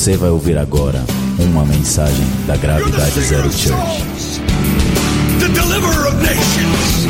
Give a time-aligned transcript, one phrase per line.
[0.00, 1.04] Você vai ouvir agora
[1.38, 4.40] uma mensagem da Gravidade Zero Church.
[5.38, 7.04] The deliverer of nations.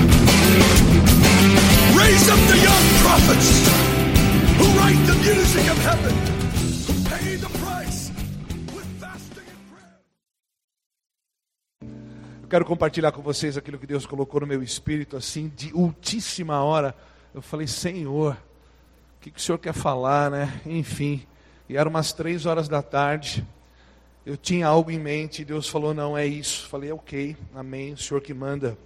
[1.97, 3.63] Raise up the young prophets
[4.59, 6.13] who write the music of heaven,
[6.89, 8.11] who pay the price
[8.75, 10.01] with fasting and prayer.
[12.43, 16.61] Eu quero compartilhar com vocês aquilo que Deus colocou no meu espírito, assim, de ultíssima
[16.65, 16.93] hora.
[17.33, 20.61] Eu falei, Senhor, o que, que o Senhor quer falar, né?
[20.67, 21.25] Enfim,
[21.71, 23.47] e eram umas três horas da tarde.
[24.27, 26.69] Eu tinha algo em mente e Deus falou, não, é isso.
[26.69, 28.77] Falei, ok, amém, o Senhor que manda.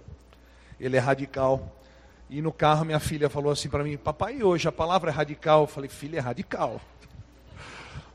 [0.79, 1.75] Ele é radical.
[2.29, 5.61] E no carro minha filha falou assim para mim, papai, hoje a palavra é radical.
[5.61, 6.79] Eu falei, filha, é radical.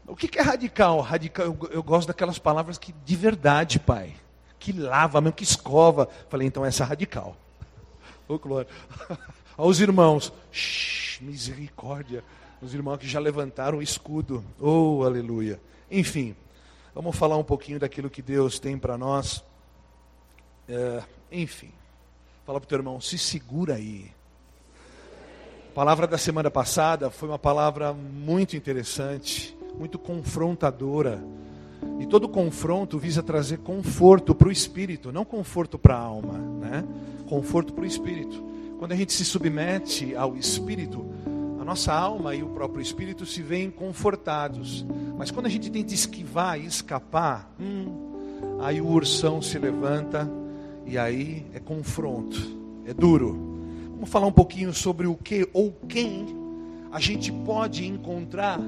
[0.06, 1.00] O que, que é radical?
[1.00, 4.14] Radical, eu, eu gosto daquelas palavras que de verdade, pai
[4.60, 6.08] que lava mesmo, que escova.
[6.28, 7.36] Falei, então essa é radical.
[8.28, 8.68] Ô, glória.
[9.58, 12.22] Aos irmãos, shh, misericórdia.
[12.62, 14.44] Os irmãos que já levantaram o escudo.
[14.60, 15.58] Oh, aleluia.
[15.90, 16.36] Enfim,
[16.94, 19.42] vamos falar um pouquinho daquilo que Deus tem para nós.
[20.68, 21.70] É, enfim,
[22.44, 24.10] fala para o teu irmão, se segura aí.
[25.70, 31.22] A palavra da semana passada foi uma palavra muito interessante, muito confrontadora.
[31.98, 36.84] E todo confronto visa trazer conforto para o espírito, não conforto para a alma, né?
[37.26, 38.44] Conforto para o espírito.
[38.78, 41.06] Quando a gente se submete ao espírito,
[41.60, 44.84] a nossa alma e o próprio espírito se veem confortados.
[45.18, 50.26] Mas quando a gente tenta esquivar e escapar, hum, aí o ursão se levanta
[50.86, 52.40] e aí é confronto,
[52.86, 53.38] é duro.
[53.92, 56.34] Vamos falar um pouquinho sobre o que ou quem
[56.90, 58.58] a gente pode encontrar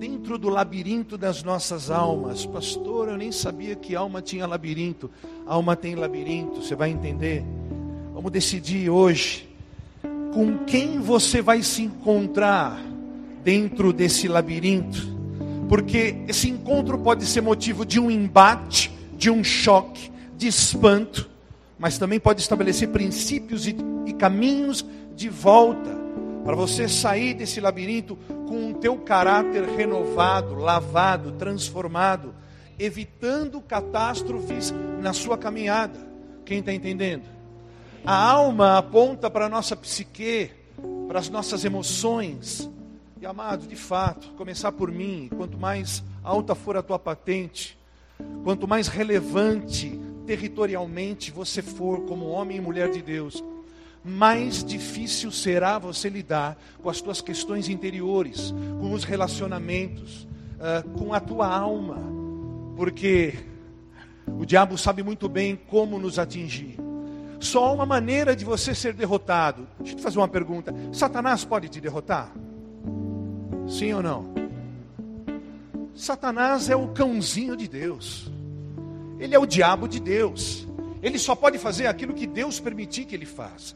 [0.00, 2.44] dentro do labirinto das nossas almas.
[2.44, 5.08] Pastor, eu nem sabia que alma tinha labirinto.
[5.46, 7.44] Alma tem labirinto, você vai entender.
[8.12, 9.49] Vamos decidir hoje
[10.32, 12.80] com quem você vai se encontrar
[13.42, 15.18] dentro desse labirinto.
[15.68, 21.28] Porque esse encontro pode ser motivo de um embate, de um choque, de espanto,
[21.78, 24.84] mas também pode estabelecer princípios e, e caminhos
[25.14, 25.98] de volta
[26.44, 28.16] para você sair desse labirinto
[28.48, 32.34] com o teu caráter renovado, lavado, transformado,
[32.78, 36.00] evitando catástrofes na sua caminhada.
[36.44, 37.39] Quem está entendendo?
[38.04, 40.50] A alma aponta para a nossa psique,
[41.06, 42.70] para as nossas emoções.
[43.20, 47.78] E amado, de fato, começar por mim, quanto mais alta for a tua patente,
[48.42, 53.44] quanto mais relevante territorialmente você for como homem e mulher de Deus,
[54.02, 61.12] mais difícil será você lidar com as tuas questões interiores, com os relacionamentos, uh, com
[61.12, 61.98] a tua alma,
[62.76, 63.34] porque
[64.26, 66.79] o diabo sabe muito bem como nos atingir.
[67.40, 69.66] Só há uma maneira de você ser derrotado.
[69.78, 72.32] Deixa eu te fazer uma pergunta: Satanás pode te derrotar?
[73.66, 74.32] Sim ou não?
[75.94, 78.30] Satanás é o cãozinho de Deus,
[79.18, 80.66] ele é o diabo de Deus.
[81.02, 83.74] Ele só pode fazer aquilo que Deus permitir que ele faça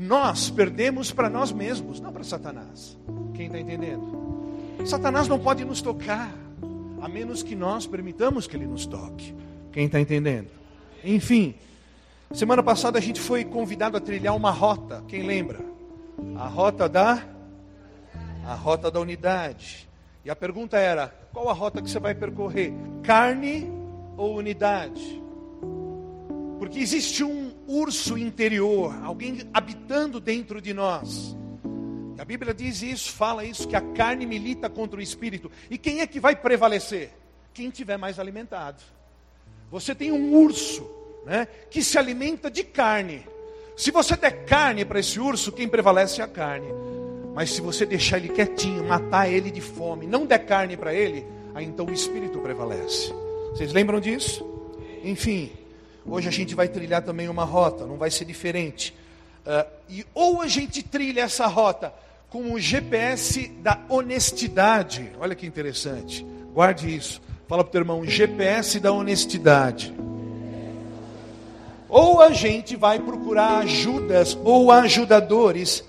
[0.00, 2.96] nós perdemos para nós mesmos, não para Satanás.
[3.34, 4.80] Quem está entendendo?
[4.86, 6.34] Satanás não pode nos tocar,
[7.02, 9.34] a menos que nós permitamos que ele nos toque.
[9.70, 10.48] Quem está entendendo?
[11.04, 11.54] Enfim,
[12.32, 15.04] semana passada a gente foi convidado a trilhar uma rota.
[15.08, 15.60] Quem lembra?
[16.36, 17.22] A rota da
[18.46, 19.88] a rota da unidade.
[20.24, 22.72] E a pergunta era: qual a rota que você vai percorrer?
[23.02, 23.70] Carne
[24.16, 25.20] ou unidade?
[26.58, 31.36] Porque existe um urso interior, alguém habitando dentro de nós.
[32.18, 35.50] A Bíblia diz isso, fala isso, que a carne milita contra o espírito.
[35.70, 37.10] E quem é que vai prevalecer?
[37.54, 38.82] Quem tiver mais alimentado.
[39.70, 40.88] Você tem um urso,
[41.24, 43.26] né, que se alimenta de carne.
[43.76, 46.68] Se você der carne para esse urso, quem prevalece é a carne.
[47.34, 51.24] Mas se você deixar ele quietinho, matar ele de fome, não der carne para ele,
[51.54, 53.12] aí então o espírito prevalece.
[53.52, 54.44] Vocês lembram disso?
[55.02, 55.52] Enfim,
[56.06, 58.94] Hoje a gente vai trilhar também uma rota, não vai ser diferente.
[59.44, 61.92] Uh, e ou a gente trilha essa rota
[62.28, 65.10] com o GPS da honestidade.
[65.18, 66.24] Olha que interessante.
[66.52, 67.20] Guarde isso.
[67.48, 69.92] Fala para o teu irmão, GPS da honestidade.
[71.90, 75.84] Ou a gente vai procurar ajudas ou ajudadores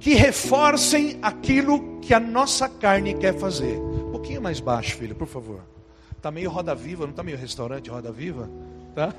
[0.00, 3.78] que reforcem aquilo que a nossa carne quer fazer.
[3.78, 5.60] Um pouquinho mais baixo, filho, por favor.
[6.16, 8.48] Está meio roda viva, não está meio restaurante roda viva?
[8.94, 9.14] Tá?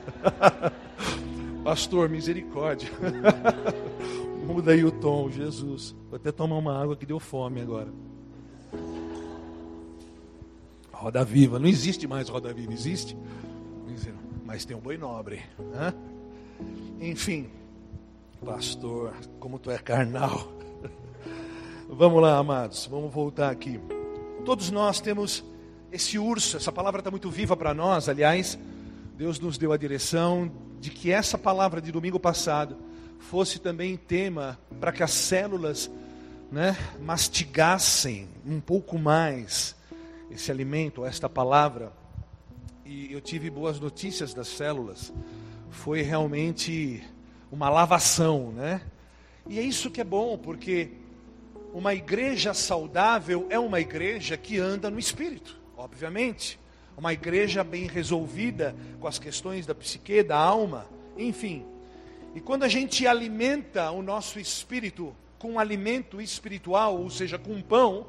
[1.63, 2.89] Pastor, misericórdia.
[4.45, 5.95] Muda aí o tom, Jesus.
[6.09, 7.87] Vou até tomar uma água que deu fome agora.
[10.91, 13.15] Roda viva, não existe mais roda viva, existe?
[14.45, 15.41] Mas tem um boi nobre.
[15.73, 15.93] Hã?
[17.03, 17.49] Enfim,
[18.45, 20.47] pastor, como tu é carnal.
[21.89, 23.77] Vamos lá, amados, vamos voltar aqui.
[24.45, 25.43] Todos nós temos
[25.91, 28.57] esse urso, essa palavra está muito viva para nós, aliás,
[29.17, 32.77] Deus nos deu a direção de que essa palavra de domingo passado
[33.19, 35.91] fosse também tema para que as células
[36.49, 39.75] né, mastigassem um pouco mais
[40.31, 41.91] esse alimento, esta palavra.
[42.85, 45.11] E eu tive boas notícias das células.
[45.73, 47.03] Foi realmente
[47.51, 48.81] uma lavação, né?
[49.47, 50.91] E é isso que é bom, porque
[51.73, 56.59] uma igreja saudável é uma igreja que anda no espírito, obviamente.
[56.95, 60.85] Uma igreja bem resolvida com as questões da psique, da alma,
[61.17, 61.65] enfim.
[62.35, 67.59] E quando a gente alimenta o nosso espírito com um alimento espiritual, ou seja, com
[67.61, 68.05] pão,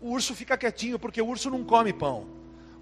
[0.00, 2.26] o urso fica quietinho, porque o urso não come pão.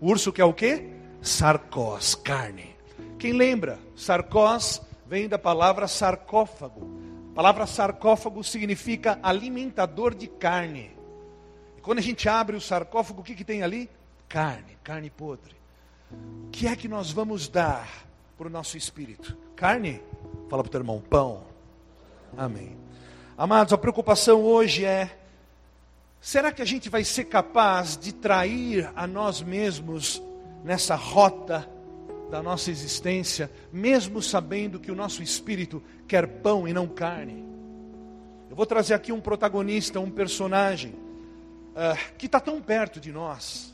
[0.00, 0.91] O urso quer o quê?
[1.23, 2.74] Sarcós, carne.
[3.25, 3.79] Quem lembra?
[3.97, 6.87] Sarcós vem da palavra sarcófago.
[7.32, 10.91] A palavra sarcófago significa alimentador de carne.
[11.75, 13.88] E quando a gente abre o sarcófago, o que, que tem ali?
[14.29, 15.56] Carne, carne podre.
[16.12, 17.88] O que é que nós vamos dar
[18.37, 19.35] para o nosso espírito?
[19.56, 20.03] Carne?
[20.50, 21.44] Fala para o teu irmão, pão.
[22.37, 22.77] Amém.
[23.38, 25.19] Amados, a preocupação hoje é:
[26.20, 30.23] será que a gente vai ser capaz de trair a nós mesmos
[30.62, 31.73] nessa rota
[32.34, 37.44] da nossa existência, mesmo sabendo que o nosso espírito quer pão e não carne?
[38.50, 43.72] Eu vou trazer aqui um protagonista, um personagem, uh, que está tão perto de nós,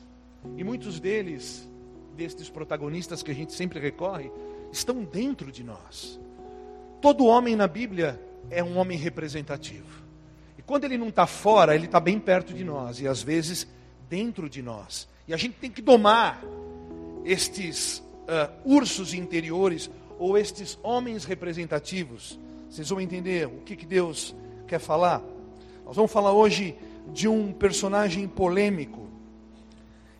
[0.59, 1.67] e muitos deles,
[2.15, 4.31] destes protagonistas que a gente sempre recorre,
[4.71, 6.21] estão dentro de nós.
[7.01, 8.21] Todo homem na Bíblia
[8.51, 10.03] é um homem representativo.
[10.59, 13.67] E quando ele não está fora, ele está bem perto de nós, e às vezes
[14.07, 15.09] dentro de nós.
[15.27, 16.45] E a gente tem que domar
[17.25, 22.39] estes uh, ursos interiores, ou estes homens representativos.
[22.69, 24.35] Vocês vão entender o que, que Deus
[24.69, 25.21] quer falar?
[25.85, 26.77] Nós vamos falar hoje
[27.13, 29.09] de um personagem polêmico.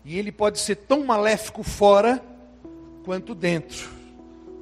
[0.03, 2.21] E ele pode ser tão maléfico fora
[3.05, 3.89] quanto dentro.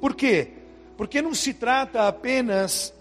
[0.00, 0.48] Por quê?
[0.96, 2.94] Porque não se trata apenas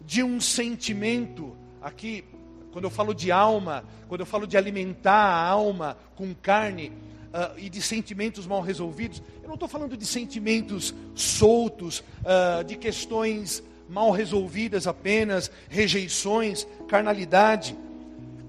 [0.00, 2.22] de um sentimento, aqui,
[2.70, 6.92] quando eu falo de alma, quando eu falo de alimentar a alma com carne,
[7.36, 12.76] uh, e de sentimentos mal resolvidos, eu não estou falando de sentimentos soltos, uh, de
[12.76, 17.76] questões mal resolvidas apenas, rejeições, carnalidade.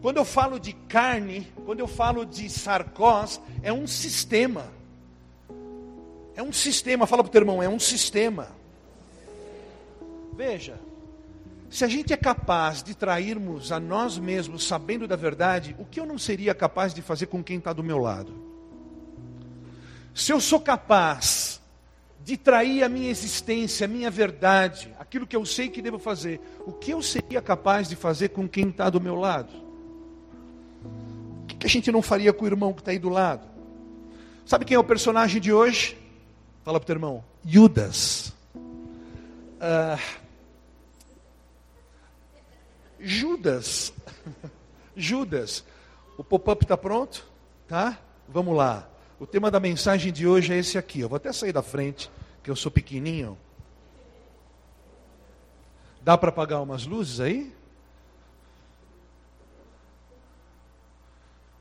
[0.02, 4.72] Quando eu falo de carne, quando eu falo de sarcós, é um sistema.
[6.36, 8.50] É um sistema, fala para o teu irmão, é um sistema.
[10.34, 10.80] Veja,
[11.70, 16.00] se a gente é capaz de trairmos a nós mesmos sabendo da verdade, o que
[16.00, 18.57] eu não seria capaz de fazer com quem está do meu lado?
[20.18, 21.62] Se eu sou capaz
[22.24, 26.42] de trair a minha existência, a minha verdade, aquilo que eu sei que devo fazer,
[26.66, 29.54] o que eu seria capaz de fazer com quem está do meu lado?
[31.44, 33.48] O que a gente não faria com o irmão que está aí do lado?
[34.44, 35.96] Sabe quem é o personagem de hoje?
[36.64, 37.24] Fala para o teu irmão.
[37.46, 38.34] Judas.
[38.56, 40.02] Uh,
[43.00, 43.94] Judas.
[44.98, 45.64] Judas.
[46.18, 47.24] O pop-up está pronto?
[47.68, 48.00] Tá?
[48.28, 48.97] Vamos lá.
[49.20, 51.00] O tema da mensagem de hoje é esse aqui.
[51.00, 52.10] Eu vou até sair da frente,
[52.44, 53.38] que eu sou pequenininho.
[56.02, 57.54] Dá para apagar umas luzes aí?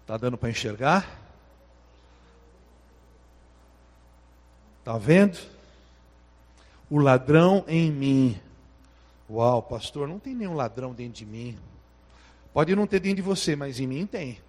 [0.07, 1.21] Tá dando para enxergar?
[4.85, 5.38] Tá vendo?
[6.88, 8.40] O ladrão em mim
[9.28, 11.59] Uau, pastor, não tem nenhum ladrão dentro de mim.
[12.52, 14.40] Pode não ter dentro de você, mas em mim tem.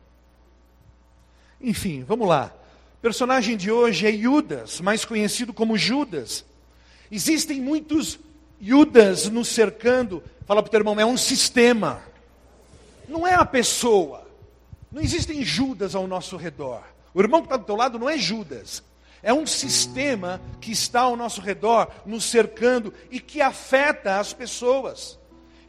[1.60, 2.54] Enfim, vamos lá.
[2.98, 6.44] O personagem de hoje é Judas, mais conhecido como Judas.
[7.12, 8.20] Existem muitos
[8.60, 10.24] Judas nos cercando.
[10.48, 12.02] Fala para o teu irmão, é um sistema.
[13.08, 14.28] Não é a pessoa.
[14.92, 16.82] Não existem Judas ao nosso redor.
[17.14, 18.84] O irmão que está do teu lado não é Judas.
[19.22, 25.20] É um sistema que está ao nosso redor, nos cercando e que afeta as pessoas.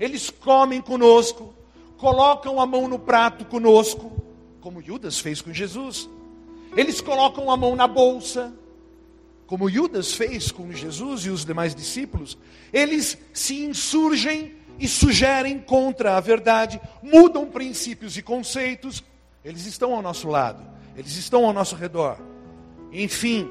[0.00, 1.54] Eles comem conosco,
[1.99, 4.11] colocam a mão no prato conosco,
[4.62, 6.08] como Judas fez com Jesus.
[6.76, 8.52] Eles colocam a mão na bolsa,
[9.46, 12.37] como Judas fez com Jesus e os demais discípulos.
[12.72, 19.02] Eles se insurgem e sugerem contra a verdade, mudam princípios e conceitos.
[19.44, 20.62] Eles estão ao nosso lado,
[20.96, 22.18] eles estão ao nosso redor.
[22.92, 23.48] Enfim,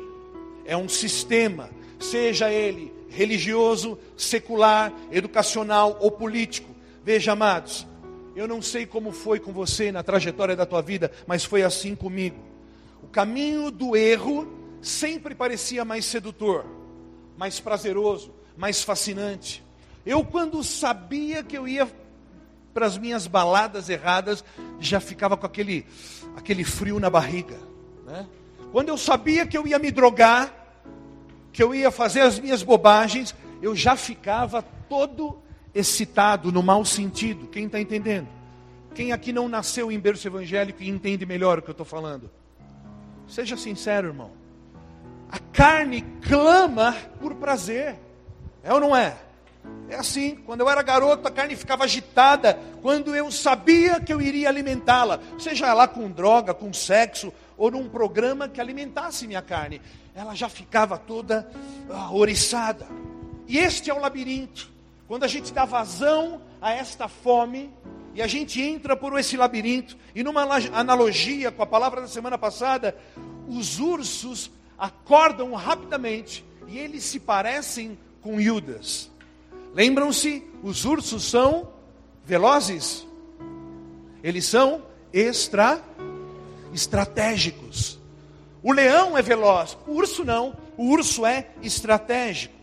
[0.65, 1.69] é um sistema,
[1.99, 6.69] seja ele religioso, secular, educacional ou político.
[7.03, 7.87] Veja, amados,
[8.35, 11.95] eu não sei como foi com você na trajetória da tua vida, mas foi assim
[11.95, 12.37] comigo.
[13.17, 14.47] Caminho do erro
[14.79, 16.67] sempre parecia mais sedutor,
[17.35, 19.63] mais prazeroso, mais fascinante.
[20.05, 21.91] Eu, quando sabia que eu ia
[22.75, 24.45] para as minhas baladas erradas,
[24.79, 25.83] já ficava com aquele,
[26.35, 27.57] aquele frio na barriga.
[28.05, 28.27] né?
[28.71, 30.53] quando eu sabia que eu ia me drogar,
[31.51, 33.33] que eu ia fazer as minhas bobagens,
[33.63, 35.41] eu já ficava todo
[35.73, 37.47] excitado, no mau sentido.
[37.47, 38.27] Quem está entendendo?
[38.93, 42.29] Quem aqui não nasceu em berço evangélico e entende melhor o que eu estou falando?
[43.27, 44.31] Seja sincero, irmão.
[45.31, 47.95] A carne clama por prazer.
[48.63, 49.15] É ou não é?
[49.89, 54.21] É assim, quando eu era garoto, a carne ficava agitada quando eu sabia que eu
[54.21, 59.81] iria alimentá-la, seja lá com droga, com sexo, ou num programa que alimentasse minha carne.
[60.13, 61.49] Ela já ficava toda
[61.89, 62.85] ah, oriçada.
[63.47, 64.69] E este é o labirinto.
[65.07, 67.73] Quando a gente dá vazão a esta fome,
[68.17, 70.41] e a gente entra por esse labirinto, e numa
[70.73, 72.97] analogia com a palavra da semana passada,
[73.47, 79.11] os ursos acordam rapidamente e eles se parecem com Judas.
[79.71, 81.71] Lembram-se, os ursos são
[82.25, 83.05] velozes.
[84.23, 84.81] Eles são
[85.13, 85.79] extra
[86.73, 87.99] estratégicos.
[88.63, 90.57] O leão é veloz, o urso não.
[90.75, 92.55] O urso é estratégico.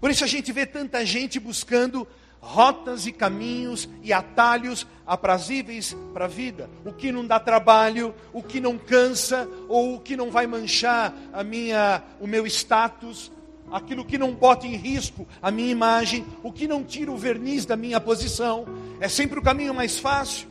[0.00, 2.06] Por isso a gente vê tanta gente buscando
[2.40, 6.70] rotas e caminhos e atalhos aprazíveis para a vida.
[6.84, 11.14] O que não dá trabalho, o que não cansa ou o que não vai manchar
[11.32, 13.30] a minha, o meu status,
[13.70, 17.64] aquilo que não bota em risco a minha imagem, o que não tira o verniz
[17.66, 18.66] da minha posição,
[19.00, 20.48] é sempre o caminho mais fácil.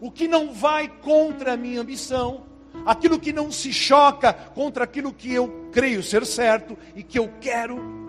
[0.00, 2.42] O que não vai contra a minha ambição,
[2.84, 7.30] aquilo que não se choca contra aquilo que eu creio ser certo e que eu
[7.40, 8.01] quero,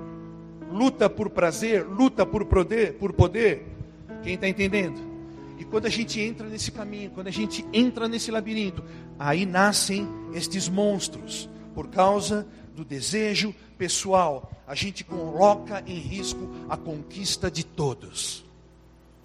[0.74, 3.64] luta por prazer, luta por poder, por poder.
[4.24, 5.00] Quem está entendendo?
[5.60, 8.84] E quando a gente entra nesse caminho, quando a gente entra nesse labirinto,
[9.20, 16.76] aí nascem estes monstros, por causa do desejo pessoal, a gente coloca em risco a
[16.76, 18.44] conquista de todos.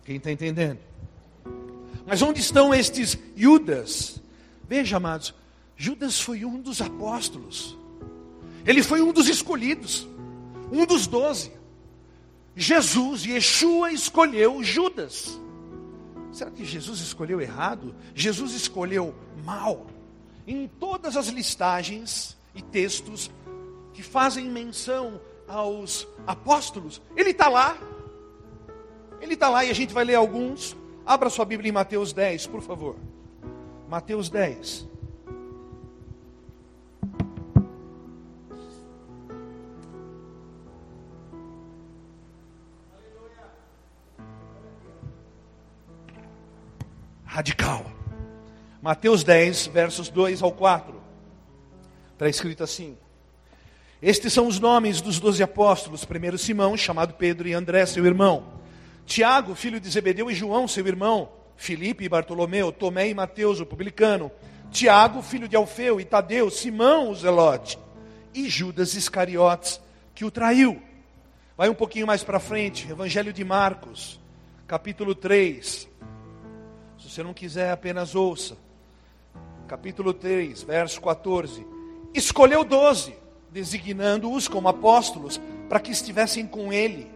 [0.04, 0.80] Quem está entendendo?
[2.06, 4.20] Mas onde estão estes Judas?
[4.68, 5.34] Veja, amados,
[5.76, 7.76] Judas foi um dos apóstolos,
[8.66, 10.06] ele foi um dos escolhidos,
[10.70, 11.52] um dos doze.
[12.54, 15.40] Jesus, Yeshua, escolheu Judas.
[16.32, 17.94] Será que Jesus escolheu errado?
[18.14, 19.86] Jesus escolheu mal?
[20.46, 23.30] Em todas as listagens e textos
[23.92, 27.76] que fazem menção aos apóstolos, ele está lá.
[29.20, 30.76] Ele está lá e a gente vai ler alguns.
[31.04, 32.96] Abra sua Bíblia em Mateus 10, por favor.
[33.88, 34.86] Mateus 10.
[47.38, 47.86] Radical.
[48.82, 51.00] Mateus 10, versos 2 ao 4.
[52.14, 52.98] Está escrito assim:
[54.02, 58.54] estes são os nomes dos doze apóstolos: primeiro Simão, chamado Pedro, e André, seu irmão.
[59.06, 61.28] Tiago, filho de Zebedeu, e João, seu irmão.
[61.56, 64.32] Filipe e Bartolomeu, Tomé e Mateus, o publicano.
[64.72, 67.78] Tiago, filho de Alfeu, e Tadeu, Simão, o zelote.
[68.34, 69.80] E Judas Iscariotes,
[70.12, 70.82] que o traiu.
[71.56, 74.18] Vai um pouquinho mais para frente, Evangelho de Marcos,
[74.66, 75.87] capítulo 3.
[77.08, 78.58] Se você não quiser, apenas ouça.
[79.66, 81.66] Capítulo 3, verso 14.
[82.12, 83.14] Escolheu doze
[83.50, 87.10] designando-os como apóstolos, para que estivessem com ele,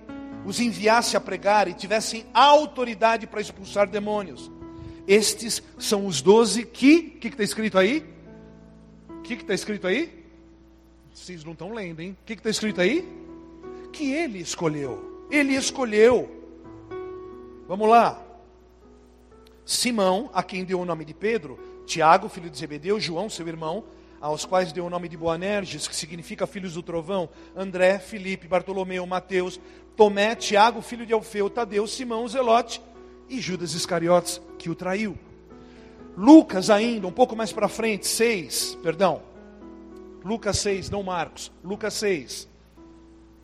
[0.47, 4.51] os enviasse a pregar e tivessem autoridade para expulsar demônios.
[5.07, 8.03] Estes são os doze que, o que está escrito aí?
[9.11, 10.25] O que está escrito aí?
[11.13, 12.17] Vocês não estão lendo, hein?
[12.23, 13.07] O que está escrito aí?
[13.93, 15.27] Que ele escolheu.
[15.31, 16.31] Ele escolheu.
[17.69, 18.22] Vamos lá.
[19.65, 23.85] Simão, a quem deu o nome de Pedro, Tiago, filho de Zebedeu, João, seu irmão,
[24.21, 29.05] aos quais deu o nome de Boanerges, que significa filhos do trovão, André, Felipe, Bartolomeu,
[29.07, 29.61] Mateus,
[29.97, 32.81] Tomé, Tiago, filho de Alfeu, Tadeu, Simão, Zelote
[33.29, 35.19] e Judas Iscariotes, que o traiu.
[36.17, 39.23] Lucas ainda, um pouco mais para frente, 6, perdão,
[40.25, 42.49] Lucas 6, não Marcos, Lucas 6,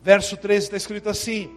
[0.01, 1.51] verso 13 está escrito assim: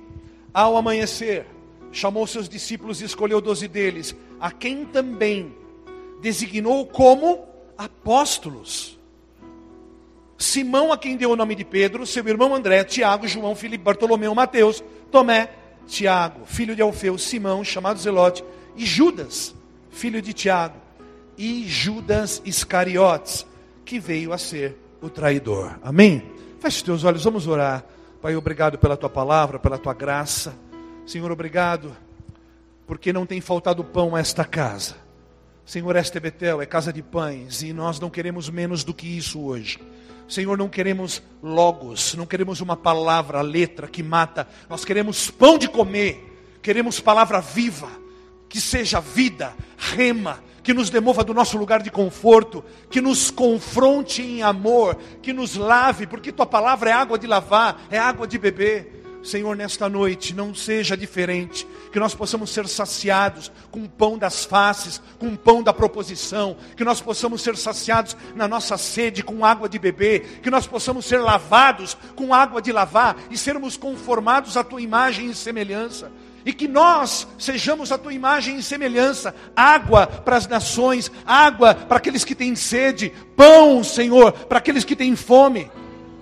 [0.53, 1.47] Ao amanhecer,
[1.93, 5.55] chamou seus discípulos e escolheu doze deles, a quem também
[6.21, 7.47] designou como
[7.79, 8.99] apóstolos.
[10.37, 14.35] Simão, a quem deu o nome de Pedro, seu irmão André, Tiago, João, Filipe, Bartolomeu,
[14.35, 14.83] Mateus,
[15.13, 15.49] Tomé,
[15.87, 18.45] Tiago, filho de Alfeu, Simão, chamado Zelote,
[18.77, 19.55] e Judas,
[19.93, 20.75] filho de Tiago,
[21.39, 23.47] e Judas Iscariotes,
[23.85, 25.79] que veio a ser o traidor.
[25.85, 26.21] Amém?
[26.59, 27.85] Feche os teus olhos, vamos orar.
[28.21, 30.53] Pai, obrigado pela tua palavra, pela tua graça.
[31.07, 31.97] Senhor, obrigado,
[32.93, 34.97] porque não tem faltado pão a esta casa.
[35.65, 39.07] Senhor, esta é Betel, é casa de pães, e nós não queremos menos do que
[39.17, 39.81] isso hoje.
[40.29, 45.69] Senhor, não queremos logos, não queremos uma palavra, letra que mata, nós queremos pão de
[45.69, 46.23] comer,
[46.61, 47.89] queremos palavra viva,
[48.47, 54.21] que seja vida, rema, que nos demova do nosso lugar de conforto, que nos confronte
[54.21, 58.37] em amor, que nos lave, porque tua palavra é água de lavar, é água de
[58.37, 59.02] beber.
[59.23, 64.45] Senhor, nesta noite não seja diferente, que nós possamos ser saciados com o pão das
[64.45, 69.45] faces, com o pão da proposição, que nós possamos ser saciados na nossa sede com
[69.45, 74.57] água de beber, que nós possamos ser lavados com água de lavar e sermos conformados
[74.57, 76.11] à tua imagem e semelhança.
[76.45, 81.99] E que nós sejamos a tua imagem e semelhança, água para as nações, água para
[81.99, 85.71] aqueles que têm sede, pão, Senhor, para aqueles que têm fome.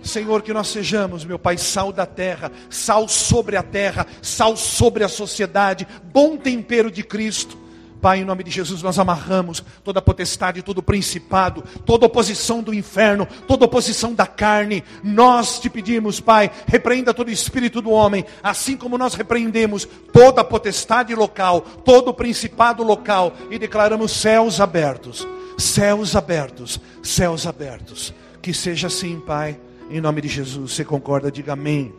[0.02, 5.04] Senhor, que nós sejamos, meu Pai, sal da terra, sal sobre a terra, sal sobre
[5.04, 7.61] a sociedade, bom tempero de Cristo.
[8.00, 13.28] Pai, em nome de Jesus, nós amarramos toda potestade, todo principado, toda oposição do inferno,
[13.47, 14.83] toda oposição da carne.
[15.04, 21.14] Nós te pedimos, Pai, repreenda todo espírito do homem, assim como nós repreendemos toda potestade
[21.14, 25.28] local, todo principado local e declaramos céus abertos,
[25.59, 28.14] céus abertos, céus abertos.
[28.40, 30.73] Que seja assim, Pai, em nome de Jesus.
[30.73, 31.30] Você concorda?
[31.30, 31.94] Diga amém.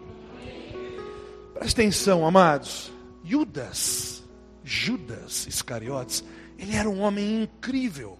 [1.53, 2.91] Presta atenção, amados.
[3.24, 4.21] Judas
[4.63, 6.24] Judas Iscariotes,
[6.57, 8.17] ele era um homem incrível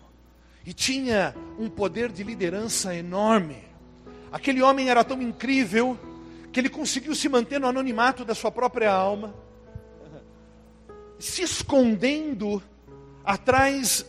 [0.66, 3.64] e tinha um poder de liderança enorme.
[4.32, 5.98] Aquele homem era tão incrível
[6.52, 9.34] que ele conseguiu se manter no anonimato da sua própria alma,
[11.18, 12.62] se escondendo
[13.24, 14.06] atrás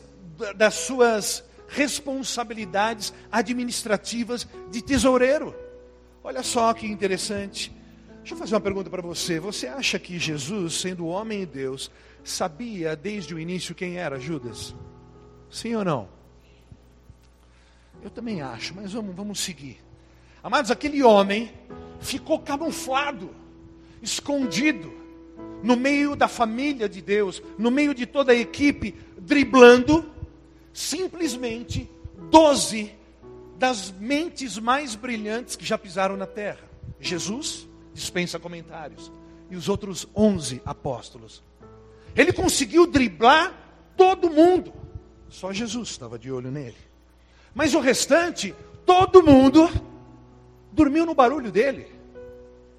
[0.56, 5.54] das suas responsabilidades administrativas de tesoureiro.
[6.22, 7.72] Olha só que interessante.
[8.18, 9.40] Deixa eu fazer uma pergunta para você.
[9.40, 11.90] Você acha que Jesus, sendo homem e Deus,
[12.22, 14.74] sabia desde o início quem era Judas?
[15.50, 16.08] Sim ou não?
[18.02, 19.78] Eu também acho, mas vamos, vamos seguir.
[20.42, 21.52] Amados, aquele homem
[22.00, 23.30] ficou camuflado,
[24.02, 24.92] escondido,
[25.62, 30.12] no meio da família de Deus, no meio de toda a equipe, driblando
[30.72, 31.88] simplesmente
[32.30, 32.94] doze
[33.58, 36.64] das mentes mais brilhantes que já pisaram na terra.
[36.98, 39.12] Jesus dispensa comentários.
[39.50, 41.42] E os outros onze apóstolos.
[42.16, 43.52] Ele conseguiu driblar
[43.96, 44.72] todo mundo.
[45.28, 46.76] Só Jesus estava de olho nele.
[47.54, 48.54] Mas o restante,
[48.86, 49.68] todo mundo
[50.72, 51.86] dormiu no barulho dele.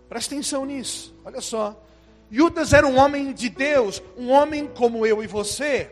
[0.09, 1.13] Presta atenção nisso.
[1.23, 1.79] Olha só.
[2.29, 5.91] Judas era um homem de Deus, um homem como eu e você.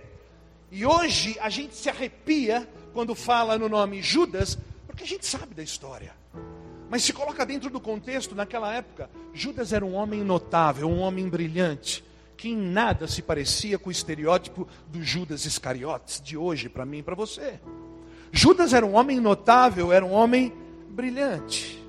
[0.72, 4.58] E hoje a gente se arrepia quando fala no nome Judas,
[4.88, 6.16] porque a gente sabe da história.
[6.90, 11.30] Mas se coloca dentro do contexto, naquela época, Judas era um homem notável, um homem
[11.30, 12.04] brilhante
[12.42, 16.98] que em nada se parecia com o estereótipo do Judas Iscariotes de hoje, para mim
[16.98, 17.60] e para você.
[18.32, 20.52] Judas era um homem notável, era um homem
[20.90, 21.80] brilhante.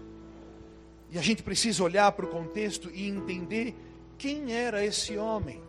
[1.11, 3.75] E a gente precisa olhar para o contexto e entender
[4.19, 5.63] quem era esse homem,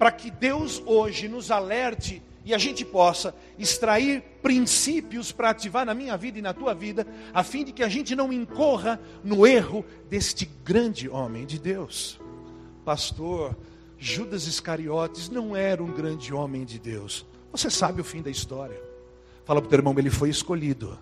[0.00, 5.92] para que Deus hoje nos alerte e a gente possa extrair princípios para ativar na
[5.92, 9.46] minha vida e na tua vida, a fim de que a gente não incorra no
[9.46, 12.18] erro deste grande homem de Deus.
[12.86, 13.54] Pastor,
[13.98, 17.26] Judas Iscariotes não era um grande homem de Deus.
[17.52, 18.80] Você sabe o fim da história.
[19.44, 20.98] Fala para o teu irmão, ele foi escolhido.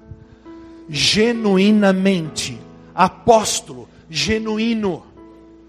[0.88, 2.58] Genuinamente.
[2.92, 5.06] Apóstolo, genuíno.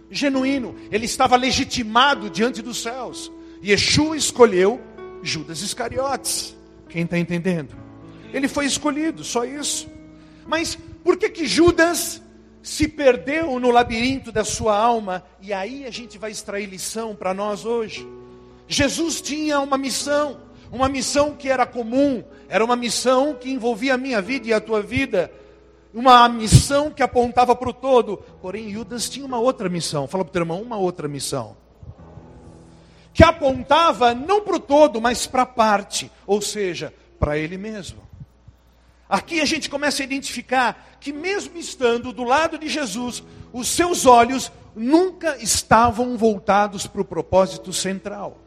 [0.09, 0.73] Genuíno.
[0.89, 3.31] Ele estava legitimado diante dos céus.
[3.63, 4.81] Yeshua escolheu
[5.23, 6.55] Judas Iscariotes.
[6.89, 7.75] Quem está entendendo?
[8.33, 9.89] Ele foi escolhido, só isso.
[10.45, 12.21] Mas por que que Judas
[12.67, 17.33] se perdeu no labirinto da sua alma, e aí a gente vai extrair lição para
[17.33, 18.05] nós hoje.
[18.67, 20.37] Jesus tinha uma missão,
[20.69, 24.59] uma missão que era comum, era uma missão que envolvia a minha vida e a
[24.59, 25.31] tua vida,
[25.93, 28.17] uma missão que apontava para o todo.
[28.41, 30.05] Porém, Judas tinha uma outra missão.
[30.05, 31.55] Fala para o teu irmão, uma outra missão.
[33.17, 37.97] Que apontava não para o todo, mas para a parte, ou seja, para ele mesmo.
[39.09, 44.05] Aqui a gente começa a identificar que, mesmo estando do lado de Jesus, os seus
[44.05, 48.37] olhos nunca estavam voltados para o propósito central.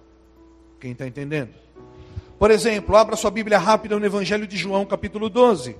[0.78, 1.50] Quem está entendendo?
[2.38, 5.76] Por exemplo, abra sua Bíblia rápida no Evangelho de João, capítulo 12.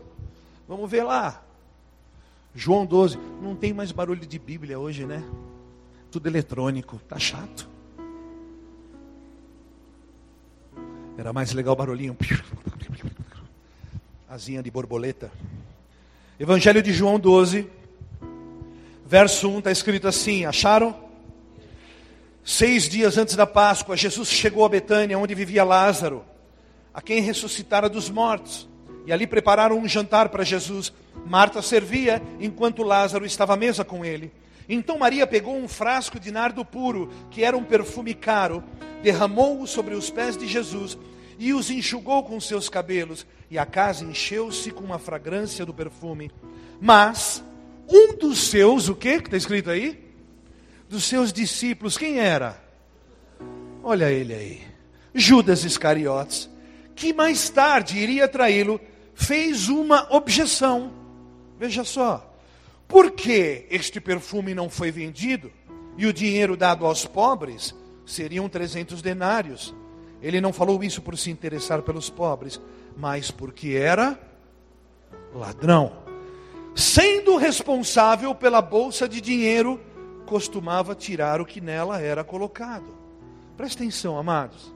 [0.67, 1.45] Vamos ver lá.
[2.53, 3.17] João 12.
[3.41, 5.23] Não tem mais barulho de Bíblia hoje, né?
[6.11, 7.01] Tudo eletrônico.
[7.09, 7.71] Tá chato.
[11.21, 12.17] Era mais legal o barulhinho
[14.27, 15.31] asinha de borboleta.
[16.39, 17.69] Evangelho de João 12,
[19.05, 20.97] verso 1 está escrito assim: Acharam?
[22.43, 26.25] Seis dias antes da Páscoa, Jesus chegou a Betânia, onde vivia Lázaro,
[26.95, 28.67] a quem ressuscitara dos mortos.
[29.05, 30.91] E ali prepararam um jantar para Jesus.
[31.27, 34.33] Marta servia, enquanto Lázaro estava à mesa com ele.
[34.67, 38.65] Então Maria pegou um frasco de nardo puro, que era um perfume caro,
[39.03, 40.97] derramou-o sobre os pés de Jesus
[41.41, 46.31] e os enxugou com seus cabelos, e a casa encheu-se com uma fragrância do perfume.
[46.79, 47.43] Mas
[47.89, 50.13] um dos seus, o que que está escrito aí?
[50.87, 52.63] Dos seus discípulos, quem era?
[53.83, 54.63] Olha ele aí,
[55.15, 56.51] Judas Iscariotes,
[56.95, 58.79] que mais tarde iria traí-lo,
[59.15, 60.93] fez uma objeção.
[61.59, 62.37] Veja só,
[62.87, 65.51] por que este perfume não foi vendido
[65.97, 67.75] e o dinheiro dado aos pobres
[68.05, 69.75] seriam 300 denários?
[70.23, 72.61] Ele não falou isso por se interessar pelos pobres,
[72.97, 74.19] mas porque era
[75.35, 75.93] ladrão.
[76.75, 79.81] Sendo responsável pela bolsa de dinheiro,
[80.27, 82.95] costumava tirar o que nela era colocado.
[83.57, 84.73] Presta atenção, amados.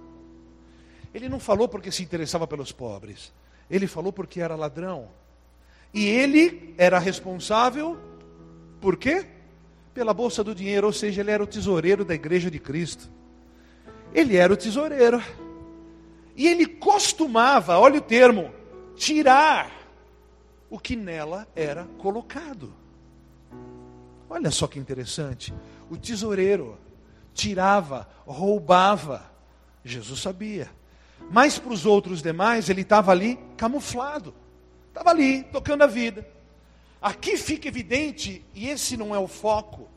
[1.13, 3.33] Ele não falou porque se interessava pelos pobres.
[3.71, 5.09] Ele falou porque era ladrão.
[5.93, 7.97] E ele era responsável
[8.85, 9.25] por quê?
[9.95, 13.11] Pela bolsa do dinheiro, ou seja, ele era o tesoureiro da igreja de Cristo.
[14.15, 15.23] Ele era o tesoureiro.
[16.37, 18.53] E ele costumava, olha o termo,
[18.97, 19.71] tirar
[20.71, 22.73] o que nela era colocado.
[24.31, 25.53] Olha só que interessante.
[25.91, 26.79] O tesoureiro
[27.33, 29.31] tirava, roubava.
[29.85, 30.71] Jesus sabia.
[31.31, 34.35] Mas para os outros demais, ele estava ali camuflado.
[34.89, 36.27] Estava ali, tocando a vida.
[37.01, 39.89] Aqui fica evidente, e esse não é o foco,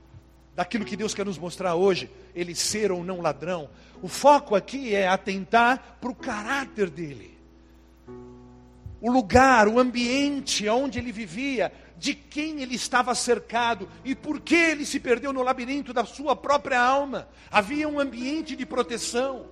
[0.58, 3.70] daquilo que Deus quer nos mostrar hoje, ele ser ou não ladrão.
[4.02, 7.38] O foco aqui é atentar para o caráter dele.
[9.00, 14.56] O lugar, o ambiente onde ele vivia, de quem ele estava cercado e por que
[14.56, 17.28] ele se perdeu no labirinto da sua própria alma.
[17.52, 19.46] Havia um ambiente de proteção.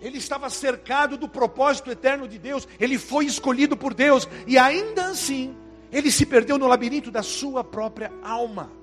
[0.00, 5.06] Ele estava cercado do propósito eterno de Deus, ele foi escolhido por Deus e ainda
[5.06, 5.56] assim,
[5.90, 8.77] ele se perdeu no labirinto da sua própria alma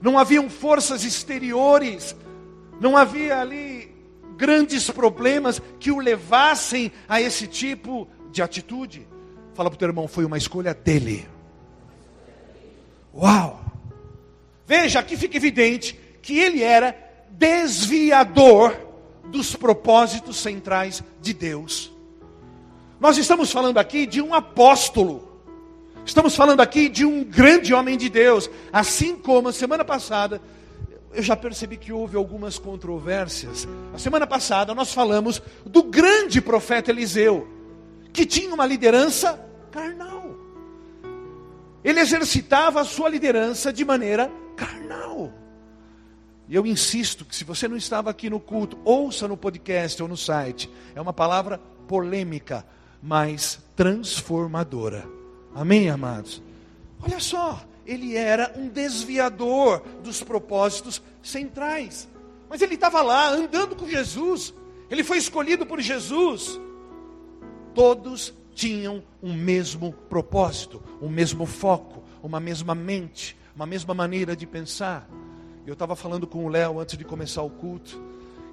[0.00, 2.16] não haviam forças exteriores,
[2.80, 3.94] não havia ali
[4.36, 9.06] grandes problemas que o levassem a esse tipo de atitude.
[9.54, 11.28] Fala para o teu irmão, foi uma escolha dele.
[13.14, 13.60] Uau!
[14.66, 16.96] Veja, aqui fica evidente que ele era
[17.30, 18.74] desviador
[19.26, 21.92] dos propósitos centrais de Deus.
[22.98, 25.29] Nós estamos falando aqui de um apóstolo
[26.04, 30.40] Estamos falando aqui de um grande homem de Deus, assim como a semana passada
[31.12, 33.66] eu já percebi que houve algumas controvérsias.
[33.92, 37.48] A semana passada nós falamos do grande profeta Eliseu,
[38.12, 39.38] que tinha uma liderança
[39.70, 40.36] carnal.
[41.82, 45.32] Ele exercitava a sua liderança de maneira carnal.
[46.48, 50.08] E eu insisto que se você não estava aqui no culto, ouça no podcast ou
[50.08, 50.70] no site.
[50.94, 51.58] É uma palavra
[51.88, 52.66] polêmica,
[53.02, 55.19] mas transformadora.
[55.54, 56.42] Amém, amados?
[57.02, 62.08] Olha só, ele era um desviador dos propósitos centrais.
[62.48, 64.54] Mas ele estava lá andando com Jesus.
[64.90, 66.60] Ele foi escolhido por Jesus.
[67.74, 74.46] Todos tinham um mesmo propósito, um mesmo foco, uma mesma mente, uma mesma maneira de
[74.46, 75.08] pensar.
[75.66, 78.02] Eu estava falando com o Léo antes de começar o culto,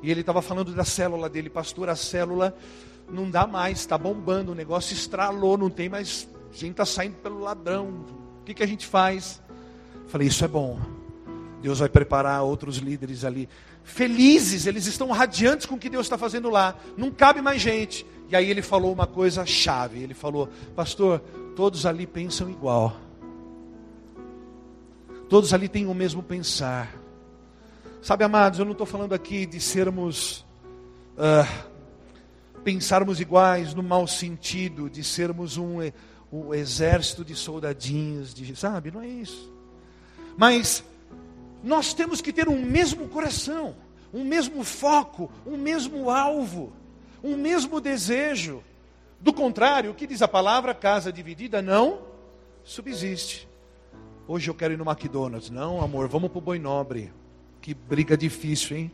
[0.04, 2.56] e ele estava falando da célula dele, pastor, a célula
[3.10, 7.16] não dá mais, está bombando, o negócio estralou, não tem mais a gente está saindo
[7.18, 8.06] pelo ladrão.
[8.42, 9.42] O que, que a gente faz?
[10.08, 10.80] Falei, isso é bom.
[11.62, 13.50] Deus vai preparar outros líderes ali.
[13.84, 16.76] Felizes, eles estão radiantes com o que Deus está fazendo lá.
[16.96, 18.06] Não cabe mais gente.
[18.30, 20.02] E aí ele falou uma coisa chave.
[20.02, 21.20] Ele falou, pastor,
[21.56, 22.96] todos ali pensam igual.
[25.30, 26.96] Todos ali têm o mesmo pensar.
[28.02, 30.46] Sabe, amados, eu não estou falando aqui de sermos,
[31.18, 31.68] uh,
[32.64, 35.82] pensarmos iguais no mau sentido, de sermos um,
[36.32, 38.92] o exército de soldadinhos, de, sabe?
[38.92, 39.52] Não é isso.
[40.38, 40.84] Mas
[41.64, 43.76] nós temos que ter um mesmo coração,
[44.14, 46.72] um mesmo foco, um mesmo alvo,
[47.24, 48.64] um mesmo desejo.
[49.20, 50.74] Do contrário, o que diz a palavra?
[50.74, 52.02] Casa dividida não
[52.64, 53.48] subsiste.
[54.28, 55.50] Hoje eu quero ir no McDonald's.
[55.50, 57.12] Não, amor, vamos para o Boi Nobre.
[57.62, 58.92] Que briga difícil, hein?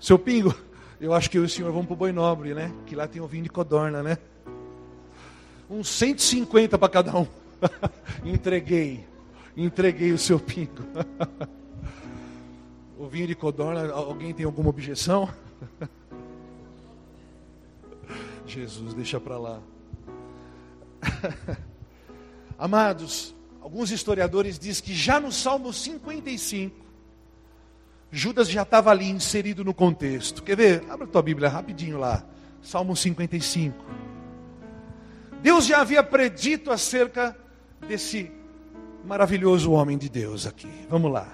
[0.00, 0.54] Seu Pingo,
[1.00, 2.72] eu acho que eu e o senhor vamos para o Boi Nobre, né?
[2.86, 4.16] Que lá tem o vinho de codorna, né?
[5.70, 7.26] Uns 150 para cada um.
[8.24, 9.06] entreguei,
[9.56, 10.82] entreguei o seu pingo.
[12.98, 15.30] o vinho de codorna, alguém tem alguma objeção?
[18.46, 19.60] Jesus, deixa para lá.
[22.58, 26.74] Amados, alguns historiadores dizem que já no Salmo 55,
[28.10, 30.42] Judas já estava ali inserido no contexto.
[30.42, 30.84] Quer ver?
[30.90, 32.24] Abra tua Bíblia rapidinho lá.
[32.60, 34.09] Salmo 55.
[35.42, 37.36] Deus já havia predito acerca
[37.88, 38.30] desse
[39.04, 40.70] maravilhoso homem de Deus aqui.
[40.88, 41.28] Vamos lá.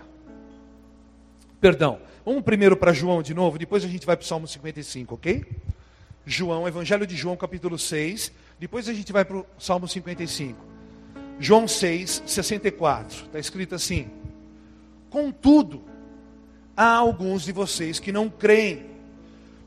[1.61, 1.99] Perdão.
[2.25, 5.47] Vamos primeiro para João de novo, depois a gente vai para o Salmo 55, ok?
[6.25, 8.33] João, Evangelho de João, capítulo 6.
[8.59, 10.59] Depois a gente vai para o Salmo 55.
[11.39, 13.27] João 6, 64.
[13.27, 14.11] Está escrito assim:
[15.09, 15.85] Contudo,
[16.77, 18.87] há alguns de vocês que não creem,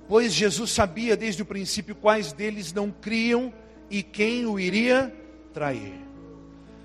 [0.05, 3.53] pois Jesus sabia desde o princípio quais deles não criam
[3.89, 5.13] e quem o iria
[5.53, 5.93] trair.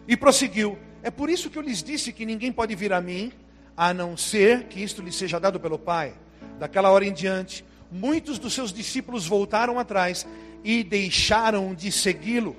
[0.06, 3.32] E prosseguiu: É por isso que eu lhes disse que ninguém pode vir a mim,
[3.76, 6.14] a não ser que isto lhe seja dado pelo Pai.
[6.58, 10.26] Daquela hora em diante, muitos dos seus discípulos voltaram atrás
[10.62, 12.56] e deixaram de segui-lo.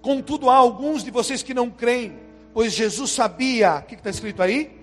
[0.00, 2.12] Contudo, há alguns de vocês que não creem,
[2.52, 4.78] pois Jesus sabia, o que está escrito aí?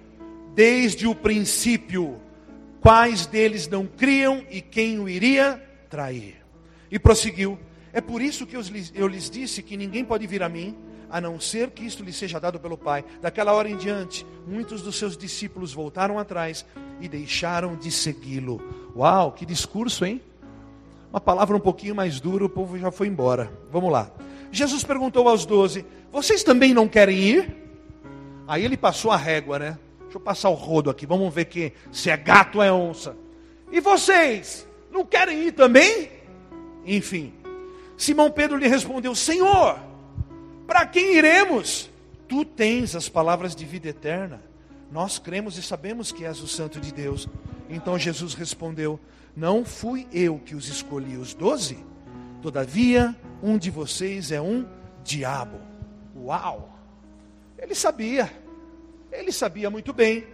[0.55, 2.19] Desde o princípio,
[2.79, 6.37] quais deles não criam e quem o iria trair.
[6.89, 7.59] E prosseguiu:
[7.91, 10.75] É por isso que eu lhes, eu lhes disse que ninguém pode vir a mim,
[11.09, 13.03] a não ser que isto lhe seja dado pelo Pai.
[13.21, 16.65] Daquela hora em diante, muitos dos seus discípulos voltaram atrás
[17.01, 18.61] e deixaram de segui-lo.
[18.95, 20.21] Uau, que discurso, hein?
[21.11, 23.51] Uma palavra um pouquinho mais dura, o povo já foi embora.
[23.71, 24.11] Vamos lá.
[24.51, 27.55] Jesus perguntou aos doze: Vocês também não querem ir?
[28.47, 29.79] Aí ele passou a régua, né?
[30.01, 33.15] Deixa eu passar o rodo aqui, vamos ver que, se é gato ou é onça.
[33.71, 36.09] E vocês, não querem ir também?
[36.85, 37.33] Enfim,
[37.99, 39.77] Simão Pedro lhe respondeu: Senhor,
[40.65, 41.89] para quem iremos?
[42.29, 44.41] Tu tens as palavras de vida eterna.
[44.89, 47.27] Nós cremos e sabemos que és o Santo de Deus.
[47.69, 48.97] Então Jesus respondeu:
[49.35, 51.77] Não fui eu que os escolhi, os doze.
[52.41, 54.65] Todavia, um de vocês é um
[55.03, 55.59] diabo.
[56.15, 56.79] Uau!
[57.57, 58.31] Ele sabia,
[59.11, 60.25] ele sabia muito bem.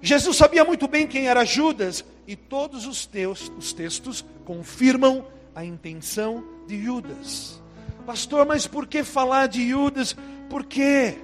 [0.00, 5.26] Jesus sabia muito bem quem era Judas, e todos os, teus, os textos confirmam
[5.58, 7.60] a intenção de Judas.
[8.06, 10.16] Pastor, mas por que falar de Judas?
[10.48, 11.18] Por quê?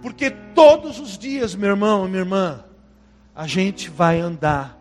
[0.00, 2.64] Porque todos os dias, meu irmão e minha irmã,
[3.34, 4.78] a gente vai andar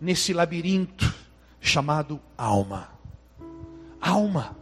[0.00, 1.12] nesse labirinto
[1.60, 2.90] chamado alma.
[4.00, 4.56] Alma.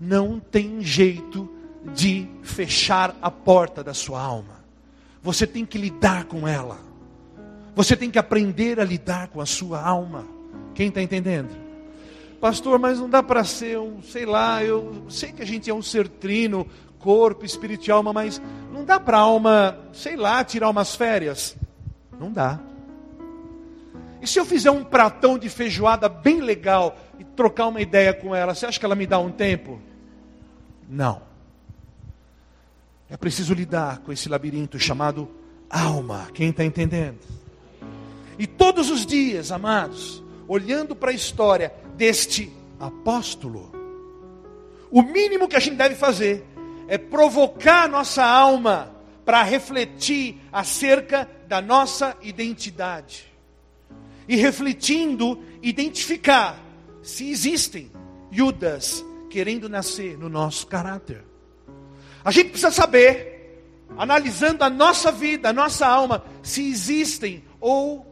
[0.00, 1.50] Não tem jeito
[1.92, 4.64] de fechar a porta da sua alma.
[5.20, 6.78] Você tem que lidar com ela.
[7.74, 10.24] Você tem que aprender a lidar com a sua alma.
[10.76, 11.63] Quem está entendendo?
[12.44, 15.74] Pastor, mas não dá para ser um, sei lá, eu sei que a gente é
[15.74, 18.38] um ser trino, corpo, espírito e alma, mas
[18.70, 21.56] não dá para alma, sei lá, tirar umas férias?
[22.20, 22.60] Não dá.
[24.20, 28.34] E se eu fizer um pratão de feijoada bem legal e trocar uma ideia com
[28.34, 29.80] ela, você acha que ela me dá um tempo?
[30.86, 31.22] Não.
[33.08, 35.30] É preciso lidar com esse labirinto chamado
[35.70, 36.28] alma.
[36.34, 37.20] Quem está entendendo?
[38.38, 43.72] E todos os dias, amados, olhando para a história deste apóstolo,
[44.90, 46.44] o mínimo que a gente deve fazer
[46.86, 53.32] é provocar a nossa alma para refletir acerca da nossa identidade.
[54.28, 56.62] E refletindo, identificar
[57.02, 57.90] se existem
[58.30, 61.24] Judas querendo nascer no nosso caráter.
[62.24, 63.62] A gente precisa saber,
[63.98, 68.06] analisando a nossa vida, a nossa alma, se existem ou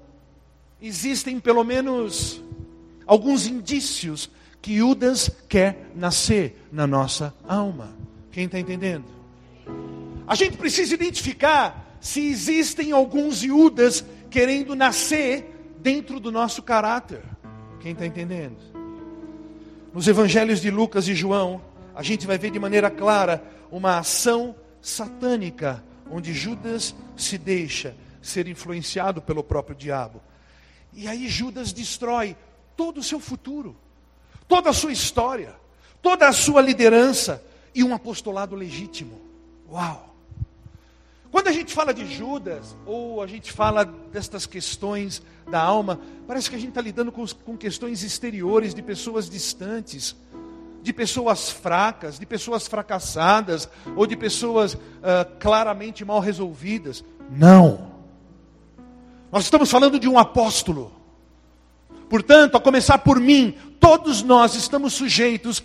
[0.81, 2.43] existem pelo menos
[3.07, 7.97] alguns indícios que Judas quer nascer na nossa alma.
[8.31, 9.05] Quem está entendendo?
[10.27, 17.23] A gente precisa identificar se existem alguns Judas querendo nascer dentro do nosso caráter.
[17.81, 18.57] Quem está entendendo?
[19.93, 21.61] Nos evangelhos de Lucas e João,
[21.95, 28.47] a gente vai ver de maneira clara uma ação satânica, onde Judas se deixa ser
[28.47, 30.23] influenciado pelo próprio diabo.
[30.95, 32.37] E aí Judas destrói
[32.77, 33.77] todo o seu futuro,
[34.49, 35.55] toda a sua história,
[36.01, 37.43] toda a sua liderança
[37.75, 39.21] e um apostolado legítimo.
[39.71, 40.13] Uau!
[41.33, 46.51] Quando a gente fala de Judas, ou a gente fala destas questões da alma, parece
[46.51, 50.15] que a gente está lidando com, com, questões exteriores de pessoas distantes,
[50.83, 54.79] de pessoas fracas, de pessoas fracassadas, ou de pessoas uh,
[55.41, 57.03] claramente mal resolvidas.
[57.31, 57.93] Não.
[59.31, 60.93] Nós estamos falando de um apóstolo.
[62.13, 65.65] Portanto, a começar por mim, todos nós estamos sujeitos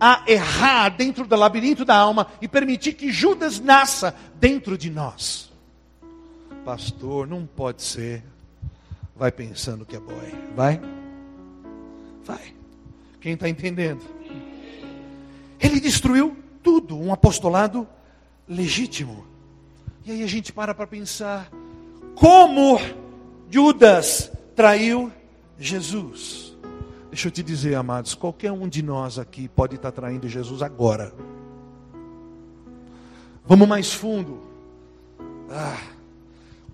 [0.00, 5.52] a errar dentro do labirinto da alma e permitir que Judas nasça dentro de nós.
[6.64, 8.24] Pastor, não pode ser.
[9.14, 10.34] Vai pensando que é boy.
[10.56, 10.80] Vai.
[12.24, 12.52] Vai.
[13.20, 14.02] Quem está entendendo?
[15.60, 17.86] Ele destruiu tudo, um apostolado
[18.48, 19.24] legítimo.
[20.04, 21.48] E aí a gente para para pensar:
[22.16, 22.80] como
[23.48, 25.12] Judas traiu
[25.58, 26.56] Jesus?
[27.08, 31.14] Deixa eu te dizer, amados, qualquer um de nós aqui pode estar traindo Jesus agora.
[33.46, 34.40] Vamos mais fundo.
[35.50, 35.80] Ah,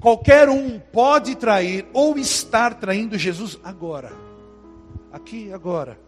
[0.01, 4.13] qualquer um pode trair ou estar traindo Jesus agora.
[5.13, 5.99] Aqui, agora.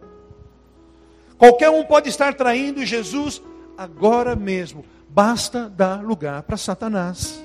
[1.37, 3.41] Qualquer um pode estar traindo Jesus
[3.77, 4.85] agora mesmo.
[5.09, 7.43] Basta dar lugar para Satanás.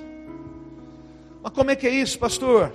[1.43, 2.73] Mas como é que é isso, pastor?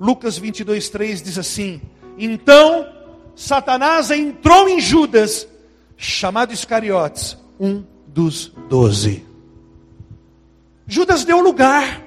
[0.00, 1.82] Lucas 22, 3 diz assim:
[2.16, 2.88] Então
[3.36, 5.46] Satanás entrou em Judas,
[5.94, 9.26] chamado Iscariotes, um dos doze.
[10.86, 12.02] Judas deu lugar,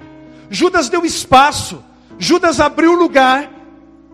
[0.49, 1.84] Judas deu espaço,
[2.17, 3.53] Judas abriu lugar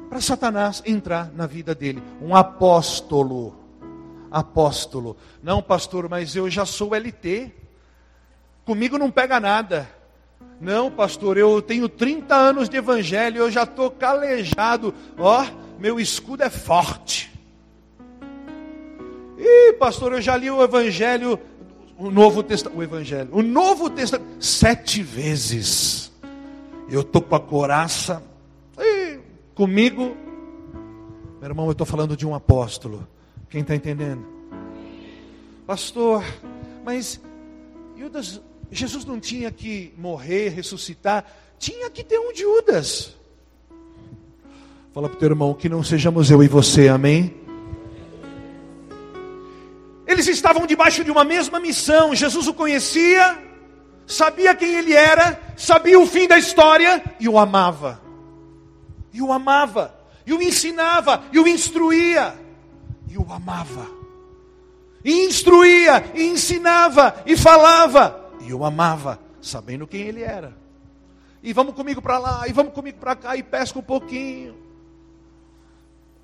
[0.09, 2.03] para Satanás entrar na vida dele.
[2.21, 3.55] Um apóstolo.
[4.29, 5.15] Apóstolo.
[5.41, 7.51] Não, pastor, mas eu já sou LT.
[8.65, 9.89] Comigo não pega nada.
[10.59, 14.93] Não, pastor, eu tenho 30 anos de evangelho, eu já estou calejado.
[15.17, 15.45] Ó,
[15.79, 17.31] meu escudo é forte.
[19.37, 21.39] Ih, pastor, eu já li o evangelho,
[21.97, 26.11] o Novo Testamento, o evangelho, o Novo Testamento, sete vezes.
[26.89, 28.21] Eu estou com a coraça.
[29.55, 30.15] Comigo,
[31.39, 33.07] meu irmão, eu estou falando de um apóstolo.
[33.49, 34.25] Quem está entendendo?
[35.65, 36.23] Pastor,
[36.85, 37.21] mas
[37.97, 41.25] Judas, Jesus não tinha que morrer, ressuscitar,
[41.57, 43.15] tinha que ter um Judas.
[44.93, 47.35] Fala para o teu irmão que não sejamos eu e você, amém?
[50.05, 52.15] Eles estavam debaixo de uma mesma missão.
[52.15, 53.37] Jesus o conhecia,
[54.07, 58.01] sabia quem ele era, sabia o fim da história e o amava.
[59.13, 62.35] E o amava, e o ensinava, e o instruía,
[63.07, 63.87] e o amava.
[65.03, 68.18] E instruía, e ensinava, e falava,
[68.49, 70.53] e o amava, sabendo quem ele era.
[71.41, 74.69] E vamos comigo para lá, e vamos comigo para cá, e pesca um pouquinho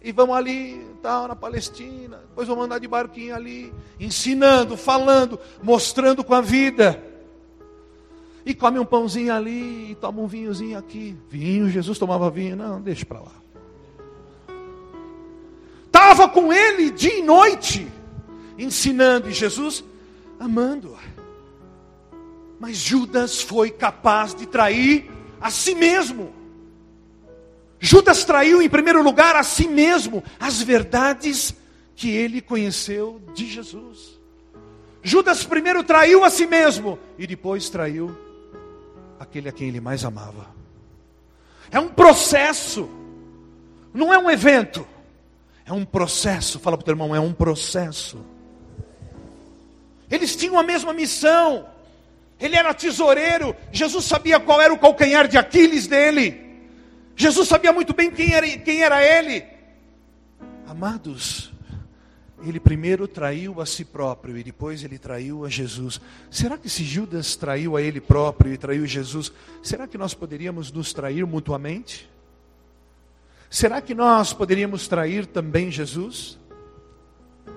[0.05, 6.23] e vamos ali, tal, na Palestina, depois vamos andar de barquinho ali, ensinando, falando, mostrando
[6.23, 7.03] com a vida.
[8.45, 11.17] E come um pãozinho ali, e toma um vinhozinho aqui.
[11.27, 13.31] Vinho, Jesus tomava vinho, não, deixa para lá.
[15.87, 17.91] Estava com ele dia e noite,
[18.59, 19.83] ensinando, e Jesus
[20.39, 20.95] amando.
[22.59, 26.33] Mas Judas foi capaz de trair a si mesmo.
[27.79, 31.53] Judas traiu em primeiro lugar a si mesmo as verdades
[31.95, 34.19] que ele conheceu de Jesus.
[35.03, 38.17] Judas primeiro traiu a si mesmo e depois traiu
[39.19, 40.47] aquele a quem ele mais amava.
[41.69, 42.89] É um processo,
[43.93, 44.87] não é um evento,
[45.65, 46.59] é um processo.
[46.59, 48.17] Fala para o teu irmão, é um processo.
[50.09, 51.67] Eles tinham a mesma missão.
[52.39, 56.43] Ele era tesoureiro, Jesus sabia qual era o calcanhar de Aquiles dele.
[57.15, 59.45] Jesus sabia muito bem quem era, quem era ele.
[60.67, 61.53] Amados,
[62.43, 66.01] ele primeiro traiu a si próprio e depois ele traiu a Jesus.
[66.29, 69.31] Será que se Judas traiu a ele próprio e traiu Jesus,
[69.63, 72.09] será que nós poderíamos nos trair mutuamente?
[73.49, 76.37] Será que nós poderíamos trair também Jesus?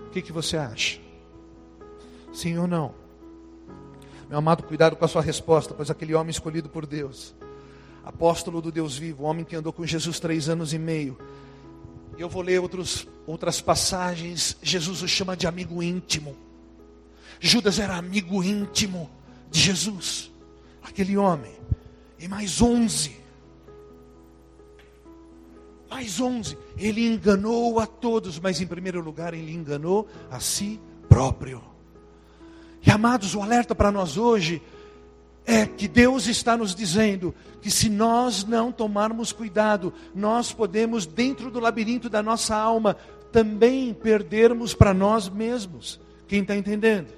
[0.07, 1.01] O que, que você acha?
[2.33, 3.08] Sim ou não?
[4.29, 7.35] Meu amado, cuidado com a sua resposta, pois aquele homem escolhido por Deus
[8.09, 11.19] apóstolo do Deus vivo, homem que andou com Jesus três anos e meio.
[12.17, 14.57] Eu vou ler outros, outras passagens.
[14.62, 16.35] Jesus o chama de amigo íntimo.
[17.38, 19.11] Judas era amigo íntimo
[19.51, 20.33] de Jesus,
[20.83, 21.53] aquele homem.
[22.19, 23.21] E mais onze.
[25.91, 26.57] Mais onze.
[26.79, 31.62] Ele enganou a todos, mas em primeiro lugar ele enganou a si próprio.
[32.88, 34.62] E amados, o alerta para nós hoje
[35.44, 41.51] é que Deus está nos dizendo que se nós não tomarmos cuidado, nós podemos, dentro
[41.51, 42.96] do labirinto da nossa alma,
[43.31, 46.01] também perdermos para nós mesmos.
[46.27, 47.09] Quem está entendendo?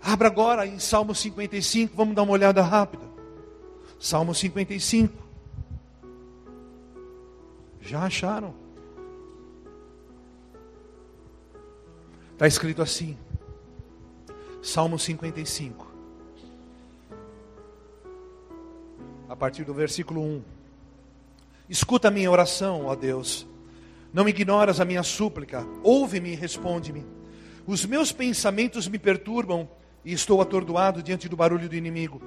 [0.00, 3.02] Abra agora em Salmo 55, vamos dar uma olhada rápida.
[3.98, 5.12] Salmo 55.
[7.80, 8.54] Já acharam?
[12.34, 13.18] Está escrito assim.
[14.62, 15.90] Salmo 55.
[19.30, 20.42] a partir do versículo 1.
[21.68, 23.46] Escuta a minha oração, ó Deus.
[24.12, 25.64] Não ignoras a minha súplica.
[25.84, 27.06] Ouve-me e responde-me.
[27.64, 29.68] Os meus pensamentos me perturbam
[30.04, 32.20] e estou atordoado diante do barulho do inimigo,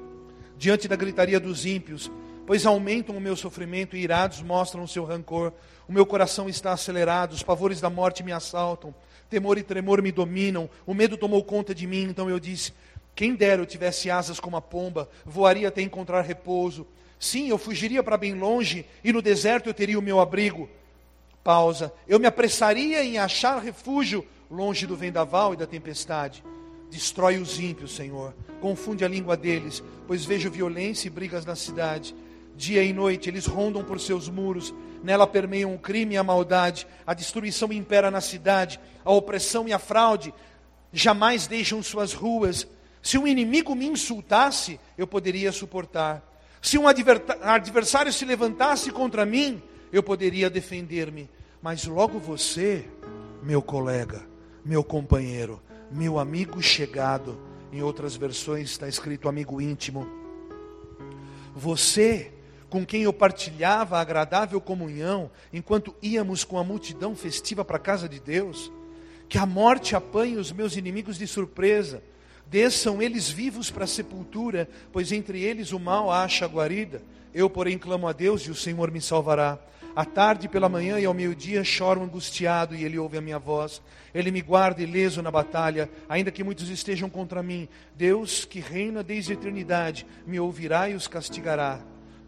[0.57, 2.09] diante da gritaria dos ímpios,
[2.47, 5.51] pois aumentam o meu sofrimento e irados mostram o seu rancor.
[5.89, 8.95] O meu coração está acelerado, os pavores da morte me assaltam,
[9.29, 12.73] temor e tremor me dominam, o medo tomou conta de mim, então eu disse:
[13.15, 16.87] quem dera eu tivesse asas como a pomba, voaria até encontrar repouso.
[17.19, 20.69] Sim, eu fugiria para bem longe e no deserto eu teria o meu abrigo.
[21.43, 21.93] Pausa.
[22.07, 26.43] Eu me apressaria em achar refúgio longe do vendaval e da tempestade.
[26.89, 28.33] Destrói os ímpios, Senhor.
[28.59, 32.15] Confunde a língua deles, pois vejo violência e brigas na cidade.
[32.55, 36.87] Dia e noite eles rondam por seus muros, nela permeiam o crime e a maldade,
[37.05, 40.33] a destruição impera na cidade, a opressão e a fraude
[40.91, 42.65] jamais deixam suas ruas.
[43.01, 46.23] Se um inimigo me insultasse, eu poderia suportar.
[46.61, 51.29] Se um adversário se levantasse contra mim, eu poderia defender-me.
[51.61, 52.85] Mas logo você,
[53.41, 54.25] meu colega,
[54.63, 57.37] meu companheiro, meu amigo chegado,
[57.71, 60.07] em outras versões está escrito amigo íntimo.
[61.55, 62.32] Você,
[62.73, 67.79] com quem eu partilhava a agradável comunhão, enquanto íamos com a multidão festiva para a
[67.79, 68.71] casa de Deus,
[69.29, 72.01] que a morte apanhe os meus inimigos de surpresa,
[72.47, 76.99] desçam eles vivos para a sepultura, pois entre eles o mal acha guarida.
[77.31, 79.59] Eu, porém, clamo a Deus e o Senhor me salvará.
[79.95, 83.83] À tarde, pela manhã e ao meio-dia choro angustiado e ele ouve a minha voz.
[84.15, 87.69] Ele me guarda ileso na batalha, ainda que muitos estejam contra mim.
[87.95, 91.79] Deus, que reina desde a eternidade, me ouvirá e os castigará,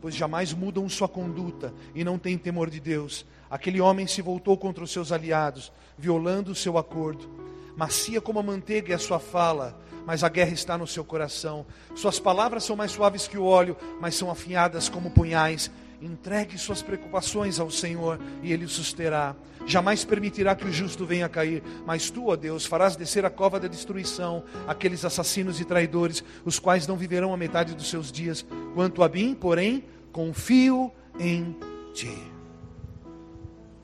[0.06, 3.26] pois jamais mudam sua conduta e não têm temor de Deus.
[3.50, 7.28] Aquele homem se voltou contra os seus aliados, violando o seu acordo.
[7.76, 9.76] Macia como a manteiga é a sua fala,
[10.06, 11.66] mas a guerra está no seu coração.
[11.96, 15.72] Suas palavras são mais suaves que o óleo, mas são afiadas como punhais.
[16.00, 19.36] Entregue suas preocupações ao Senhor e Ele o susterá.
[19.66, 23.32] Jamais permitirá que o justo venha a cair, mas tu, ó Deus, farás descer a
[23.32, 28.12] cova da destruição aqueles assassinos e traidores, os quais não viverão a metade dos seus
[28.12, 28.46] dias.
[28.76, 29.84] Quanto a mim, porém,
[30.16, 30.90] confio
[31.20, 31.54] em
[31.94, 32.18] ti.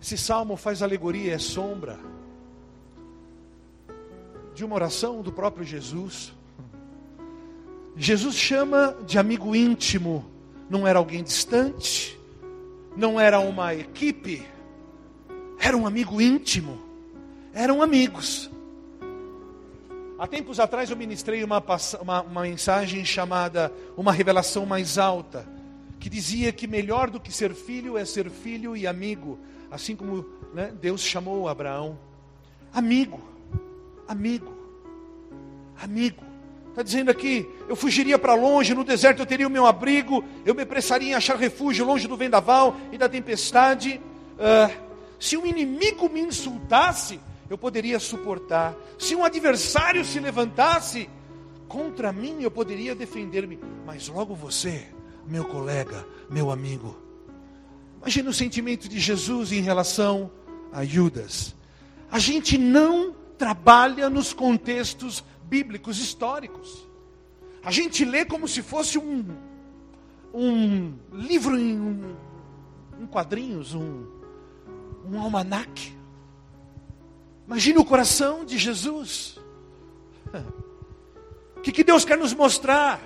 [0.01, 1.99] Esse salmo faz alegoria, é sombra
[4.55, 6.31] de uma oração do próprio Jesus.
[7.97, 10.25] Jesus chama de amigo íntimo
[10.69, 12.17] não era alguém distante,
[12.95, 14.47] não era uma equipe,
[15.59, 16.81] era um amigo íntimo,
[17.53, 18.49] eram amigos.
[20.17, 21.61] Há tempos atrás eu ministrei uma,
[21.99, 25.45] uma, uma mensagem chamada Uma Revelação Mais Alta,
[26.01, 29.37] que dizia que melhor do que ser filho é ser filho e amigo,
[29.69, 31.95] assim como né, Deus chamou Abraão.
[32.73, 33.21] Amigo,
[34.07, 34.51] amigo,
[35.79, 36.23] amigo.
[36.69, 40.55] Está dizendo aqui, eu fugiria para longe, no deserto eu teria o meu abrigo, eu
[40.55, 44.01] me apressaria em achar refúgio longe do vendaval e da tempestade.
[44.37, 44.73] Uh,
[45.19, 48.73] se um inimigo me insultasse, eu poderia suportar.
[48.97, 51.07] Se um adversário se levantasse
[51.67, 53.59] contra mim, eu poderia defender-me.
[53.85, 54.87] Mas logo você,
[55.27, 56.95] meu colega, meu amigo.
[58.01, 60.31] Imagina o sentimento de Jesus em relação
[60.71, 61.55] a Judas.
[62.11, 66.87] A gente não trabalha nos contextos bíblicos históricos.
[67.63, 69.25] A gente lê como se fosse um,
[70.33, 72.15] um livro em um,
[73.01, 74.05] um quadrinhos, um,
[75.05, 75.95] um almanaque.
[77.45, 79.39] Imagine o coração de Jesus.
[81.55, 82.99] O que, que Deus quer nos mostrar?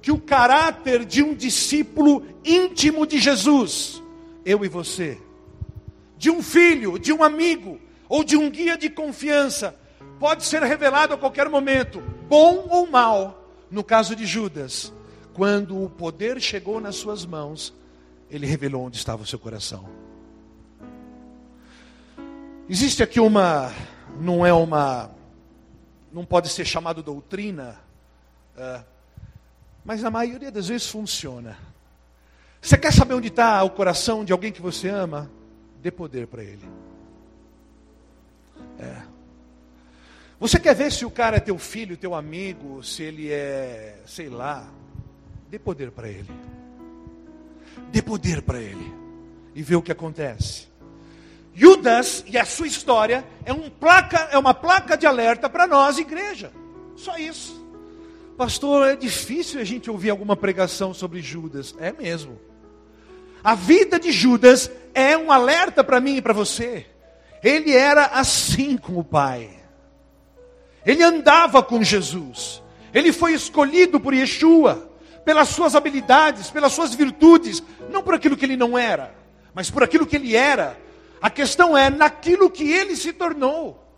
[0.00, 4.02] Que o caráter de um discípulo íntimo de Jesus,
[4.44, 5.20] eu e você,
[6.16, 7.78] de um filho, de um amigo,
[8.08, 9.74] ou de um guia de confiança,
[10.18, 13.36] pode ser revelado a qualquer momento, bom ou mal.
[13.70, 14.92] No caso de Judas,
[15.32, 17.72] quando o poder chegou nas suas mãos,
[18.30, 19.88] ele revelou onde estava o seu coração.
[22.68, 23.72] Existe aqui uma,
[24.20, 25.10] não é uma,
[26.12, 27.80] não pode ser chamado doutrina,
[28.56, 28.82] é,
[29.90, 31.58] mas na maioria das vezes funciona.
[32.62, 35.28] Você quer saber onde está o coração de alguém que você ama?
[35.82, 36.62] Dê poder para ele.
[38.78, 39.02] É.
[40.38, 44.28] Você quer ver se o cara é teu filho, teu amigo, se ele é, sei
[44.28, 44.68] lá,
[45.50, 46.30] dê poder para ele.
[47.90, 48.94] Dê poder para ele.
[49.56, 50.68] E vê o que acontece.
[51.52, 55.98] Judas e a sua história é, um placa, é uma placa de alerta para nós,
[55.98, 56.52] igreja.
[56.94, 57.59] Só isso.
[58.40, 61.74] Pastor, é difícil a gente ouvir alguma pregação sobre Judas.
[61.78, 62.40] É mesmo.
[63.44, 66.86] A vida de Judas é um alerta para mim e para você.
[67.44, 69.50] Ele era assim com o pai.
[70.86, 72.62] Ele andava com Jesus.
[72.94, 74.90] Ele foi escolhido por Yeshua,
[75.22, 79.14] pelas suas habilidades, pelas suas virtudes, não por aquilo que ele não era,
[79.52, 80.80] mas por aquilo que ele era.
[81.20, 83.89] A questão é naquilo que ele se tornou.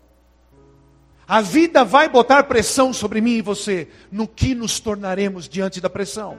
[1.27, 5.89] A vida vai botar pressão sobre mim e você, no que nos tornaremos diante da
[5.89, 6.37] pressão.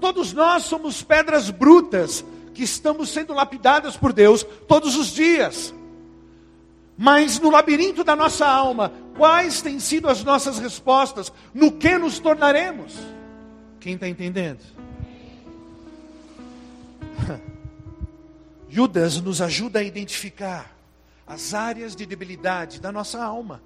[0.00, 5.74] Todos nós somos pedras brutas que estamos sendo lapidadas por Deus todos os dias.
[6.96, 11.32] Mas no labirinto da nossa alma, quais têm sido as nossas respostas?
[11.54, 12.94] No que nos tornaremos?
[13.80, 14.60] Quem está entendendo?
[18.68, 20.77] Judas nos ajuda a identificar
[21.28, 23.62] as áreas de debilidade da nossa alma.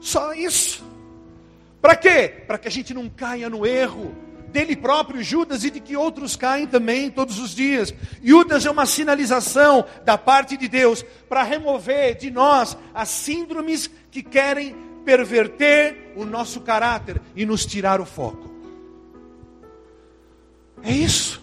[0.00, 0.84] Só isso.
[1.82, 2.28] Para quê?
[2.46, 4.14] Para que a gente não caia no erro
[4.52, 7.92] dele próprio, Judas, e de que outros caem também todos os dias.
[8.22, 14.22] Judas é uma sinalização da parte de Deus para remover de nós as síndromes que
[14.22, 18.48] querem perverter o nosso caráter e nos tirar o foco.
[20.82, 21.42] É isso.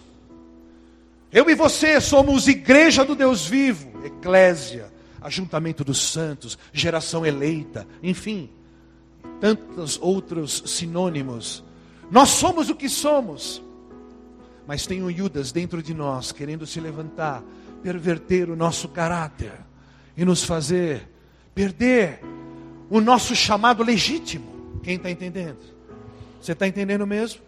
[1.30, 4.91] Eu e você somos igreja do Deus vivo, eclésia,
[5.22, 8.50] ajuntamento dos santos, geração eleita, enfim,
[9.40, 11.64] tantos outros sinônimos.
[12.10, 13.62] Nós somos o que somos,
[14.66, 17.42] mas tem um Judas dentro de nós querendo se levantar,
[17.82, 19.52] perverter o nosso caráter
[20.16, 21.08] e nos fazer
[21.54, 22.20] perder
[22.90, 24.80] o nosso chamado legítimo.
[24.82, 25.58] Quem está entendendo?
[26.40, 27.40] Você está entendendo mesmo?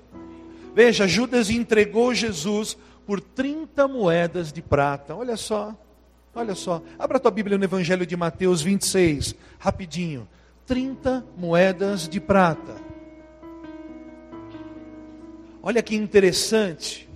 [0.75, 5.15] Veja, Judas entregou Jesus por 30 moedas de prata.
[5.15, 5.77] Olha só,
[6.35, 6.83] olha só.
[6.99, 10.29] Abra tua Bíblia no Evangelho de Mateus 26, rapidinho.
[10.67, 12.75] 30 moedas de prata.
[15.63, 17.09] Olha que interessante.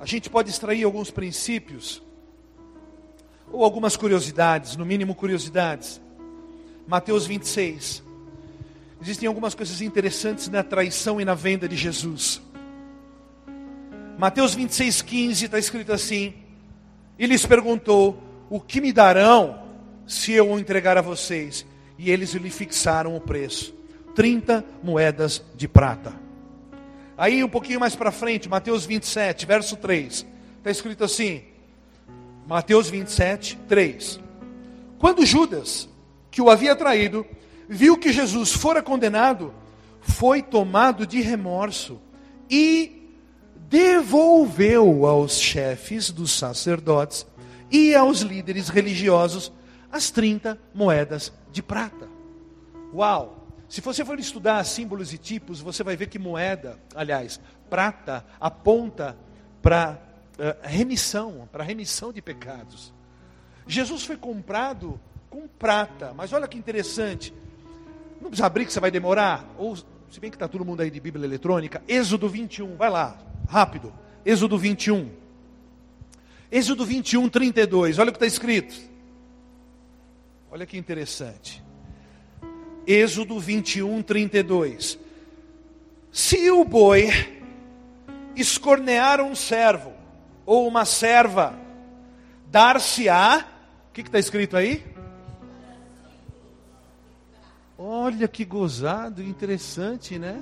[0.00, 2.02] A gente pode extrair alguns princípios,
[3.50, 6.00] ou algumas curiosidades, no mínimo curiosidades.
[6.86, 8.02] Mateus 26.
[9.00, 12.40] Existem algumas coisas interessantes na traição e na venda de Jesus.
[14.18, 16.34] Mateus 26, 15 está escrito assim:
[17.18, 18.18] E lhes perguntou:
[18.50, 19.62] O que me darão
[20.06, 21.66] se eu o entregar a vocês?
[21.98, 23.74] E eles lhe fixaram o preço:
[24.14, 26.12] 30 moedas de prata.
[27.16, 30.26] Aí um pouquinho mais para frente, Mateus 27, verso 3,
[30.58, 31.42] está escrito assim:
[32.46, 34.20] Mateus 27, 3.
[34.98, 35.88] Quando Judas,
[36.30, 37.24] que o havia traído,
[37.68, 39.54] viu que Jesus fora condenado,
[40.00, 42.00] foi tomado de remorso
[42.50, 43.03] e
[43.74, 47.26] devolveu aos chefes dos sacerdotes
[47.68, 49.52] e aos líderes religiosos
[49.90, 52.08] as 30 moedas de prata.
[52.94, 53.48] Uau!
[53.68, 59.16] Se você for estudar símbolos e tipos, você vai ver que moeda, aliás, prata, aponta
[59.60, 59.98] para
[60.38, 62.94] uh, remissão, para remissão de pecados.
[63.66, 67.34] Jesus foi comprado com prata, mas olha que interessante.
[68.20, 69.44] Não precisa abrir que você vai demorar.
[69.58, 73.18] Ou, se bem que está todo mundo aí de Bíblia eletrônica, Êxodo 21, vai lá,
[73.48, 73.92] Rápido.
[74.24, 75.10] Êxodo 21.
[76.50, 77.98] Êxodo 21, 32.
[77.98, 78.74] Olha o que está escrito.
[80.50, 81.62] Olha que interessante.
[82.86, 84.98] Êxodo 21, 32.
[86.12, 87.08] Se o boi
[88.36, 89.92] escornear um servo
[90.46, 91.54] ou uma serva,
[92.50, 93.48] dar-se-á.
[93.88, 94.84] O que está escrito aí?
[97.76, 100.40] Olha que gozado, interessante, né?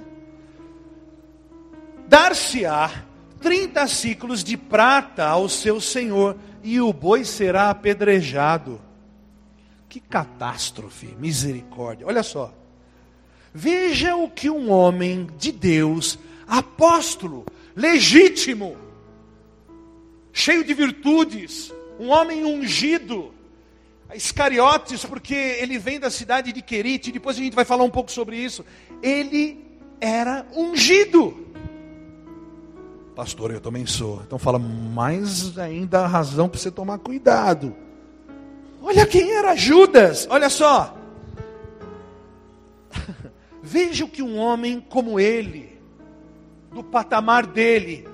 [2.08, 3.04] Dar-se-á
[3.40, 8.80] 30 ciclos de prata ao seu senhor, e o boi será apedrejado.
[9.88, 12.06] Que catástrofe, misericórdia.
[12.06, 12.54] Olha só.
[13.52, 17.44] Veja o que um homem de Deus, apóstolo,
[17.76, 18.76] legítimo,
[20.32, 23.34] cheio de virtudes, um homem ungido,
[24.14, 28.12] Iscariotes, porque ele vem da cidade de Querite, depois a gente vai falar um pouco
[28.12, 28.64] sobre isso.
[29.02, 29.58] Ele
[30.00, 31.51] era ungido.
[33.22, 34.20] Pastor, eu também sou.
[34.26, 37.72] Então fala, mais ainda a razão para você tomar cuidado.
[38.82, 40.92] Olha quem era Judas, olha só.
[43.62, 45.78] Veja o que um homem como ele,
[46.72, 48.08] do patamar dele,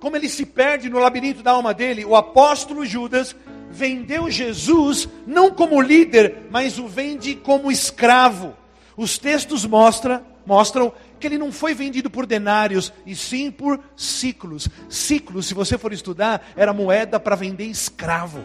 [0.00, 3.36] como ele se perde no labirinto da alma dele, o apóstolo Judas
[3.70, 8.54] vendeu Jesus não como líder, mas o vende como escravo.
[8.96, 14.68] Os textos mostram, mostram que ele não foi vendido por denários, e sim por ciclos.
[14.90, 18.44] Ciclos, se você for estudar, era moeda para vender escravo.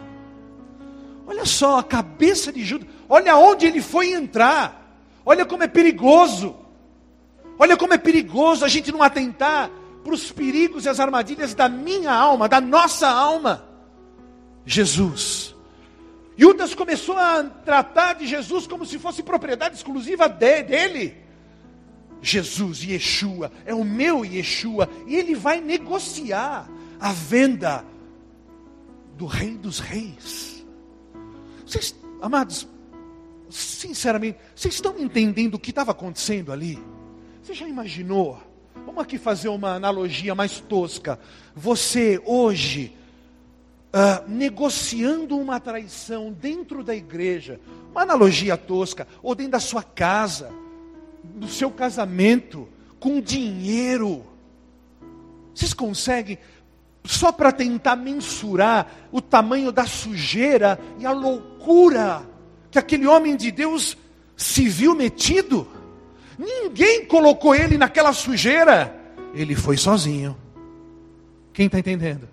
[1.28, 6.56] Olha só a cabeça de Judas, olha onde ele foi entrar, olha como é perigoso,
[7.58, 9.70] olha como é perigoso a gente não atentar
[10.02, 13.66] para os perigos e as armadilhas da minha alma, da nossa alma.
[14.66, 15.54] Jesus.
[16.38, 21.29] Judas começou a tratar de Jesus como se fosse propriedade exclusiva de, dele.
[22.22, 27.86] Jesus, Yeshua, é o meu Yeshua, e ele vai negociar a venda
[29.16, 30.66] do Rei dos Reis.
[31.66, 32.68] Vocês, amados,
[33.50, 36.80] sinceramente, vocês estão entendendo o que estava acontecendo ali?
[37.42, 38.42] Você já imaginou?
[38.86, 41.20] Vamos aqui fazer uma analogia mais tosca.
[41.56, 42.96] Você hoje,
[43.94, 47.60] uh, negociando uma traição dentro da igreja,
[47.92, 50.52] uma analogia tosca, ou dentro da sua casa,
[51.40, 52.68] do seu casamento
[53.00, 54.26] com dinheiro.
[55.56, 56.38] Vocês conseguem,
[57.04, 62.22] só para tentar mensurar o tamanho da sujeira e a loucura
[62.70, 63.98] que aquele homem de Deus
[64.36, 65.68] se viu metido?
[66.38, 68.96] Ninguém colocou ele naquela sujeira.
[69.34, 70.38] Ele foi sozinho.
[71.54, 72.28] Quem está entendendo?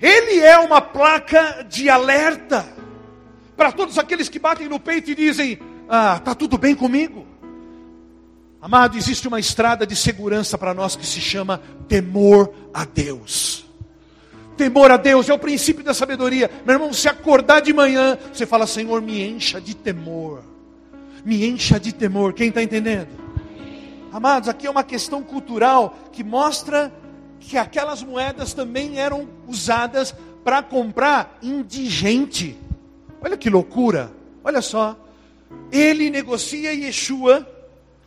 [0.00, 2.66] Ele é uma placa de alerta
[3.56, 5.58] para todos aqueles que batem no peito e dizem:
[5.88, 7.26] Ah, está tudo bem comigo.
[8.60, 13.66] Amado, existe uma estrada de segurança para nós que se chama temor a Deus.
[14.56, 16.50] Temor a Deus é o princípio da sabedoria.
[16.64, 20.42] Meu irmão, se acordar de manhã, você fala: Senhor, me encha de temor.
[21.24, 22.32] Me encha de temor.
[22.32, 23.08] Quem está entendendo?
[24.10, 26.90] Amados, aqui é uma questão cultural que mostra
[27.40, 32.58] que aquelas moedas também eram usadas para comprar indigente.
[33.20, 34.10] Olha que loucura.
[34.42, 35.03] Olha só.
[35.72, 37.48] Ele negocia Yeshua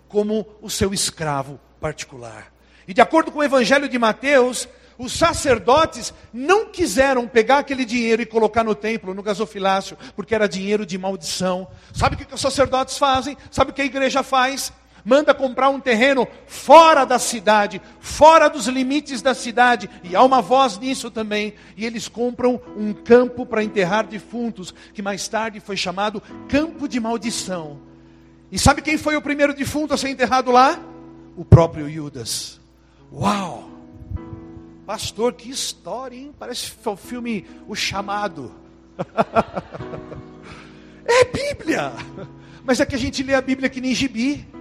[0.07, 2.51] como o seu escravo particular.
[2.87, 4.67] E de acordo com o Evangelho de Mateus,
[4.97, 10.47] os sacerdotes não quiseram pegar aquele dinheiro e colocar no templo, no gasofilácio, porque era
[10.47, 11.67] dinheiro de maldição.
[11.93, 13.37] Sabe o que os sacerdotes fazem?
[13.51, 14.71] Sabe o que a igreja faz?
[15.07, 20.41] Manda comprar um terreno fora da cidade, fora dos limites da cidade, e há uma
[20.41, 21.53] voz nisso também.
[21.77, 26.99] E eles compram um campo para enterrar defuntos, que mais tarde foi chamado Campo de
[26.99, 27.79] Maldição.
[28.51, 30.77] E sabe quem foi o primeiro defunto a ser enterrado lá?
[31.37, 32.59] O próprio Judas.
[33.09, 33.69] Uau!
[34.85, 36.35] Pastor, que história, hein?
[36.37, 38.53] Parece o filme O Chamado.
[41.07, 41.93] é Bíblia!
[42.65, 44.56] Mas é que a gente lê a Bíblia que nem gibi.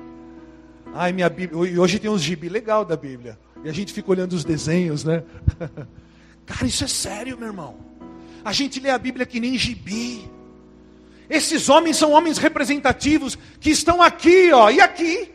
[0.98, 1.70] Ai, minha Bíblia.
[1.70, 3.38] E hoje tem uns gibi legal da Bíblia.
[3.62, 5.22] E a gente fica olhando os desenhos, né?
[6.46, 7.76] Cara, isso é sério, meu irmão.
[8.42, 10.26] A gente lê a Bíblia que nem gibi.
[11.28, 15.30] Esses homens são homens representativos que estão aqui, ó, e aqui.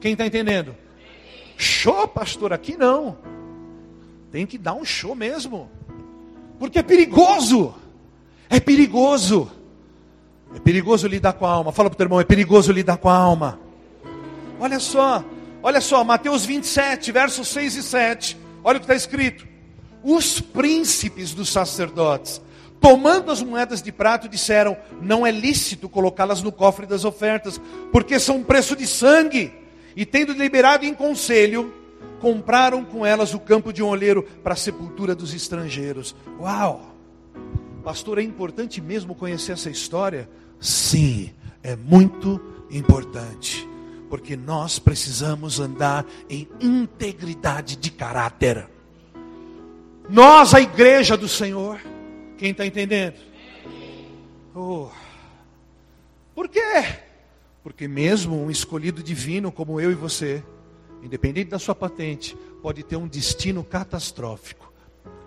[0.00, 0.74] Quem está entendendo?
[1.56, 3.16] Show, pastor, aqui não.
[4.32, 5.70] Tem que dar um show mesmo.
[6.58, 7.74] Porque é perigoso.
[8.50, 9.52] É perigoso.
[10.52, 11.70] É perigoso lidar com a alma.
[11.70, 13.65] Fala para o teu irmão, é perigoso lidar com a alma.
[14.58, 15.24] Olha só,
[15.62, 18.36] olha só, Mateus 27, versos 6 e 7.
[18.64, 19.46] Olha o que está escrito.
[20.02, 22.40] Os príncipes dos sacerdotes
[22.80, 27.60] tomando as moedas de prato, disseram: Não é lícito colocá-las no cofre das ofertas,
[27.92, 29.52] porque são preço de sangue.
[29.94, 31.74] E tendo deliberado em conselho,
[32.20, 36.14] compraram com elas o campo de um olheiro para a sepultura dos estrangeiros.
[36.38, 36.94] Uau!
[37.82, 40.28] Pastor, é importante mesmo conhecer essa história?
[40.60, 41.30] Sim,
[41.62, 42.40] é muito
[42.70, 43.66] importante.
[44.08, 48.68] Porque nós precisamos andar em integridade de caráter.
[50.08, 51.80] Nós, a igreja do Senhor,
[52.38, 53.16] quem está entendendo?
[54.54, 54.88] Oh.
[56.34, 56.84] Por quê?
[57.62, 60.42] Porque mesmo um escolhido divino como eu e você,
[61.02, 64.72] independente da sua patente, pode ter um destino catastrófico,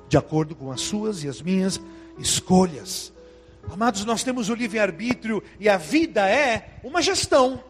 [0.07, 1.81] de acordo com as suas e as minhas
[2.17, 3.11] escolhas.
[3.69, 7.63] Amados, nós temos o livre-arbítrio e a vida é uma gestão.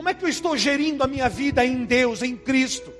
[0.00, 2.90] Como é que eu estou gerindo a minha vida em Deus, em Cristo?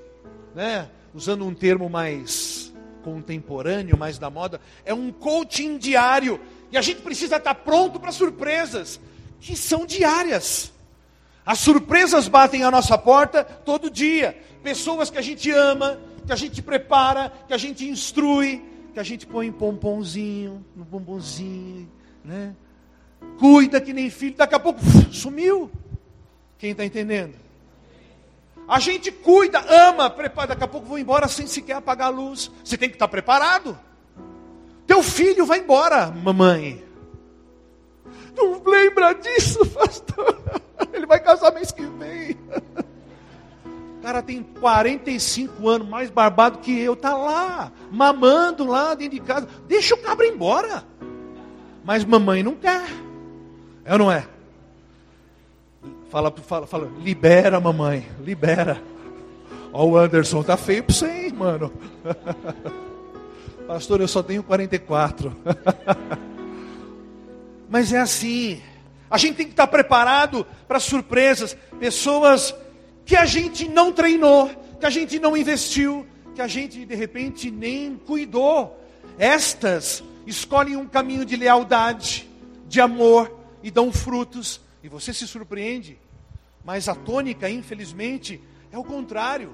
[0.53, 0.87] Né?
[1.15, 2.71] Usando um termo mais
[3.01, 6.39] contemporâneo, mais da moda, é um coaching diário.
[6.71, 9.01] E a gente precisa estar pronto para surpresas,
[9.39, 10.71] que são diárias.
[11.43, 14.39] As surpresas batem à nossa porta todo dia.
[14.61, 19.03] Pessoas que a gente ama, que a gente prepara, que a gente instrui, que a
[19.03, 21.91] gente põe pomponzinho no bombonzinho,
[22.23, 22.55] né?
[23.39, 24.79] Cuida que nem filho, daqui a pouco
[25.11, 25.71] sumiu.
[26.61, 27.33] Quem está entendendo?
[28.67, 30.49] A gente cuida, ama, prepara.
[30.49, 32.51] Daqui a pouco vou embora sem sequer apagar a luz.
[32.63, 33.75] Você tem que estar preparado.
[34.85, 36.85] Teu filho vai embora, mamãe.
[38.37, 40.39] Não lembra disso, pastor.
[40.93, 42.37] Ele vai casar mês que vem.
[43.97, 49.25] O cara tem 45 anos, mais barbado que eu, tá lá, mamando lá dentro de
[49.25, 49.47] casa.
[49.67, 50.83] Deixa o cabra embora.
[51.83, 52.85] Mas mamãe não quer.
[53.83, 54.27] É ou não é?
[56.11, 58.83] Fala, fala, fala, libera, mamãe, libera.
[59.71, 61.71] Ó, o Anderson, tá feio pra você, hein, mano.
[63.65, 65.33] Pastor, eu só tenho 44.
[67.69, 68.61] Mas é assim.
[69.09, 71.55] A gente tem que estar preparado para surpresas.
[71.79, 72.53] Pessoas
[73.05, 74.51] que a gente não treinou,
[74.81, 76.05] que a gente não investiu,
[76.35, 78.77] que a gente de repente nem cuidou.
[79.17, 82.29] Estas escolhem um caminho de lealdade,
[82.67, 83.33] de amor
[83.63, 85.97] e dão frutos e você se surpreende.
[86.63, 89.53] Mas a tônica, infelizmente, é o contrário.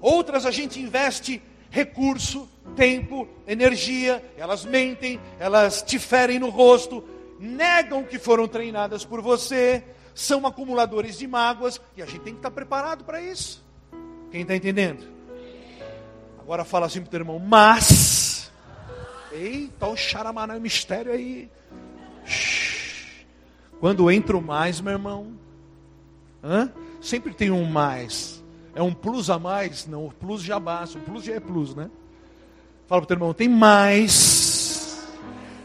[0.00, 7.02] Outras a gente investe recurso, tempo, energia, elas mentem, elas te ferem no rosto,
[7.38, 9.82] negam que foram treinadas por você,
[10.14, 13.64] são acumuladores de mágoas, e a gente tem que estar preparado para isso.
[14.30, 15.04] Quem está entendendo?
[16.38, 18.52] Agora fala assim para o teu irmão, mas.
[19.32, 21.50] Eita, o xaramaná, mistério aí.
[22.24, 22.83] Shhh.
[23.80, 25.34] Quando entro mais, meu irmão,
[26.44, 26.70] Hã?
[27.00, 28.44] Sempre tem um mais.
[28.74, 29.86] É um plus a mais?
[29.86, 30.98] Não, o plus já basta.
[30.98, 31.90] O plus já é plus, né?
[32.86, 35.02] Fala para o teu irmão, tem mais.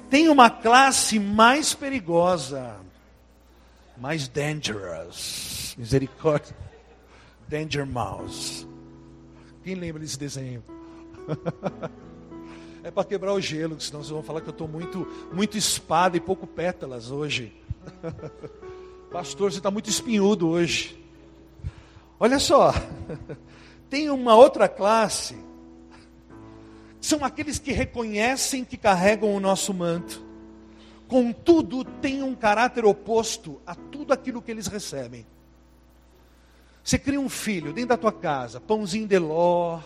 [0.09, 2.77] Tem uma classe mais perigosa.
[3.97, 5.75] Mais dangerous.
[5.77, 6.55] Misericórdia.
[7.49, 8.65] Danger Mouse.
[9.63, 10.63] Quem lembra desse desenho?
[12.83, 16.15] é para quebrar o gelo, senão vocês vão falar que eu estou muito, muito espada
[16.15, 17.58] e pouco pétalas hoje.
[19.11, 20.97] Pastor, você está muito espinhudo hoje.
[22.19, 22.73] Olha só,
[23.89, 25.37] tem uma outra classe,
[26.99, 30.21] são aqueles que reconhecem que carregam o nosso manto,
[31.07, 35.25] contudo, têm um caráter oposto a tudo aquilo que eles recebem.
[36.83, 39.79] Você cria um filho dentro da tua casa, pãozinho de ló,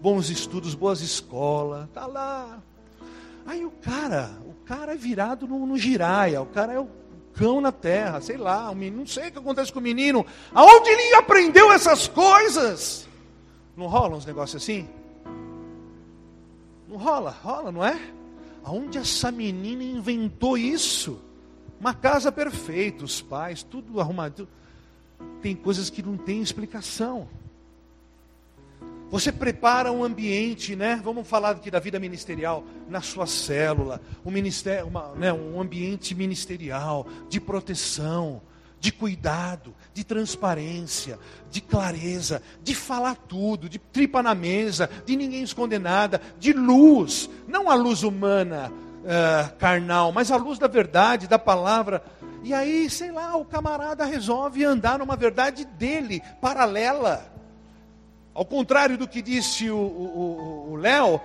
[0.00, 2.62] bons estudos, boas escolas, tá lá.
[3.46, 4.38] Aí o cara,
[4.68, 6.86] cara é virado no, no giraia, o cara é o
[7.32, 10.26] cão na terra, sei lá, um menino, não sei o que acontece com o menino.
[10.52, 13.08] Aonde ele aprendeu essas coisas?
[13.74, 14.86] Não rola uns negócios assim?
[16.86, 17.98] Não rola, rola, não é?
[18.62, 21.18] Aonde essa menina inventou isso?
[21.80, 24.46] Uma casa perfeita, os pais, tudo arrumado.
[25.40, 27.28] Tem coisas que não tem explicação.
[29.10, 31.00] Você prepara um ambiente, né?
[31.02, 36.14] Vamos falar aqui da vida ministerial, na sua célula, um, ministério, uma, né, um ambiente
[36.14, 38.42] ministerial de proteção,
[38.78, 41.18] de cuidado, de transparência,
[41.50, 47.30] de clareza, de falar tudo, de tripa na mesa, de ninguém esconder nada, de luz,
[47.46, 52.02] não a luz humana, uh, carnal, mas a luz da verdade, da palavra.
[52.44, 57.37] E aí, sei lá, o camarada resolve andar numa verdade dele, paralela.
[58.38, 61.20] Ao contrário do que disse o Léo,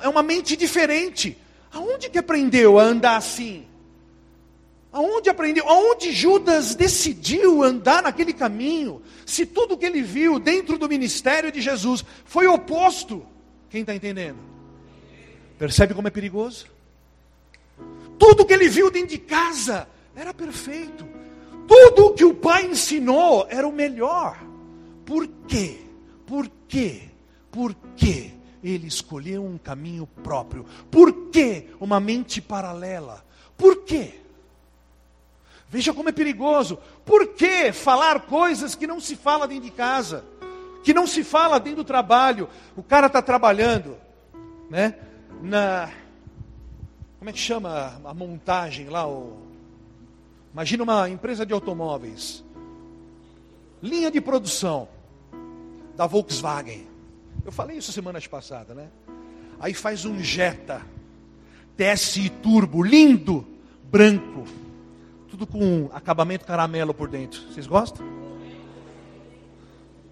[0.00, 1.36] é uma mente diferente.
[1.72, 3.66] Aonde que aprendeu a andar assim?
[4.92, 5.68] Aonde aprendeu?
[5.68, 9.02] Aonde Judas decidiu andar naquele caminho?
[9.26, 13.26] Se tudo que ele viu dentro do ministério de Jesus foi oposto.
[13.68, 14.38] Quem está entendendo?
[15.58, 16.66] Percebe como é perigoso?
[18.16, 21.04] Tudo que ele viu dentro de casa era perfeito.
[21.66, 24.38] Tudo que o pai ensinou era o melhor.
[25.04, 25.80] Por quê?
[26.26, 27.02] Por quê?
[27.50, 30.64] Por quê ele escolheu um caminho próprio?
[30.90, 33.24] Por que uma mente paralela?
[33.56, 34.20] Por quê?
[35.68, 36.78] Veja como é perigoso.
[37.04, 40.24] Por que falar coisas que não se fala dentro de casa?
[40.82, 42.48] Que não se fala dentro do trabalho?
[42.76, 43.96] O cara está trabalhando,
[44.70, 44.94] né?
[45.42, 45.90] Na.
[47.18, 49.06] Como é que chama a montagem lá?
[49.06, 49.36] O,
[50.52, 52.44] imagina uma empresa de automóveis.
[53.82, 54.88] Linha de produção
[55.96, 56.86] da Volkswagen.
[57.44, 58.88] Eu falei isso semana passada, né?
[59.60, 60.82] Aí faz um Jetta
[61.76, 63.44] TSI Turbo, lindo,
[63.90, 64.44] branco,
[65.28, 67.40] tudo com acabamento caramelo por dentro.
[67.52, 68.06] Vocês gostam?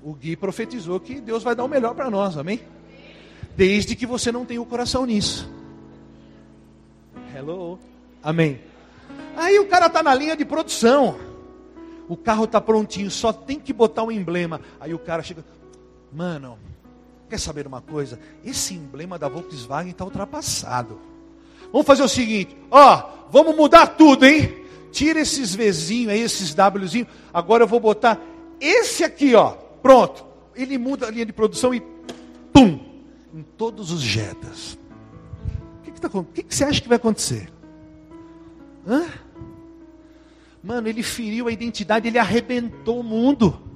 [0.02, 2.60] O Gui profetizou que Deus vai dar o melhor para nós, amém?
[3.56, 5.48] Desde que você não tenha o coração nisso.
[7.34, 7.78] Hello,
[8.22, 8.60] amém.
[9.36, 11.16] Aí o cara está na linha de produção.
[12.08, 14.60] O carro está prontinho, só tem que botar um emblema.
[14.80, 15.44] Aí o cara chega,
[16.12, 16.58] Mano,
[17.28, 18.20] quer saber uma coisa?
[18.44, 21.00] Esse emblema da Volkswagen está ultrapassado.
[21.72, 24.62] Vamos fazer o seguinte, ó, vamos mudar tudo, hein?
[24.90, 27.08] Tira esses Vzinhos aí, esses Wzinhos.
[27.32, 28.20] Agora eu vou botar
[28.60, 29.52] esse aqui, ó.
[29.82, 30.26] Pronto.
[30.54, 31.80] Ele muda a linha de produção e
[32.52, 32.78] pum!
[33.34, 34.78] Em todos os Jetas.
[35.78, 37.50] O que, que, tá, que, que você acha que vai acontecer?
[38.86, 39.06] Hã?
[40.62, 43.71] Mano, ele feriu a identidade, ele arrebentou o mundo.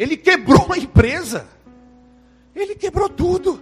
[0.00, 1.46] Ele quebrou a empresa.
[2.54, 3.60] Ele quebrou tudo.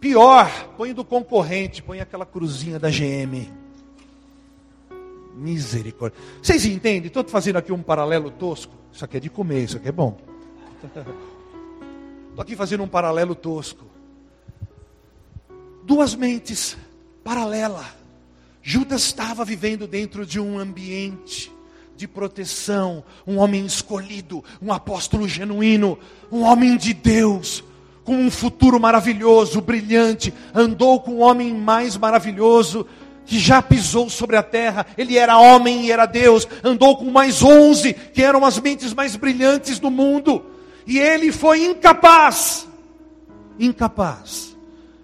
[0.00, 3.46] Pior, põe do concorrente, põe aquela cruzinha da GM.
[5.34, 6.18] Misericórdia.
[6.42, 7.08] Vocês entendem?
[7.08, 8.72] Estou fazendo aqui um paralelo tosco.
[8.90, 10.18] Isso aqui é de comer, isso aqui é bom.
[12.30, 13.84] Estou aqui fazendo um paralelo tosco.
[15.84, 16.74] Duas mentes
[17.22, 17.84] paralela.
[18.62, 21.54] Judas estava vivendo dentro de um ambiente
[21.96, 25.98] de proteção, um homem escolhido, um apóstolo genuíno,
[26.30, 27.64] um homem de Deus,
[28.04, 32.86] com um futuro maravilhoso, brilhante, andou com o homem mais maravilhoso
[33.24, 34.86] que já pisou sobre a terra.
[34.96, 39.16] Ele era homem e era Deus, andou com mais onze que eram as mentes mais
[39.16, 40.46] brilhantes do mundo,
[40.86, 42.68] e ele foi incapaz,
[43.58, 44.56] incapaz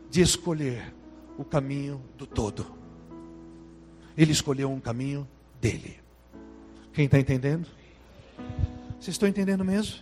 [0.09, 0.95] de escolher
[1.37, 2.67] o caminho do todo.
[4.17, 5.27] Ele escolheu um caminho
[5.61, 6.02] dele.
[6.93, 7.67] Quem está entendendo?
[9.01, 9.97] Vocês estão entendendo mesmo?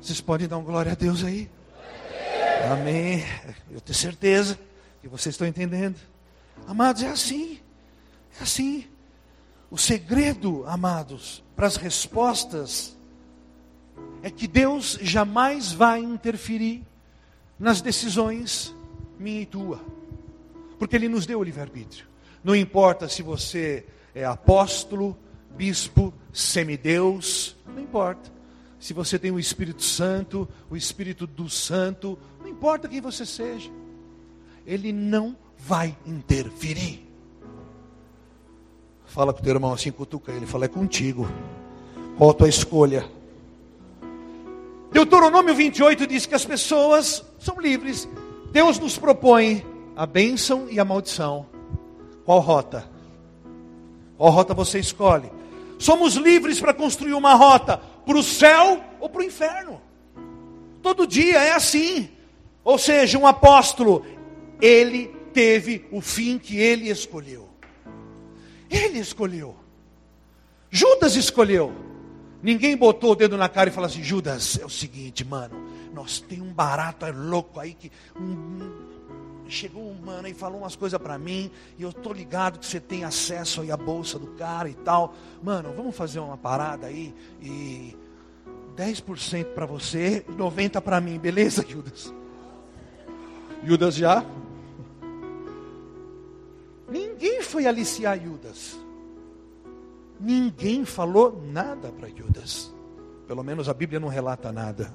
[0.00, 1.50] Vocês podem dar um glória a Deus aí?
[2.72, 3.22] Amém.
[3.70, 4.58] Eu tenho certeza
[5.02, 5.96] que vocês estão entendendo.
[6.66, 7.60] Amados, é assim.
[8.38, 8.86] É assim.
[9.70, 12.96] O segredo, amados, para as respostas
[14.22, 16.82] é que Deus jamais vai interferir
[17.58, 18.74] nas decisões
[19.18, 19.78] minha e tua,
[20.78, 22.06] porque Ele nos deu o livre-arbítrio.
[22.42, 23.84] Não importa se você
[24.14, 25.16] é apóstolo,
[25.60, 28.32] bispo, semideus, não importa.
[28.78, 33.70] Se você tem o Espírito Santo, o Espírito do Santo, não importa quem você seja,
[34.66, 37.06] Ele não vai interferir.
[39.04, 41.28] Fala com o teu irmão assim, cutuca ele, fala, é contigo.
[42.16, 43.04] Qual a tua escolha?
[44.90, 48.08] Deuteronômio 28 diz que as pessoas são livres.
[48.50, 49.62] Deus nos propõe
[49.94, 51.44] a bênção e a maldição.
[52.24, 52.88] Qual rota?
[54.16, 55.39] Qual rota você escolhe?
[55.80, 59.80] Somos livres para construir uma rota para o céu ou para o inferno.
[60.82, 62.10] Todo dia é assim.
[62.62, 64.04] Ou seja, um apóstolo,
[64.60, 67.48] ele teve o fim que ele escolheu.
[68.68, 69.56] Ele escolheu.
[70.68, 71.72] Judas escolheu.
[72.42, 76.20] Ninguém botou o dedo na cara e falou assim: Judas, é o seguinte, mano, nós
[76.20, 78.99] tem um barato é louco aí que um,
[79.50, 82.80] chegou um mano e falou umas coisas para mim, e eu tô ligado que você
[82.80, 85.14] tem acesso aí à bolsa do cara e tal.
[85.42, 87.96] Mano, vamos fazer uma parada aí e
[88.76, 92.12] 10% para você, 90 para mim, beleza, Judas?
[93.62, 94.24] Judas já
[96.90, 98.76] Ninguém foi aliciar Judas.
[100.18, 102.74] Ninguém falou nada para Judas.
[103.28, 104.92] Pelo menos a Bíblia não relata nada.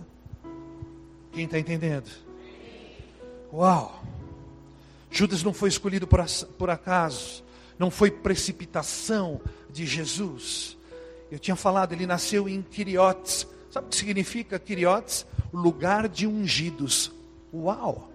[1.32, 2.10] Quem está entendendo?
[3.54, 4.04] Uau!
[5.18, 6.24] Judas não foi escolhido por,
[6.58, 7.42] por acaso,
[7.80, 9.40] não foi precipitação
[9.70, 10.78] de Jesus.
[11.32, 13.48] Eu tinha falado, ele nasceu em Quiriotes.
[13.72, 15.26] Sabe o que significa Quiriotes?
[15.54, 17.14] Lugar de ungidos.
[17.54, 18.10] Uau!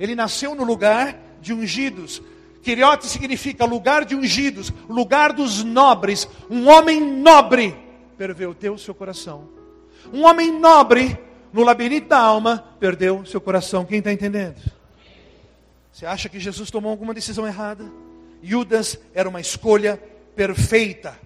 [0.00, 2.22] Ele nasceu no lugar de ungidos.
[2.62, 6.26] Quiriote significa lugar de ungidos, lugar dos nobres.
[6.48, 7.76] Um homem nobre
[8.16, 9.48] perverteu seu coração.
[10.10, 11.18] Um homem nobre,
[11.52, 13.84] no labirinto da alma, perdeu seu coração.
[13.84, 14.56] Quem está entendendo?
[15.92, 17.84] Você acha que Jesus tomou alguma decisão errada?
[18.42, 20.02] Judas era uma escolha
[20.34, 21.18] perfeita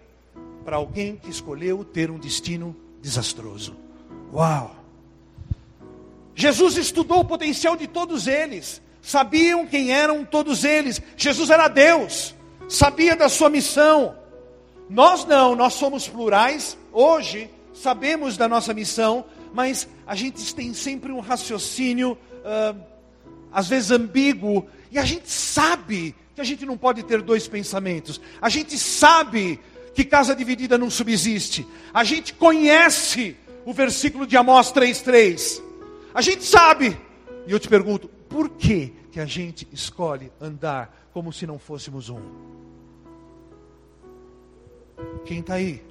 [0.64, 3.76] para alguém que escolheu ter um destino desastroso.
[4.32, 4.76] Uau!
[6.34, 11.00] Jesus estudou o potencial de todos eles sabiam quem eram todos eles.
[11.16, 12.34] Jesus era Deus,
[12.68, 14.16] sabia da sua missão.
[14.90, 16.76] Nós não, nós somos plurais.
[16.92, 22.76] Hoje sabemos da nossa missão, mas a gente tem sempre um raciocínio, uh,
[23.56, 28.20] às vezes ambíguo, e a gente sabe que a gente não pode ter dois pensamentos.
[28.38, 29.58] A gente sabe
[29.94, 31.66] que casa dividida não subsiste.
[31.94, 33.34] A gente conhece
[33.64, 35.62] o versículo de Amós 3,3.
[36.12, 37.00] A gente sabe.
[37.46, 42.10] E eu te pergunto, por que, que a gente escolhe andar como se não fôssemos
[42.10, 42.20] um?
[45.24, 45.82] Quem está aí?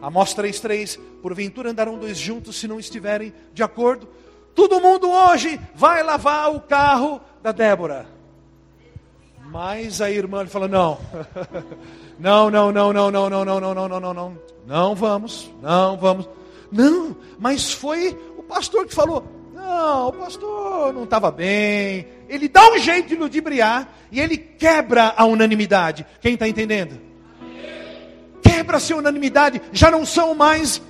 [0.00, 4.08] Amós 3,3: Porventura andarão dois juntos se não estiverem de acordo?
[4.54, 8.06] Todo mundo hoje vai lavar o carro da Débora.
[9.52, 10.98] Mas a irmã fala: não,
[12.18, 15.96] não, não, não, não, não, não, não, não, não, não, não, não, não vamos, não
[15.96, 16.28] vamos.
[16.70, 19.24] Não, mas foi o pastor que falou:
[19.54, 22.06] não, o pastor não estava bem.
[22.28, 26.06] Ele dá um jeito de ludibriar e ele quebra a unanimidade.
[26.20, 26.98] Quem está entendendo?
[28.42, 29.60] Quebra-se a unanimidade.
[29.70, 30.80] Já não são mais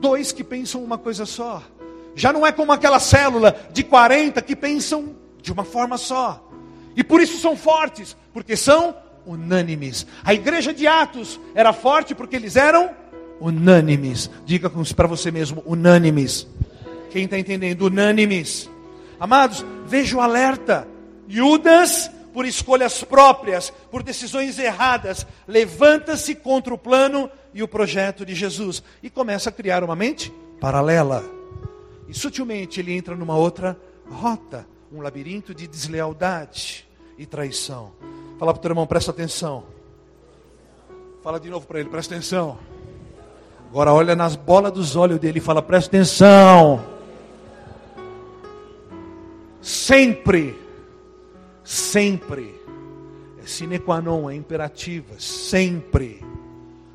[0.00, 1.62] dois que pensam uma coisa só.
[2.18, 6.44] Já não é como aquela célula de 40 que pensam de uma forma só.
[6.96, 10.04] E por isso são fortes, porque são unânimes.
[10.24, 12.90] A igreja de Atos era forte porque eles eram
[13.40, 14.28] unânimes.
[14.44, 16.44] Diga para você mesmo, unânimes.
[17.10, 17.82] Quem está entendendo?
[17.82, 18.68] Unânimes.
[19.20, 20.88] Amados, veja o alerta.
[21.28, 28.34] Judas, por escolhas próprias, por decisões erradas, levanta-se contra o plano e o projeto de
[28.34, 31.37] Jesus e começa a criar uma mente paralela.
[32.08, 33.78] E sutilmente ele entra numa outra
[34.10, 36.88] rota, um labirinto de deslealdade
[37.18, 37.92] e traição.
[38.38, 39.64] Fala para o teu irmão, presta atenção.
[41.22, 42.58] Fala de novo para ele, presta atenção.
[43.68, 46.98] Agora olha nas bolas dos olhos dele e fala, presta atenção
[49.68, 50.56] sempre,
[51.62, 52.54] sempre,
[53.42, 56.24] é sine qua non, é imperativa, sempre,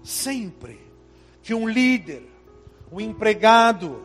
[0.04, 0.80] sempre,
[1.44, 2.24] que um líder,
[2.92, 4.02] um empregado,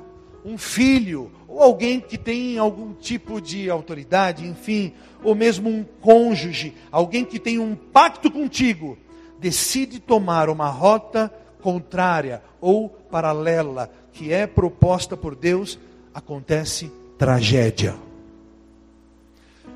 [0.49, 6.75] um filho, ou alguém que tem algum tipo de autoridade, enfim, ou mesmo um cônjuge,
[6.91, 8.97] alguém que tem um pacto contigo,
[9.39, 15.79] decide tomar uma rota contrária ou paralela que é proposta por Deus,
[16.15, 17.95] acontece tragédia.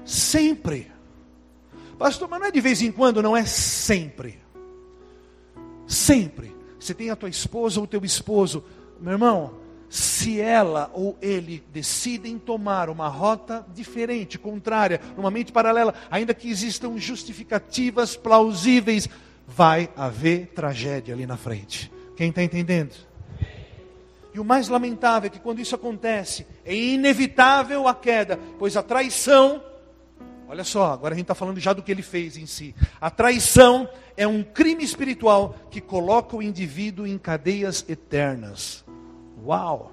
[0.04, 0.90] Sempre.
[1.98, 4.38] Pastor, mas não é de vez em quando, não é sempre.
[5.86, 6.54] Sempre.
[6.80, 8.64] você tem a tua esposa ou o teu esposo.
[9.00, 9.61] Meu irmão,
[9.92, 16.48] se ela ou ele decidem tomar uma rota diferente, contrária, numa mente paralela, ainda que
[16.48, 19.06] existam justificativas plausíveis,
[19.46, 21.92] vai haver tragédia ali na frente.
[22.16, 22.94] Quem está entendendo?
[24.32, 28.82] E o mais lamentável é que quando isso acontece, é inevitável a queda, pois a
[28.82, 29.62] traição,
[30.48, 32.74] olha só, agora a gente está falando já do que ele fez em si.
[32.98, 33.86] A traição
[34.16, 38.82] é um crime espiritual que coloca o indivíduo em cadeias eternas.
[39.44, 39.92] Uau!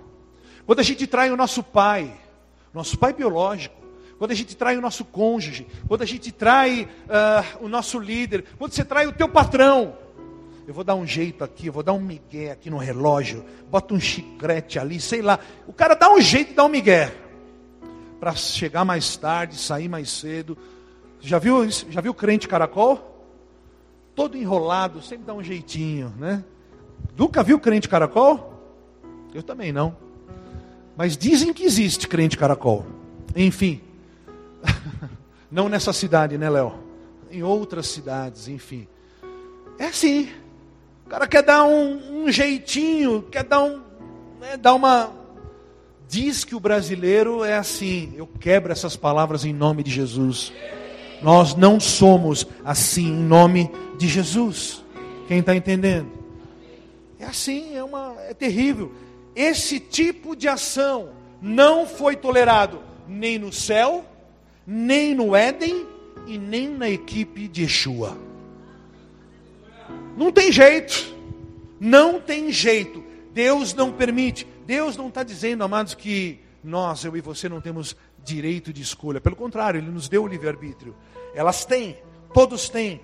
[0.66, 2.14] Quando a gente trai o nosso pai,
[2.74, 3.76] nosso pai biológico,
[4.20, 8.44] quando a gente trai o nosso cônjuge, quando a gente trai uh, o nosso líder,
[8.58, 9.96] quando você trai o teu patrão,
[10.68, 13.94] eu vou dar um jeito aqui, eu vou dar um migué aqui no relógio, bota
[13.94, 15.40] um chiclete ali, sei lá.
[15.66, 17.12] O cara dá um jeito de dar um migué.
[18.20, 20.58] Para chegar mais tarde, sair mais cedo.
[21.22, 23.26] Já viu, já viu crente caracol?
[24.14, 26.44] Todo enrolado, sempre dá um jeitinho, né?
[27.18, 28.59] Nunca viu crente caracol?
[29.34, 29.96] Eu também não.
[30.98, 32.86] Mas dizem que existe crente caracol.
[33.36, 33.82] Enfim.
[35.50, 36.74] não nessa cidade, né, Léo?
[37.32, 38.88] Em outras cidades, enfim.
[39.78, 40.30] É assim.
[41.06, 43.82] O cara quer dar um, um jeitinho, quer dar um.
[44.40, 45.12] Né, dar uma.
[46.08, 48.14] Diz que o brasileiro é assim.
[48.16, 50.52] Eu quebro essas palavras em nome de Jesus.
[51.22, 54.84] Nós não somos assim em nome de Jesus.
[55.28, 56.12] Quem está entendendo?
[57.20, 58.92] É assim, é, uma, é terrível.
[59.36, 61.12] Esse tipo de ação
[61.42, 64.06] não foi tolerado nem no céu,
[64.66, 65.86] nem no Éden
[66.28, 68.18] e nem na equipe de Yeshua.
[70.16, 71.16] Não tem jeito.
[71.80, 73.04] Não tem jeito.
[73.34, 74.46] Deus não permite.
[74.66, 79.22] Deus não está dizendo, amados, que nós, eu e você, não temos direito de escolha.
[79.22, 80.96] Pelo contrário, Ele nos deu o livre-arbítrio.
[81.34, 81.98] Elas têm,
[82.34, 83.02] todos têm.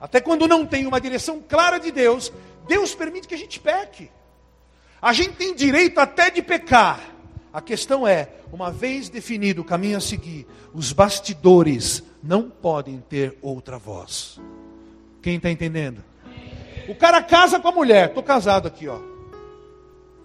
[0.00, 2.32] Até quando não tem uma direção clara de Deus,
[2.68, 4.10] Deus permite que a gente peque.
[5.00, 7.00] A gente tem direito até de pecar.
[7.52, 13.36] A questão é, uma vez definido o caminho a seguir, os bastidores não podem ter
[13.40, 14.38] outra voz.
[15.22, 16.02] Quem está entendendo?
[16.88, 18.08] O cara casa com a mulher.
[18.08, 18.98] Estou casado aqui, ó.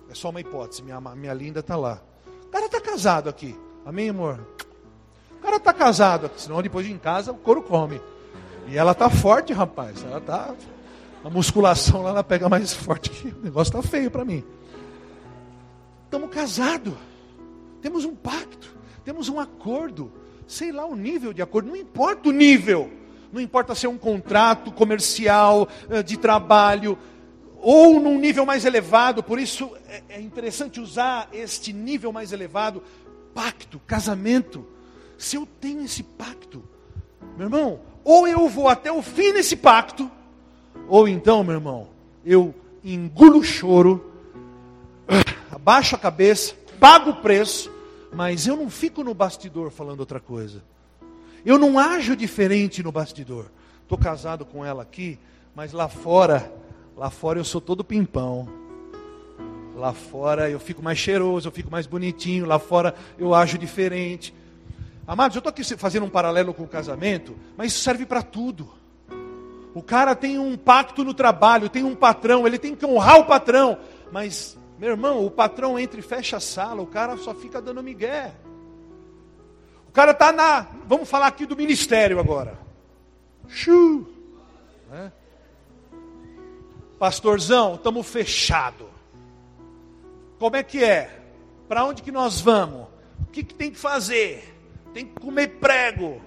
[0.10, 0.84] É só uma hipótese.
[0.84, 2.02] Minha, minha linda está lá.
[2.44, 3.56] O cara está casado aqui.
[3.86, 4.40] Amém, amor?
[5.32, 6.42] O cara está casado aqui.
[6.42, 8.02] Senão depois em casa o couro come.
[8.68, 10.04] E ela está forte, rapaz.
[10.04, 10.54] Ela está.
[11.24, 13.28] A musculação lá ela pega mais forte.
[13.40, 14.44] O negócio está feio para mim.
[16.16, 16.94] Estamos casados.
[17.82, 18.74] Temos um pacto.
[19.04, 20.12] Temos um acordo.
[20.48, 21.68] Sei lá o nível de acordo.
[21.68, 22.90] Não importa o nível
[23.36, 26.98] não importa se é um contrato comercial, eh, de trabalho,
[27.62, 32.82] ou num nível mais elevado, por isso é, é interessante usar este nível mais elevado,
[33.34, 34.66] pacto, casamento.
[35.18, 36.64] Se eu tenho esse pacto,
[37.36, 40.10] meu irmão, ou eu vou até o fim nesse pacto,
[40.88, 41.90] ou então, meu irmão,
[42.26, 42.56] eu
[42.86, 44.15] engulo o choro,
[45.56, 47.72] abaixo a cabeça, pago o preço,
[48.12, 50.62] mas eu não fico no bastidor falando outra coisa.
[51.46, 53.46] Eu não ajo diferente no bastidor.
[53.82, 55.18] Estou casado com ela aqui,
[55.56, 56.52] mas lá fora,
[56.98, 58.50] lá fora eu sou todo pimpão.
[59.78, 62.46] Lá fora eu fico mais cheiroso, eu fico mais bonitinho.
[62.46, 64.36] Lá fora eu ajo diferente.
[65.08, 68.74] Amados, eu estou aqui fazendo um paralelo com o casamento, mas isso serve para tudo.
[69.74, 73.26] O cara tem um pacto no trabalho, tem um patrão, ele tem que honrar o
[73.26, 73.78] patrão.
[74.12, 77.82] Mas, meu irmão, o patrão entra e fecha a sala, o cara só fica dando
[77.82, 78.34] migué
[79.96, 80.68] cara está na.
[80.86, 82.60] Vamos falar aqui do ministério agora.
[83.48, 84.06] Chu.
[84.92, 85.12] Né?
[87.00, 88.90] Pastorzão, estamos fechado.
[90.38, 91.22] Como é que é?
[91.68, 92.88] Para onde que nós vamos?
[93.22, 94.54] O que, que tem que fazer?
[94.94, 96.22] Tem que comer prego.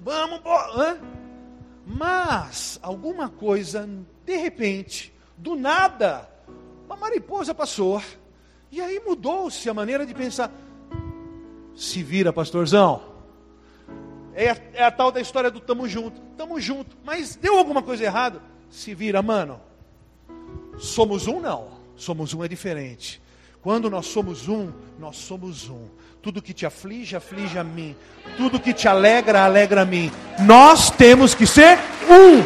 [0.00, 0.40] Vamos,
[0.76, 0.98] hã?
[1.84, 3.88] Mas alguma coisa,
[4.24, 6.28] de repente, do nada,
[6.92, 8.02] uma mariposa passou.
[8.70, 10.50] E aí mudou-se a maneira de pensar.
[11.74, 13.02] Se vira, pastorzão.
[14.34, 16.20] É a, é a tal da história do tamo junto.
[16.36, 16.96] Tamo junto.
[17.04, 18.42] Mas deu alguma coisa errada?
[18.70, 19.60] Se vira, mano.
[20.78, 21.68] Somos um, não.
[21.96, 23.20] Somos um é diferente.
[23.62, 25.86] Quando nós somos um, nós somos um.
[26.20, 27.96] Tudo que te aflige, aflige a mim.
[28.36, 30.10] Tudo que te alegra, alegra a mim.
[30.40, 31.78] Nós temos que ser
[32.08, 32.42] um.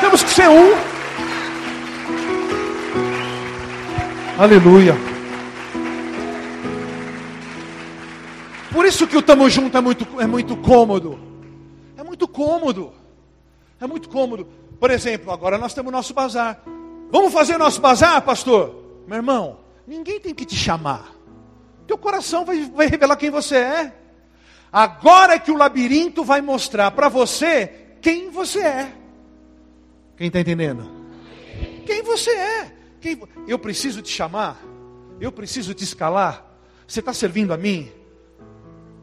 [0.00, 0.89] Temos que ser um.
[4.40, 4.94] Aleluia.
[8.72, 11.20] Por isso que o tamo junto é muito, é muito cômodo.
[11.94, 12.90] É muito cômodo.
[13.78, 14.48] É muito cômodo.
[14.80, 16.62] Por exemplo, agora nós temos nosso bazar.
[17.10, 18.82] Vamos fazer nosso bazar, pastor?
[19.06, 21.12] Meu irmão, ninguém tem que te chamar.
[21.86, 23.92] Teu coração vai, vai revelar quem você é.
[24.72, 27.70] Agora é que o labirinto vai mostrar para você
[28.00, 28.92] quem você é.
[30.16, 30.90] Quem está entendendo?
[31.84, 32.79] quem você é.
[33.00, 33.20] Quem...
[33.46, 34.62] Eu preciso te chamar?
[35.20, 36.44] Eu preciso te escalar?
[36.86, 37.90] Você está servindo a mim?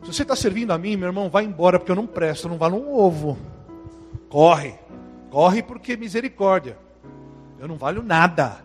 [0.04, 2.52] Se você está servindo a mim, meu irmão, vai embora, porque eu não presto, eu
[2.52, 3.38] não valo um ovo.
[4.30, 4.76] Corre,
[5.30, 6.78] corre porque misericórdia.
[7.60, 8.64] Eu não valho nada.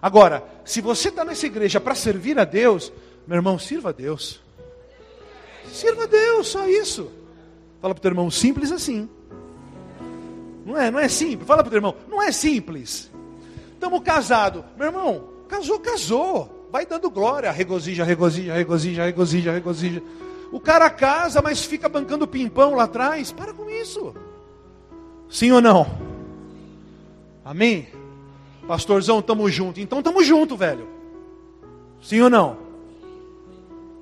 [0.00, 2.92] Agora, se você está nessa igreja para servir a Deus,
[3.26, 4.40] meu irmão, sirva a Deus.
[5.70, 7.10] Sirva a Deus, só isso.
[7.80, 9.08] Fala para o teu irmão, simples assim.
[10.66, 11.46] Não é, não é simples.
[11.46, 13.11] Fala para o teu irmão, não é simples.
[13.82, 14.62] Estamos casados.
[14.78, 16.68] Meu irmão, casou, casou.
[16.70, 17.50] Vai dando glória.
[17.50, 20.02] Regozija, regozija, regozija, regozija, regozija.
[20.52, 23.32] O cara casa, mas fica bancando pimpão lá atrás.
[23.32, 24.14] Para com isso.
[25.28, 25.84] Sim ou não?
[27.44, 27.88] Amém?
[28.68, 29.80] Pastorzão, tamo junto.
[29.80, 30.86] Então tamo junto, velho.
[32.00, 32.56] Sim ou não?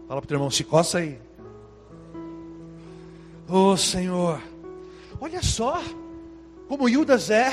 [0.07, 1.18] Fala para o teu irmão, se coça aí.
[3.49, 4.43] Oh Senhor,
[5.18, 5.81] olha só
[6.68, 7.51] como Judas é,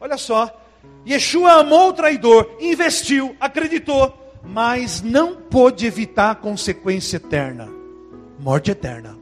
[0.00, 0.59] olha só.
[1.06, 7.80] Yeshua amou o traidor, investiu, acreditou, mas não pôde evitar a consequência eterna
[8.40, 9.18] morte eterna.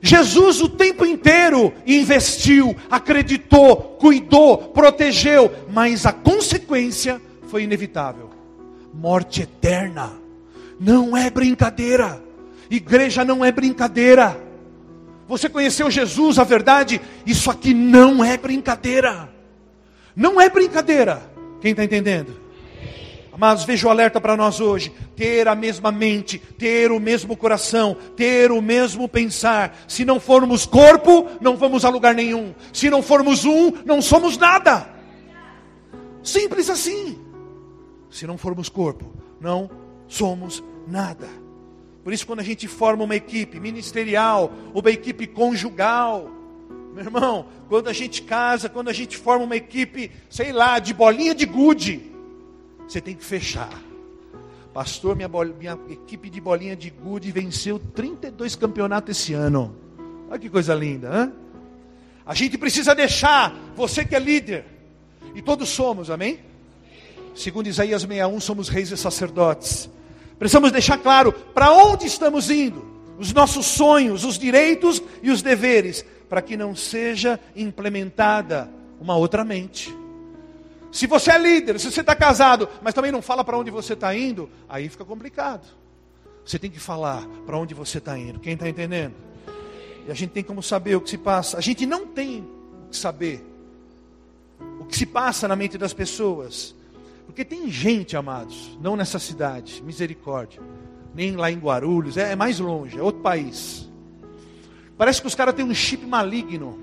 [0.00, 8.30] Jesus o tempo inteiro investiu, acreditou, cuidou, protegeu, mas a consequência foi inevitável
[8.94, 10.12] morte eterna.
[10.78, 12.22] Não é brincadeira,
[12.68, 14.38] igreja não é brincadeira.
[15.28, 17.00] Você conheceu Jesus, a verdade?
[17.24, 19.31] Isso aqui não é brincadeira.
[20.14, 21.22] Não é brincadeira.
[21.60, 22.42] Quem está entendendo?
[23.32, 27.96] Amados, veja o alerta para nós hoje: ter a mesma mente, ter o mesmo coração,
[28.14, 29.76] ter o mesmo pensar.
[29.88, 32.54] Se não formos corpo, não vamos a lugar nenhum.
[32.72, 34.86] Se não formos um, não somos nada.
[36.22, 37.18] Simples assim.
[38.10, 39.10] Se não formos corpo,
[39.40, 39.70] não
[40.06, 41.28] somos nada.
[42.04, 46.28] Por isso, quando a gente forma uma equipe ministerial, uma equipe conjugal,
[46.92, 50.92] meu irmão, quando a gente casa, quando a gente forma uma equipe, sei lá, de
[50.92, 52.12] bolinha de gude,
[52.86, 53.72] você tem que fechar.
[54.74, 59.74] Pastor, minha, minha equipe de bolinha de gude venceu 32 campeonatos esse ano.
[60.30, 61.32] Olha que coisa linda, hein?
[62.24, 64.64] A gente precisa deixar, você que é líder,
[65.34, 66.38] e todos somos, amém?
[67.34, 69.90] Segundo Isaías 61, somos reis e sacerdotes.
[70.38, 72.84] Precisamos deixar claro para onde estamos indo,
[73.18, 78.66] os nossos sonhos, os direitos e os deveres, para que não seja implementada
[78.98, 79.94] uma outra mente.
[80.90, 83.92] Se você é líder, se você está casado, mas também não fala para onde você
[83.92, 85.66] está indo, aí fica complicado.
[86.42, 88.40] Você tem que falar para onde você está indo.
[88.40, 89.12] Quem está entendendo?
[90.08, 91.58] E a gente tem como saber o que se passa.
[91.58, 92.40] A gente não tem
[92.86, 93.44] o que saber
[94.80, 96.74] o que se passa na mente das pessoas.
[97.26, 100.62] Porque tem gente, amados, não nessa cidade, misericórdia,
[101.14, 103.91] nem lá em Guarulhos, é, é mais longe, é outro país.
[104.96, 106.78] Parece que os caras têm um chip maligno.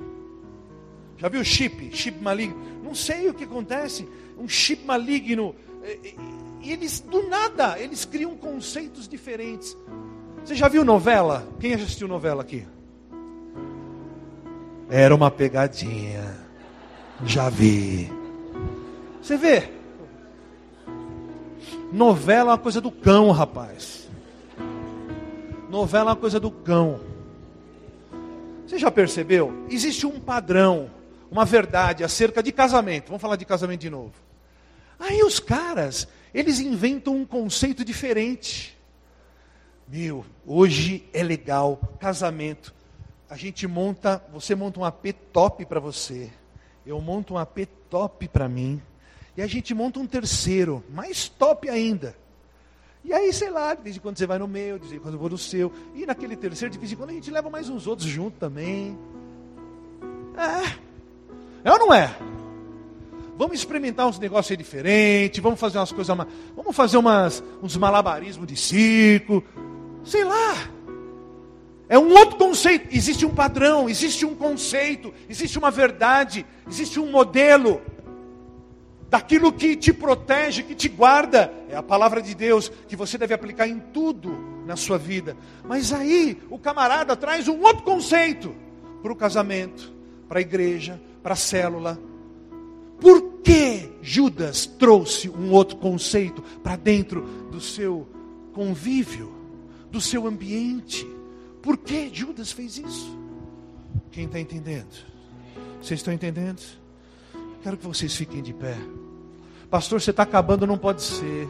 [1.17, 1.95] Já viu chip?
[1.95, 2.57] Chip maligno.
[2.83, 4.07] Não sei o que acontece.
[4.37, 5.55] Um chip maligno.
[6.61, 9.77] E eles, do nada, eles criam conceitos diferentes.
[10.43, 11.47] Você já viu novela?
[11.59, 12.65] Quem já assistiu novela aqui?
[14.89, 16.37] Era uma pegadinha.
[17.25, 18.11] Já vi.
[19.21, 19.69] Você vê?
[21.91, 24.07] Novela é uma coisa do cão, rapaz.
[25.69, 27.08] Novela é uma coisa do cão.
[28.69, 29.65] Você já percebeu?
[29.67, 30.91] Existe um padrão
[31.31, 33.07] uma verdade acerca de casamento.
[33.07, 34.13] Vamos falar de casamento de novo.
[34.99, 38.77] Aí os caras, eles inventam um conceito diferente.
[39.87, 42.71] Meu, hoje é legal, casamento.
[43.27, 46.29] A gente monta, você monta um AP top para você.
[46.85, 48.79] Eu monto um AP top para mim.
[49.35, 52.15] E a gente monta um terceiro, mais top ainda.
[53.03, 54.99] E aí, sei lá, de vez em quando você vai no meu, de vez em
[54.99, 55.71] quando eu vou no seu.
[55.95, 58.97] E naquele terceiro, de vez em quando a gente leva mais uns outros junto também.
[60.37, 60.77] É,
[61.63, 62.13] é ou não é?
[63.37, 66.15] Vamos experimentar uns negócios aí diferentes, vamos fazer umas coisas,
[66.53, 69.41] vamos fazer umas, uns malabarismos de circo,
[70.03, 70.69] sei lá.
[71.87, 72.87] É um outro conceito.
[72.91, 77.81] Existe um padrão, existe um conceito, existe uma verdade, existe um modelo
[79.09, 81.51] daquilo que te protege, que te guarda.
[81.67, 85.35] É a palavra de Deus que você deve aplicar em tudo na sua vida.
[85.67, 88.55] Mas aí o camarada traz um outro conceito
[89.01, 89.91] para o casamento,
[90.27, 91.99] para a igreja, para a célula.
[92.99, 97.21] Por que Judas trouxe um outro conceito para dentro
[97.51, 98.07] do seu
[98.53, 99.33] convívio,
[99.89, 101.07] do seu ambiente?
[101.61, 103.17] Por que Judas fez isso?
[104.11, 105.09] Quem está entendendo?
[105.81, 106.61] Vocês estão entendendo?
[107.61, 108.77] Quero que vocês fiquem de pé.
[109.69, 111.47] Pastor, você está acabando, não pode ser.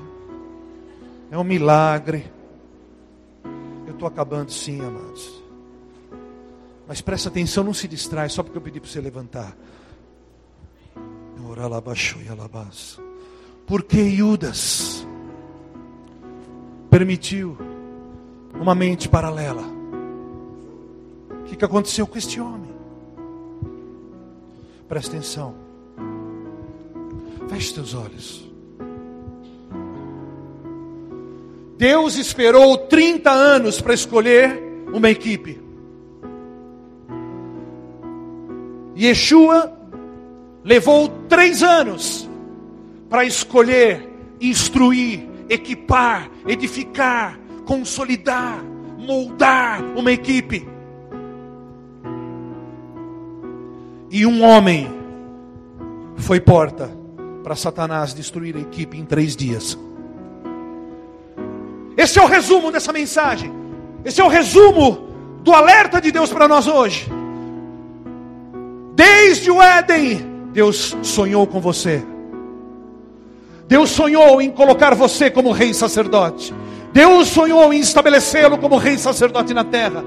[1.30, 2.26] É um milagre.
[3.86, 5.44] Eu estou acabando sim, amados.
[6.88, 9.56] Mas presta atenção, não se distrai só porque eu pedi para você levantar.
[13.68, 15.06] Por que Judas
[16.90, 17.56] permitiu
[18.60, 19.64] uma mente paralela?
[21.41, 22.73] O que aconteceu com este homem?
[24.88, 25.68] Presta atenção.
[27.49, 28.47] Feche teus olhos.
[31.77, 34.61] Deus esperou 30 anos para escolher
[34.93, 35.59] uma equipe.
[38.95, 39.73] Yeshua
[40.63, 42.30] levou três anos
[43.09, 44.07] para escolher,
[44.39, 48.63] instruir, equipar, edificar, consolidar,
[48.97, 50.67] moldar uma equipe.
[54.11, 54.88] E um homem
[56.17, 56.98] foi porta
[57.44, 59.78] para Satanás destruir a equipe em três dias.
[61.98, 63.52] Esse é o resumo dessa mensagem.
[64.06, 65.10] Esse é o resumo
[65.41, 67.10] do alerta de Deus para nós hoje.
[68.95, 72.03] Desde o Éden, Deus sonhou com você.
[73.68, 76.53] Deus sonhou em colocar você como rei sacerdote.
[76.91, 80.03] Deus sonhou em estabelecê-lo como rei sacerdote na terra.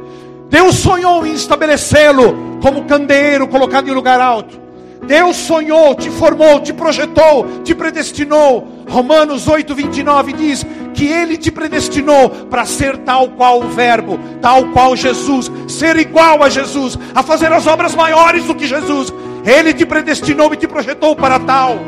[0.49, 4.61] Deus sonhou em estabelecê-lo como candeeiro colocado em lugar alto.
[5.07, 8.85] Deus sonhou, te formou, te projetou, te predestinou.
[8.89, 10.65] Romanos 8, 29 diz
[10.95, 16.43] que Ele te predestinou para ser tal qual o Verbo, tal qual Jesus, ser igual
[16.43, 19.13] a Jesus, a fazer as obras maiores do que Jesus.
[19.45, 21.79] Ele te predestinou e te projetou para tal.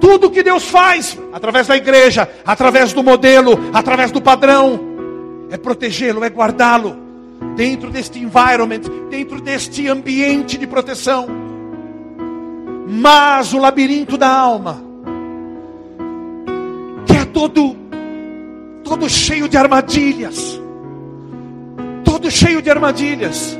[0.00, 4.80] Tudo que Deus faz, através da igreja, através do modelo, através do padrão,
[5.50, 7.05] é protegê-lo, é guardá-lo
[7.56, 11.26] dentro deste environment, dentro deste ambiente de proteção.
[12.88, 14.82] Mas o labirinto da alma,
[17.06, 17.76] que é todo
[18.84, 20.60] todo cheio de armadilhas,
[22.04, 23.58] todo cheio de armadilhas.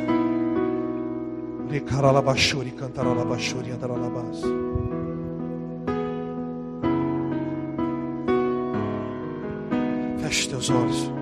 [10.23, 11.16] Feche teus olhos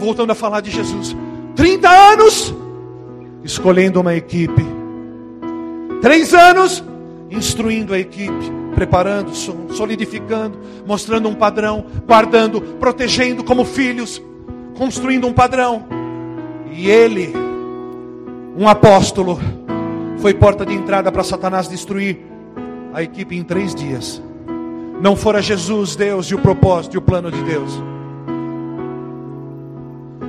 [0.00, 1.14] voltando a falar de Jesus.
[1.54, 2.54] 30 anos
[3.44, 4.64] escolhendo uma equipe.
[6.00, 6.82] Três anos
[7.30, 14.20] instruindo a equipe, preparando, solidificando, mostrando um padrão, guardando, protegendo como filhos,
[14.76, 15.84] construindo um padrão.
[16.72, 17.32] E ele,
[18.56, 19.38] um apóstolo,
[20.18, 22.18] foi porta de entrada para Satanás destruir
[22.92, 24.20] a equipe em três dias.
[25.00, 27.89] Não fora Jesus, Deus e o propósito e o plano de Deus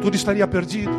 [0.02, 0.92] tudo estaria perdido.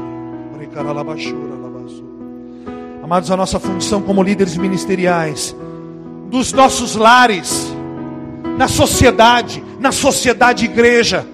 [3.03, 5.55] Amados, a nossa função como líderes ministeriais,
[6.31, 7.71] dos nossos lares,
[8.57, 11.27] na sociedade, na sociedade igreja,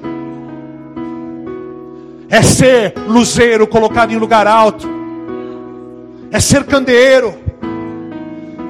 [2.28, 4.88] é ser luzeiro colocado em lugar alto,
[6.30, 7.34] é ser candeeiro.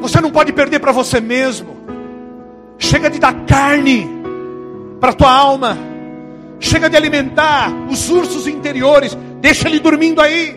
[0.00, 1.76] Você não pode perder para você mesmo.
[2.78, 4.06] Chega de dar carne
[5.00, 5.76] para tua alma.
[6.60, 9.16] Chega de alimentar os ursos interiores.
[9.40, 10.55] Deixa ele dormindo aí.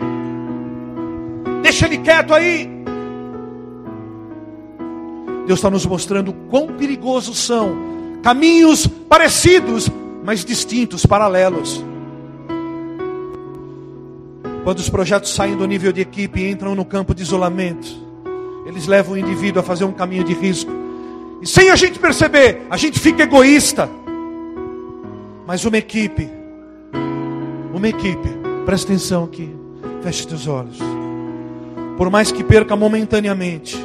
[1.62, 2.68] Deixa ele quieto aí.
[5.46, 7.76] Deus está nos mostrando quão perigosos são
[8.22, 9.90] caminhos parecidos,
[10.24, 11.84] mas distintos, paralelos.
[14.64, 17.88] Quando os projetos saem do nível de equipe e entram no campo de isolamento,
[18.64, 20.70] eles levam o indivíduo a fazer um caminho de risco.
[21.40, 23.90] E sem a gente perceber, a gente fica egoísta.
[25.46, 26.30] Mas uma equipe,
[27.74, 28.28] uma equipe,
[28.64, 29.54] presta atenção aqui,
[30.02, 30.78] feche teus olhos.
[31.96, 33.76] Por mais que perca momentaneamente,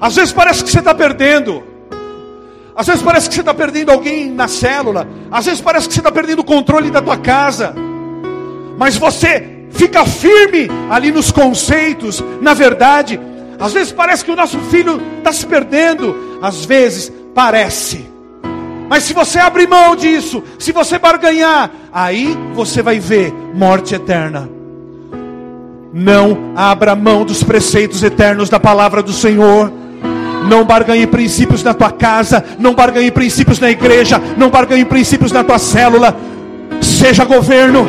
[0.00, 1.62] às vezes parece que você está perdendo,
[2.76, 6.00] às vezes parece que você está perdendo alguém na célula, às vezes parece que você
[6.00, 7.74] está perdendo o controle da tua casa,
[8.78, 13.20] mas você fica firme ali nos conceitos, na verdade.
[13.58, 18.11] Às vezes parece que o nosso filho está se perdendo, às vezes parece
[18.92, 24.46] mas se você abrir mão disso, se você barganhar, aí você vai ver morte eterna.
[25.94, 29.72] Não abra mão dos preceitos eternos da palavra do Senhor.
[30.46, 35.42] Não barganhe princípios na tua casa, não barganhe princípios na igreja, não barganhe princípios na
[35.42, 36.14] tua célula.
[36.82, 37.88] Seja governo.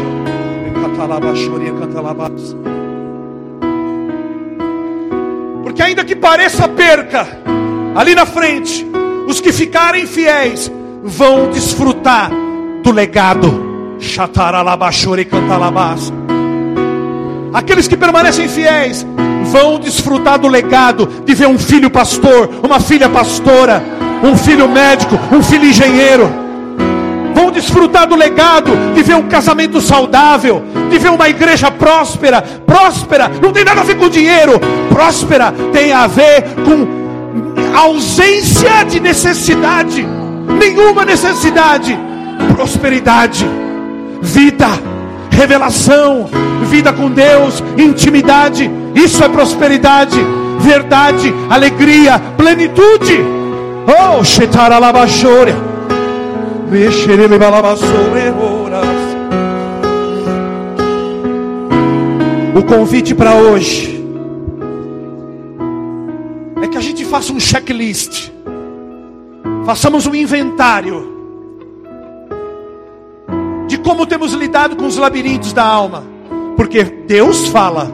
[5.63, 7.27] Porque ainda que pareça perca,
[7.93, 8.87] ali na frente,
[9.27, 10.71] os que ficarem fiéis
[11.03, 12.31] vão desfrutar
[12.81, 13.97] do legado.
[17.53, 19.05] Aqueles que permanecem fiéis
[19.51, 23.83] vão desfrutar do legado de ver um filho pastor, uma filha pastora,
[24.23, 26.29] um filho médico, um filho engenheiro.
[27.35, 32.41] Vão desfrutar do legado de ver um casamento saudável, de ver uma igreja próspera.
[32.41, 34.59] Próspera não tem nada a ver com dinheiro,
[34.89, 40.07] próspera tem a ver com ausência de necessidade,
[40.59, 41.97] nenhuma necessidade,
[42.55, 43.45] prosperidade,
[44.21, 44.67] vida,
[45.29, 46.29] revelação,
[46.69, 48.69] vida com Deus, intimidade.
[48.95, 50.17] Isso é prosperidade,
[50.59, 53.19] verdade, alegria, plenitude.
[53.85, 55.53] Oh, Shetaralabashore.
[62.55, 64.03] O convite para hoje
[66.61, 68.29] é que a gente faça um checklist,
[69.65, 71.11] façamos um inventário
[73.67, 76.03] de como temos lidado com os labirintos da alma,
[76.55, 77.91] porque Deus fala,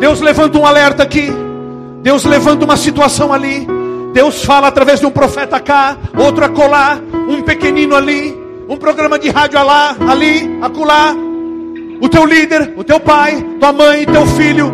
[0.00, 1.30] Deus levanta um alerta aqui,
[2.02, 3.66] Deus levanta uma situação ali,
[4.12, 6.98] Deus fala através de um profeta cá, outro acolá,
[7.28, 8.36] um pequenino ali,
[8.68, 11.14] um programa de rádio lá, ali, acolá.
[12.00, 14.72] O teu líder, o teu pai, tua mãe, teu filho,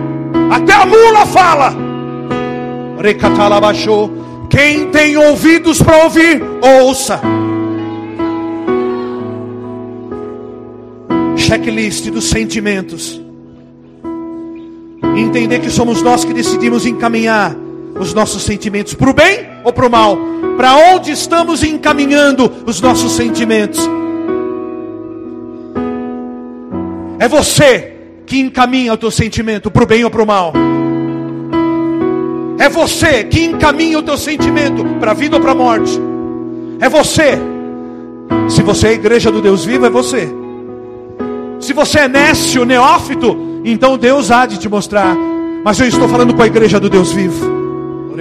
[0.50, 1.72] até a mula fala.
[3.00, 4.29] Recatalabachou.
[4.50, 7.20] Quem tem ouvidos para ouvir, ouça.
[11.36, 13.20] Checklist dos sentimentos.
[15.16, 17.56] Entender que somos nós que decidimos encaminhar
[17.98, 20.18] os nossos sentimentos para o bem ou para o mal?
[20.56, 23.88] Para onde estamos encaminhando os nossos sentimentos?
[27.20, 27.92] É você
[28.26, 30.52] que encaminha o teu sentimento para o bem ou para o mal.
[32.60, 35.98] É você que encaminha o teu sentimento para a vida ou para a morte.
[36.78, 37.38] É você.
[38.50, 40.28] Se você é a igreja do Deus vivo, é você.
[41.58, 45.16] Se você é nécio, neófito, então Deus há de te mostrar.
[45.64, 48.12] Mas eu estou falando com a igreja do Deus vivo.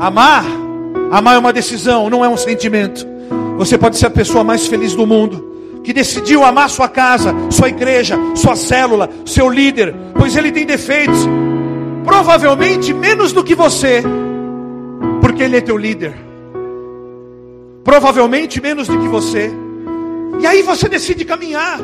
[0.00, 0.44] Amar,
[1.12, 3.06] amar é uma decisão, não é um sentimento.
[3.58, 7.68] Você pode ser a pessoa mais feliz do mundo, que decidiu amar sua casa, sua
[7.68, 11.28] igreja, sua célula, seu líder, pois ele tem defeitos,
[12.08, 14.02] provavelmente menos do que você,
[15.20, 16.14] porque ele é teu líder.
[17.84, 19.50] Provavelmente menos do que você.
[20.40, 21.78] E aí você decide caminhar.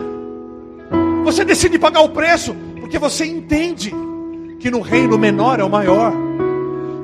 [1.24, 3.94] Você decide pagar o preço, porque você entende
[4.58, 6.10] que no reino menor é o maior.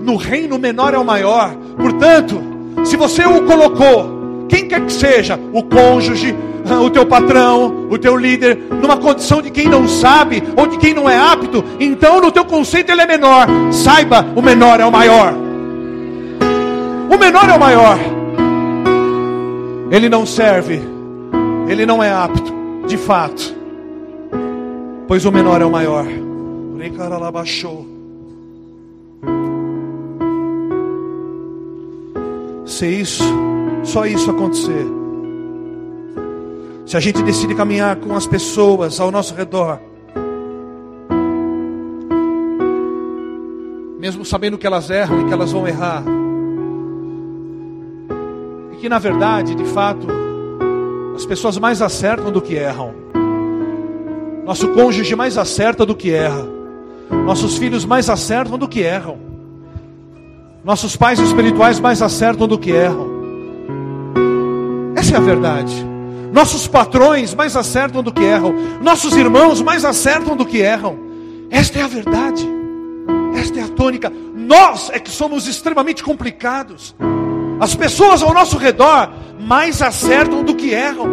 [0.00, 1.54] No reino menor é o maior.
[1.76, 2.40] Portanto,
[2.86, 6.34] se você o colocou, quem quer que seja, o cônjuge,
[6.78, 10.94] o teu patrão, o teu líder, numa condição de quem não sabe ou de quem
[10.94, 13.46] não é apto, então no teu conceito ele é menor.
[13.72, 15.34] Saiba, o menor é o maior.
[17.10, 17.98] O menor é o maior.
[19.90, 20.80] Ele não serve,
[21.68, 22.52] ele não é apto,
[22.86, 23.54] de fato,
[25.08, 26.06] pois o menor é o maior.
[32.64, 33.24] Se isso,
[33.82, 34.99] só isso acontecer.
[36.90, 39.78] Se a gente decide caminhar com as pessoas ao nosso redor,
[44.00, 46.02] mesmo sabendo que elas erram e que elas vão errar,
[48.72, 50.04] e que na verdade, de fato,
[51.14, 52.92] as pessoas mais acertam do que erram.
[54.44, 56.44] Nosso cônjuge mais acerta do que erra.
[57.24, 59.16] Nossos filhos mais acertam do que erram.
[60.64, 63.08] Nossos pais espirituais mais acertam do que erram.
[64.96, 65.89] Essa é a verdade.
[66.32, 68.54] Nossos patrões mais acertam do que erram.
[68.80, 70.98] Nossos irmãos mais acertam do que erram.
[71.50, 72.48] Esta é a verdade.
[73.34, 74.12] Esta é a tônica.
[74.34, 76.94] Nós é que somos extremamente complicados.
[77.60, 81.08] As pessoas ao nosso redor mais acertam do que erram.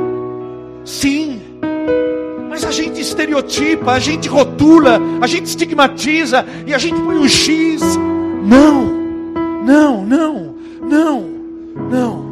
[0.85, 1.41] Sim,
[2.49, 7.27] mas a gente estereotipa, a gente rotula, a gente estigmatiza e a gente põe um
[7.27, 7.81] X.
[8.43, 8.85] Não,
[9.63, 11.21] não, não, não,
[11.89, 12.25] não,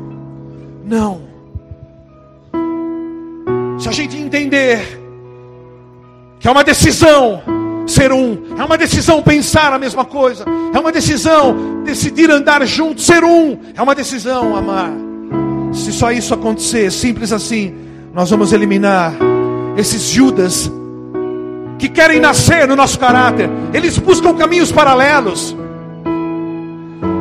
[0.86, 1.25] não.
[3.78, 4.80] Se a gente entender
[6.40, 7.42] que é uma decisão
[7.88, 13.02] ser um, é uma decisão pensar a mesma coisa, é uma decisão decidir andar junto,
[13.02, 14.92] ser um, é uma decisão amar.
[15.74, 17.76] Se só isso acontecer, simples assim,
[18.14, 19.14] nós vamos eliminar
[19.78, 20.72] esses Judas
[21.78, 25.56] que querem nascer no nosso caráter, eles buscam caminhos paralelos.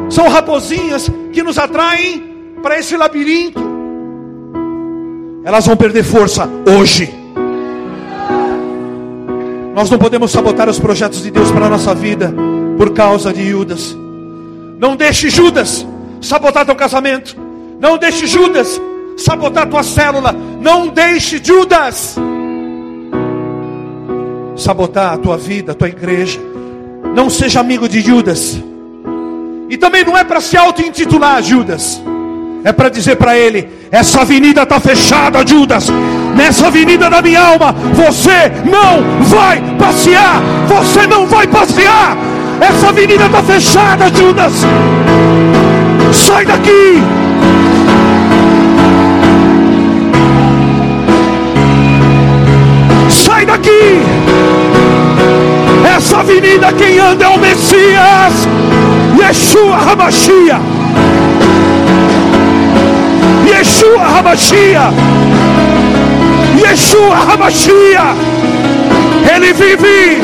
[0.08, 2.22] São raposinhas que nos atraem
[2.62, 3.73] para esse labirinto.
[5.44, 7.12] Elas vão perder força hoje.
[9.74, 12.32] Nós não podemos sabotar os projetos de Deus para a nossa vida
[12.78, 13.94] por causa de Judas.
[14.78, 15.86] Não deixe Judas
[16.20, 17.36] sabotar teu casamento.
[17.78, 18.80] Não deixe Judas
[19.18, 20.32] sabotar tua célula.
[20.32, 22.16] Não deixe Judas
[24.56, 26.40] sabotar a tua vida, a tua igreja.
[27.14, 28.58] Não seja amigo de Judas.
[29.68, 32.00] E também não é para se auto-intitular Judas.
[32.64, 35.90] É para dizer para ele: Essa avenida está fechada, Judas.
[36.34, 40.42] Nessa avenida da minha alma, você não vai passear.
[40.66, 42.16] Você não vai passear.
[42.58, 44.52] Essa avenida está fechada, Judas.
[46.10, 47.02] Sai daqui.
[53.10, 54.00] Sai daqui.
[55.94, 58.48] Essa avenida quem anda é o Messias.
[59.20, 60.83] Yeshua Hamashia.
[63.46, 64.90] Yeshua Hamashia.
[66.58, 68.14] Yeshua Hamashia.
[69.34, 70.22] Ele vive.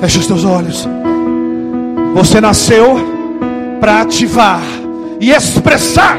[0.00, 0.88] Feche os teus olhos.
[2.14, 2.98] Você nasceu
[3.80, 4.60] para ativar
[5.20, 6.18] e expressar,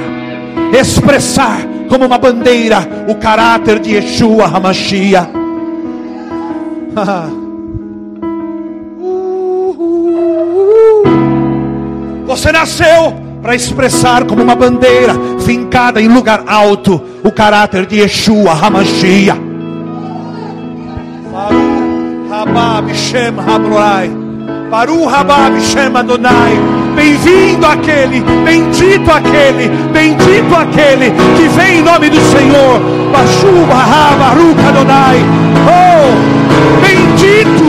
[0.79, 5.29] expressar como uma bandeira o caráter de Yeshua Hamashia.
[12.31, 15.13] Você nasceu para expressar como uma bandeira
[15.45, 19.37] fincada em lugar alto o caráter de Yeshua Hamashia.
[26.95, 32.79] Bem-vindo aquele, bendito aquele, bendito aquele que vem em nome do Senhor.
[33.11, 35.17] Bashu Baru Adonai.
[35.67, 37.61] Oh, bendito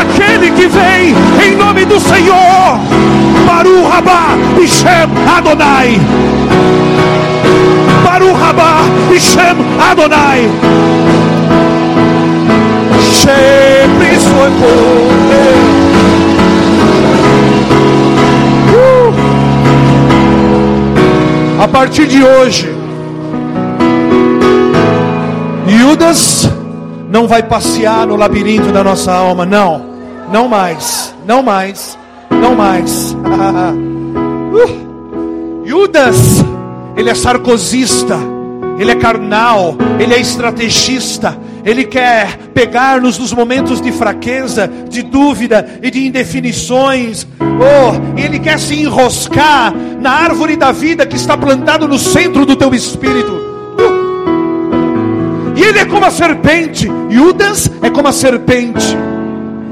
[0.00, 1.14] aquele que vem
[1.46, 3.35] em nome do Senhor.
[3.46, 6.00] Baru Rabá Bishem Adonai.
[8.04, 9.56] Baru Rabá Bishem
[9.90, 10.48] Adonai.
[13.00, 15.16] Sempre foi por
[18.76, 19.12] Uh!
[21.62, 22.68] A partir de hoje,
[25.66, 26.48] Judas
[27.08, 29.86] não vai passear no labirinto da nossa alma, não,
[30.30, 31.96] não mais, não mais,
[32.46, 33.16] não mais.
[34.54, 36.44] uh, Judas,
[36.96, 38.16] ele é sarcosista,
[38.78, 45.80] ele é carnal, ele é estrategista, ele quer pegar-nos nos momentos de fraqueza, de dúvida
[45.82, 47.26] e de indefinições.
[47.40, 52.54] Oh, ele quer se enroscar na árvore da vida que está plantada no centro do
[52.54, 53.32] teu espírito.
[53.32, 53.96] Uh!
[55.56, 56.88] E ele é como a serpente.
[57.10, 58.96] Judas é como a serpente.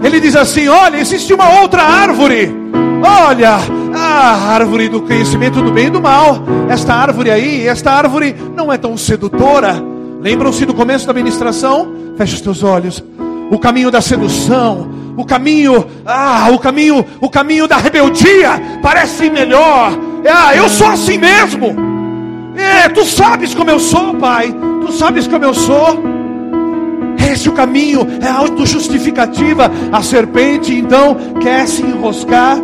[0.05, 2.55] Ele diz assim: Olha, existe uma outra árvore.
[3.03, 3.59] Olha,
[3.95, 6.43] a árvore do conhecimento do bem e do mal.
[6.69, 9.83] Esta árvore aí, esta árvore não é tão sedutora.
[10.21, 11.93] Lembram-se do começo da ministração?
[12.19, 13.03] Feche os teus olhos.
[13.51, 19.93] O caminho da sedução, o caminho, ah, o caminho, o caminho da rebeldia parece melhor.
[20.27, 21.75] Ah, eu sou assim mesmo.
[22.57, 24.55] É, tu sabes como eu sou, pai.
[24.85, 26.14] Tu sabes como eu sou.
[27.31, 29.71] Esse é o caminho, é autojustificativa.
[29.93, 32.59] A serpente então quer se enroscar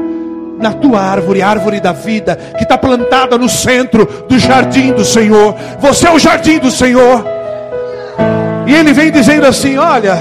[0.59, 5.55] na tua árvore, árvore da vida, que está plantada no centro do jardim do Senhor.
[5.79, 7.25] Você é o jardim do Senhor.
[8.67, 10.17] E ele vem dizendo assim: Olha,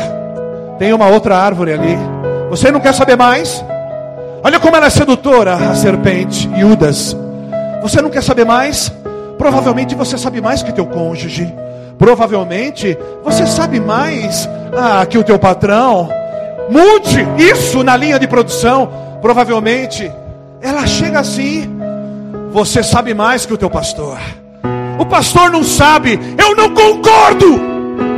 [0.79, 1.97] tem uma outra árvore ali.
[2.49, 3.63] Você não quer saber mais?
[4.41, 7.15] Olha como ela é sedutora, a serpente, Judas.
[7.81, 8.91] Você não quer saber mais?
[9.37, 11.53] Provavelmente você sabe mais que teu cônjuge.
[11.99, 16.09] Provavelmente você sabe mais ah, que o teu patrão.
[16.69, 18.89] Mude isso na linha de produção.
[19.21, 20.09] Provavelmente
[20.61, 21.69] ela chega assim.
[22.51, 24.17] Você sabe mais que o teu pastor.
[24.97, 26.17] O pastor não sabe.
[26.37, 27.59] Eu não concordo.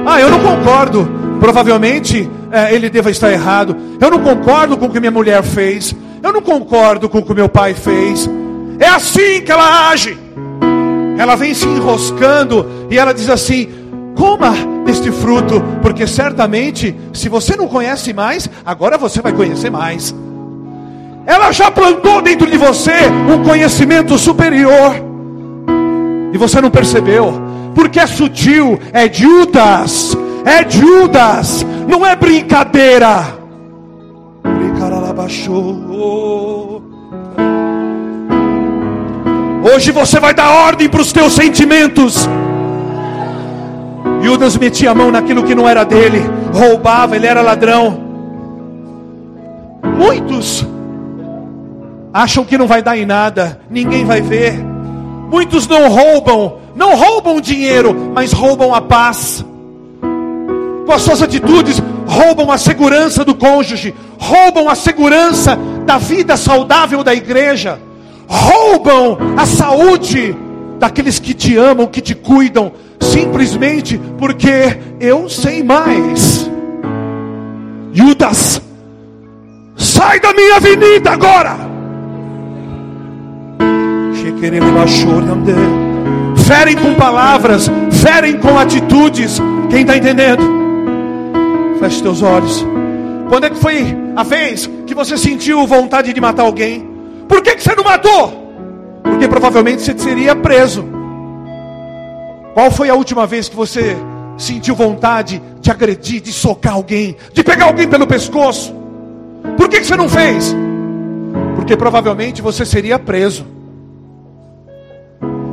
[0.06, 1.10] Ah, eu não concordo.
[1.40, 3.76] Provavelmente é, ele deva estar errado.
[4.00, 5.96] Eu não concordo com o que minha mulher fez.
[6.22, 8.30] Eu não concordo com o que meu pai fez.
[8.80, 10.21] É assim que ela age.
[11.22, 13.70] Ela vem se enroscando e ela diz assim:
[14.16, 14.54] coma
[14.84, 20.16] deste fruto, porque certamente, se você não conhece mais, agora você vai conhecer mais.
[21.28, 24.96] Ela já plantou dentro de você um conhecimento superior,
[26.34, 27.40] e você não percebeu,
[27.76, 33.38] porque é sutil, é Judas, é Judas, não é brincadeira.
[39.64, 42.28] Hoje você vai dar ordem para os teus sentimentos.
[44.22, 46.22] Judas metia a mão naquilo que não era dele,
[46.52, 48.00] roubava, ele era ladrão.
[49.98, 50.66] Muitos
[52.14, 54.54] acham que não vai dar em nada, ninguém vai ver.
[55.30, 59.46] Muitos não roubam, não roubam dinheiro, mas roubam a paz.
[60.86, 67.04] Com as suas atitudes, roubam a segurança do cônjuge, roubam a segurança da vida saudável
[67.04, 67.80] da igreja,
[68.32, 70.36] roubam a saúde
[70.80, 76.50] daqueles que te amam, que te cuidam, simplesmente porque eu sei mais.
[77.94, 78.62] Judas
[79.82, 81.58] Sai da minha avenida agora.
[86.46, 89.42] Ferem com palavras, ferem com atitudes.
[89.72, 90.44] Quem está entendendo?
[91.80, 92.66] Feche teus olhos.
[93.28, 96.91] Quando é que foi a vez que você sentiu vontade de matar alguém?
[97.32, 98.52] Por que, que você não matou?
[99.02, 100.84] Porque provavelmente você seria preso.
[102.54, 103.96] Qual foi a última vez que você
[104.38, 108.76] sentiu vontade de agredir, de socar alguém, de pegar alguém pelo pescoço?
[109.56, 110.54] Por que, que você não fez?
[111.56, 113.46] Porque provavelmente você seria preso.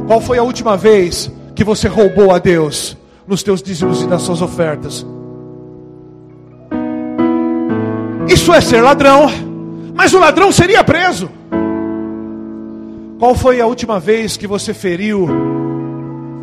[0.08, 4.22] Qual foi a última vez que você roubou a Deus nos teus dízimos e nas
[4.22, 5.06] suas ofertas?
[8.26, 9.30] Isso é ser ladrão,
[9.94, 11.38] mas o ladrão seria preso.
[13.18, 15.26] Qual foi a última vez que você feriu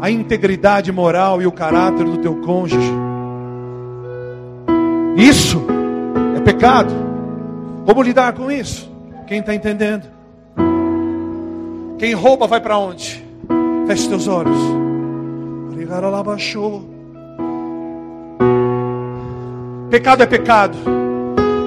[0.02, 2.92] a integridade moral e o caráter do teu cônjuge?
[5.16, 5.66] Isso
[6.36, 6.94] é pecado.
[7.86, 8.92] Como lidar com isso?
[9.26, 10.04] Quem está entendendo?
[11.98, 13.26] Quem rouba vai para onde?
[13.88, 14.58] Feche teus olhos.
[19.90, 20.78] Pecado é pecado.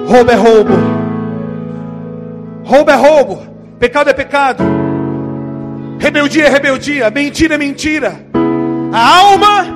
[0.07, 0.73] Roubo é roubo.
[2.63, 3.39] Roubo é roubo.
[3.79, 4.63] Pecado é pecado.
[5.99, 7.11] Rebeldia é rebeldia.
[7.11, 8.19] Mentira é mentira.
[8.91, 9.67] A alma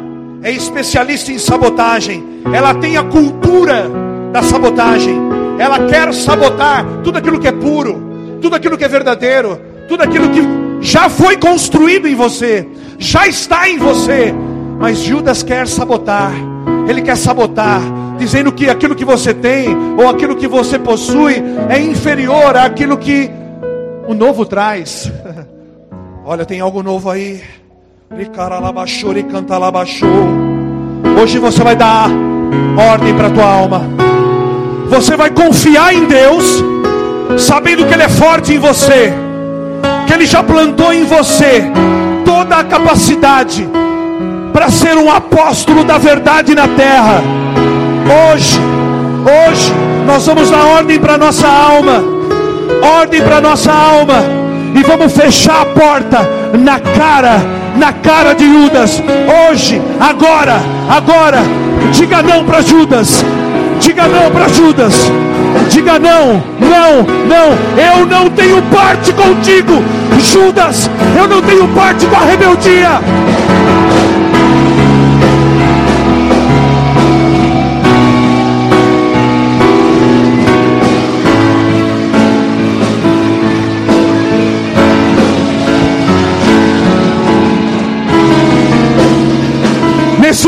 [0.41, 2.41] é especialista em sabotagem.
[2.51, 3.85] Ela tem a cultura
[4.31, 5.15] da sabotagem.
[5.59, 10.29] Ela quer sabotar tudo aquilo que é puro, tudo aquilo que é verdadeiro, tudo aquilo
[10.29, 10.41] que
[10.81, 12.67] já foi construído em você,
[12.97, 14.33] já está em você.
[14.79, 16.31] Mas Judas quer sabotar.
[16.87, 17.81] Ele quer sabotar,
[18.17, 19.67] dizendo que aquilo que você tem
[19.97, 21.35] ou aquilo que você possui
[21.69, 23.29] é inferior àquilo que
[24.07, 25.11] o novo traz.
[26.25, 27.43] Olha, tem algo novo aí.
[31.21, 32.09] Hoje você vai dar
[32.77, 33.81] ordem para tua alma.
[34.87, 36.63] Você vai confiar em Deus,
[37.37, 39.13] sabendo que Ele é forte em você,
[40.07, 41.69] que Ele já plantou em você
[42.23, 43.67] toda a capacidade
[44.53, 47.21] para ser um apóstolo da verdade na terra.
[48.31, 48.57] Hoje,
[49.49, 49.73] hoje,
[50.05, 52.01] nós vamos dar ordem para nossa alma,
[53.01, 54.42] ordem para nossa alma,
[54.75, 56.19] e vamos fechar a porta
[56.59, 57.41] na cara,
[57.77, 59.01] na cara de Judas.
[59.49, 60.59] Hoje, agora,
[60.89, 61.39] agora,
[61.91, 63.23] diga não para Judas,
[63.79, 65.11] diga não para Judas,
[65.69, 69.83] diga não, não, não, eu não tenho parte contigo,
[70.19, 73.32] Judas, eu não tenho parte com a rebeldia.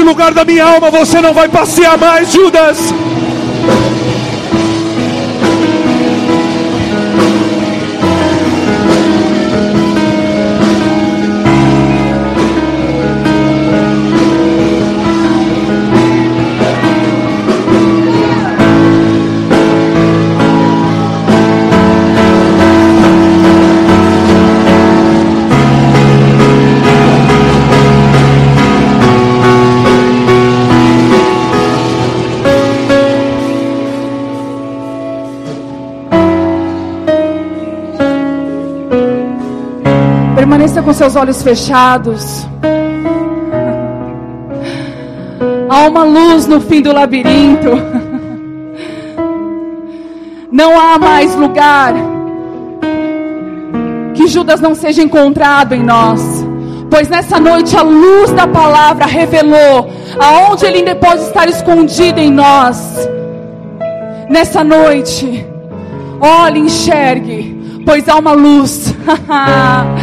[0.06, 2.94] Lugar da minha alma você não vai passear mais, Judas.
[41.06, 42.48] Seus olhos fechados.
[45.70, 47.70] Há uma luz no fim do labirinto.
[50.52, 51.94] Não há mais lugar
[54.16, 56.44] que Judas não seja encontrado em nós.
[56.90, 59.88] Pois nessa noite a luz da palavra revelou
[60.20, 62.98] aonde ele ainda pode estar escondido em nós.
[64.28, 65.46] Nessa noite,
[66.20, 68.96] olhe, enxergue, pois há uma luz.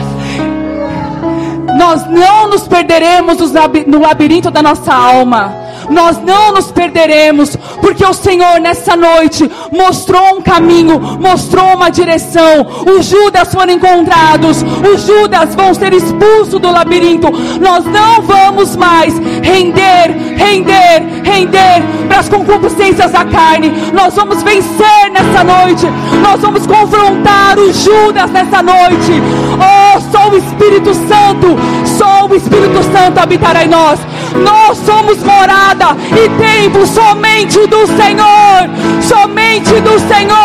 [1.77, 3.39] Nós não nos perderemos
[3.87, 5.63] no labirinto da nossa alma.
[5.91, 12.67] Nós não nos perderemos, porque o Senhor nessa noite mostrou um caminho, mostrou uma direção.
[12.97, 14.63] Os Judas foram encontrados,
[14.93, 17.29] os Judas vão ser expulsos do labirinto.
[17.61, 23.73] Nós não vamos mais render, render, render para as concupiscências da carne.
[23.93, 25.87] Nós vamos vencer nessa noite.
[26.23, 29.13] Nós vamos confrontar os Judas nessa noite.
[29.59, 33.99] Oh, só o Espírito Santo, só o Espírito Santo habitará em nós.
[34.37, 38.71] Nós somos morada e templo somente do Senhor,
[39.03, 40.43] somente do Senhor.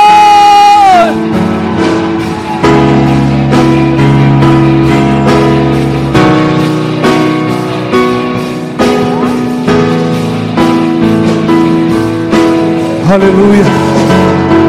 [13.09, 13.63] Aleluia.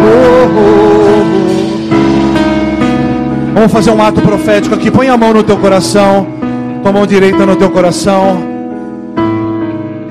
[0.04, 0.98] Oh, oh.
[3.52, 4.90] Vamos fazer um ato profético aqui.
[4.90, 6.28] Põe a mão no teu coração.
[6.82, 8.47] Com a mão direita no teu coração.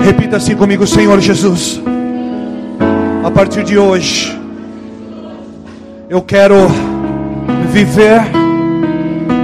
[0.07, 1.81] Repita assim comigo, Senhor Jesus.
[3.25, 4.39] A partir de hoje,
[6.09, 6.55] eu quero
[7.73, 8.21] viver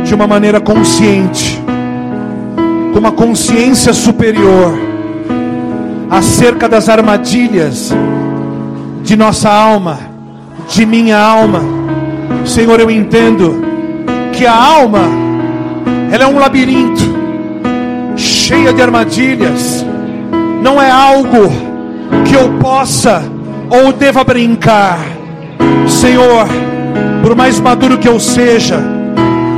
[0.06, 1.62] de uma maneira consciente,
[2.94, 4.74] com uma consciência superior
[6.10, 7.92] acerca das armadilhas
[9.04, 10.00] de nossa alma,
[10.70, 11.60] de minha alma.
[12.46, 13.62] Senhor, eu entendo
[14.32, 15.02] que a alma
[16.10, 17.04] ela é um labirinto
[18.16, 19.83] cheia de armadilhas.
[20.64, 21.52] Não é algo
[22.26, 23.22] que eu possa
[23.70, 24.98] ou deva brincar.
[25.90, 26.48] Senhor,
[27.22, 28.80] por mais maduro que eu seja,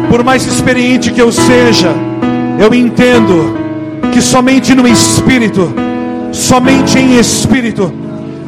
[0.09, 1.93] por mais experiente que eu seja,
[2.57, 3.55] eu entendo
[4.11, 5.71] que somente no espírito,
[6.31, 7.93] somente em espírito,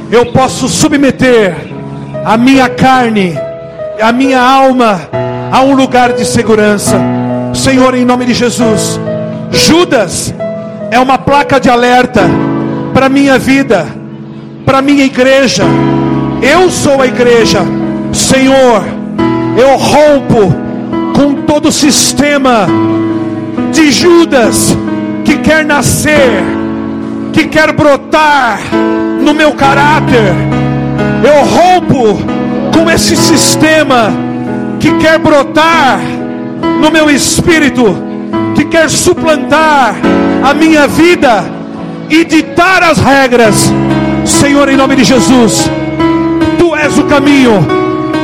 [0.10, 1.56] eu posso submeter
[2.26, 3.38] a minha carne,
[4.02, 5.00] a minha alma
[5.52, 7.00] a um lugar de segurança.
[7.54, 9.00] Senhor, em nome de Jesus,
[9.52, 10.34] Judas
[10.90, 12.47] é uma placa de alerta
[12.98, 13.86] para minha vida,
[14.66, 15.64] para minha igreja.
[16.42, 17.60] Eu sou a igreja.
[18.12, 18.82] Senhor,
[19.56, 20.52] eu rompo
[21.14, 22.66] com todo o sistema
[23.72, 24.76] de Judas
[25.24, 26.44] que quer nascer,
[27.34, 28.62] que quer brotar
[29.22, 30.34] no meu caráter.
[31.24, 32.18] Eu rompo
[32.74, 34.12] com esse sistema
[34.80, 36.00] que quer brotar
[36.82, 37.96] no meu espírito,
[38.56, 39.94] que quer suplantar
[40.44, 41.57] a minha vida
[42.10, 43.72] e ditar as regras.
[44.26, 45.70] Senhor, em nome de Jesus,
[46.58, 47.66] tu és o caminho,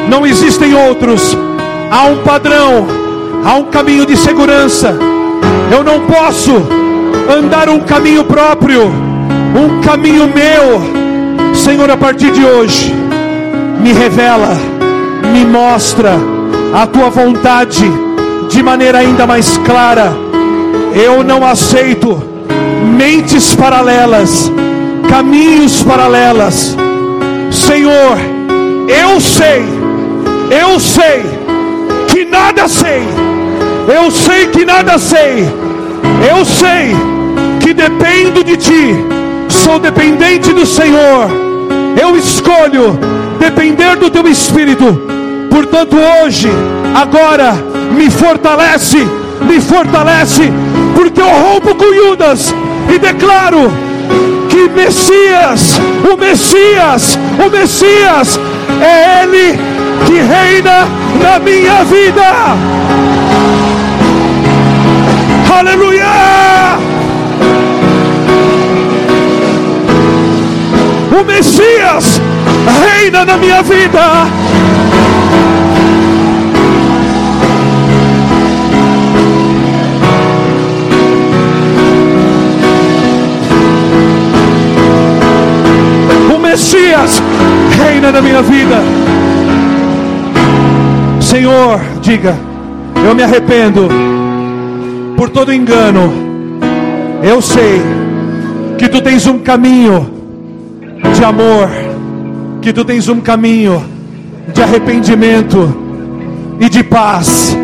[0.09, 1.37] não existem outros.
[1.89, 2.87] Há um padrão,
[3.45, 4.97] há um caminho de segurança.
[5.71, 6.51] Eu não posso
[7.37, 11.55] andar um caminho próprio, um caminho meu.
[11.55, 12.93] Senhor, a partir de hoje,
[13.79, 14.57] me revela,
[15.31, 16.17] me mostra
[16.73, 17.85] a tua vontade
[18.49, 20.13] de maneira ainda mais clara.
[20.93, 22.32] Eu não aceito
[23.03, 24.49] mentes paralelas,
[25.09, 26.77] caminhos paralelas.
[27.51, 28.17] Senhor,
[28.87, 29.61] eu sei,
[30.49, 31.25] eu sei
[32.07, 33.03] que nada sei.
[33.93, 35.45] Eu sei que nada sei.
[36.31, 36.95] Eu sei
[37.59, 38.95] que dependo de ti.
[39.49, 41.29] Sou dependente do Senhor.
[42.01, 42.97] Eu escolho
[43.37, 44.85] depender do teu espírito.
[45.49, 46.47] Portanto, hoje,
[46.95, 47.53] agora,
[47.97, 49.05] me fortalece,
[49.41, 50.49] me fortalece,
[50.95, 52.53] porque eu rompo com Judas
[52.89, 53.71] e declaro
[54.49, 55.79] que Messias,
[56.11, 58.39] o Messias, o Messias
[58.81, 59.59] é Ele
[60.05, 60.87] que reina
[61.21, 62.23] na minha vida.
[65.57, 66.05] Aleluia!
[71.19, 72.21] O Messias
[72.81, 73.99] reina na minha vida.
[88.13, 88.75] Na minha vida.
[91.19, 92.37] Senhor, diga,
[93.07, 93.89] eu me arrependo
[95.17, 96.13] por todo engano.
[97.23, 97.81] Eu sei
[98.77, 100.07] que tu tens um caminho
[101.15, 101.69] de amor,
[102.61, 103.83] que tu tens um caminho
[104.53, 105.75] de arrependimento
[106.59, 107.57] e de paz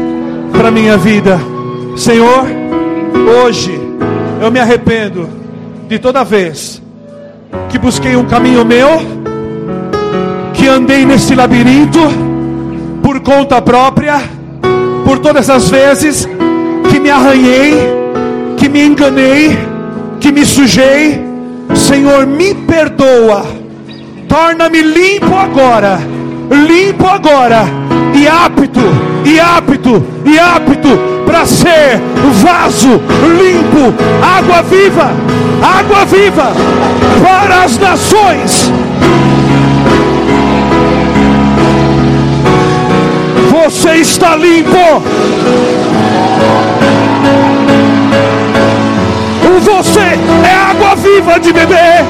[0.51, 1.39] para minha vida.
[1.95, 2.45] Senhor,
[3.45, 3.79] hoje
[4.41, 5.29] eu me arrependo
[5.87, 6.81] de toda vez
[7.69, 9.18] que busquei um caminho meu,
[10.69, 11.99] andei nesse labirinto
[13.01, 14.21] por conta própria,
[15.05, 16.27] por todas as vezes
[16.89, 17.75] que me arranhei,
[18.57, 19.57] que me enganei,
[20.19, 21.27] que me sujei.
[21.75, 23.45] Senhor, me perdoa,
[24.27, 25.99] torna-me limpo agora,
[26.67, 27.63] limpo agora,
[28.13, 28.81] e apto,
[29.23, 30.89] e apto, e apto
[31.25, 32.01] para ser
[32.41, 32.99] vaso
[33.37, 35.11] limpo, água viva,
[35.61, 36.51] água viva
[37.23, 38.71] para as nações.
[43.49, 45.01] Você está limpo.
[49.65, 52.05] Você é água viva de beber.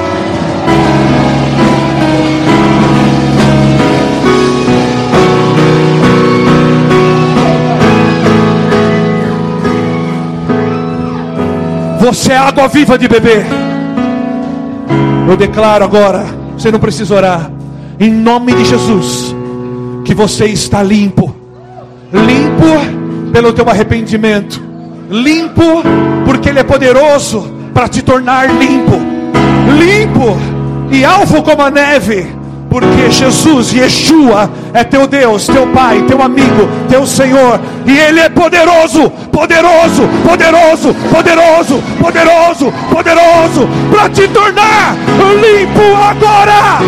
[11.99, 13.45] Você é água viva de beber.
[15.29, 16.25] Eu declaro agora,
[16.57, 17.51] você não precisa orar,
[17.99, 19.28] em nome de Jesus,
[20.10, 21.36] que você está limpo,
[22.11, 24.60] limpo pelo teu arrependimento,
[25.07, 25.84] limpo
[26.26, 28.99] porque Ele é poderoso para te tornar limpo,
[29.77, 30.36] limpo
[30.90, 32.27] e alvo como a neve,
[32.72, 38.30] Porque Jesus, Yeshua, é teu Deus, teu Pai, teu amigo, teu Senhor, e Ele é
[38.30, 44.95] poderoso, poderoso, poderoso, poderoso, poderoso, poderoso, para te tornar
[45.40, 46.80] limpo agora.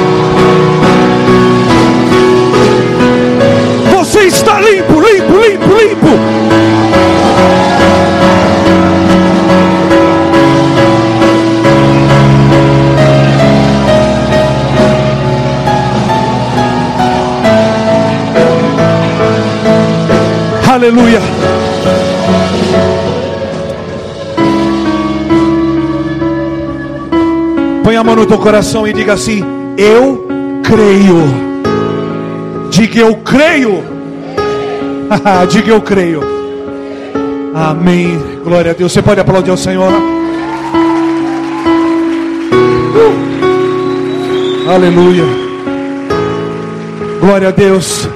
[4.02, 6.08] Você está limpo, limpo, limpo, limpo.
[20.68, 21.22] Aleluia.
[27.84, 29.44] Põe a mão no teu coração e diga assim:
[29.78, 30.28] Eu
[30.64, 31.52] creio.
[32.72, 33.91] Diga eu creio.
[35.50, 36.22] Diga eu creio.
[37.54, 38.18] Amém.
[38.44, 38.92] Glória a Deus.
[38.92, 39.92] Você pode aplaudir ao Senhor.
[42.96, 44.70] Uh.
[44.70, 45.26] Aleluia.
[47.20, 48.08] Glória a Deus.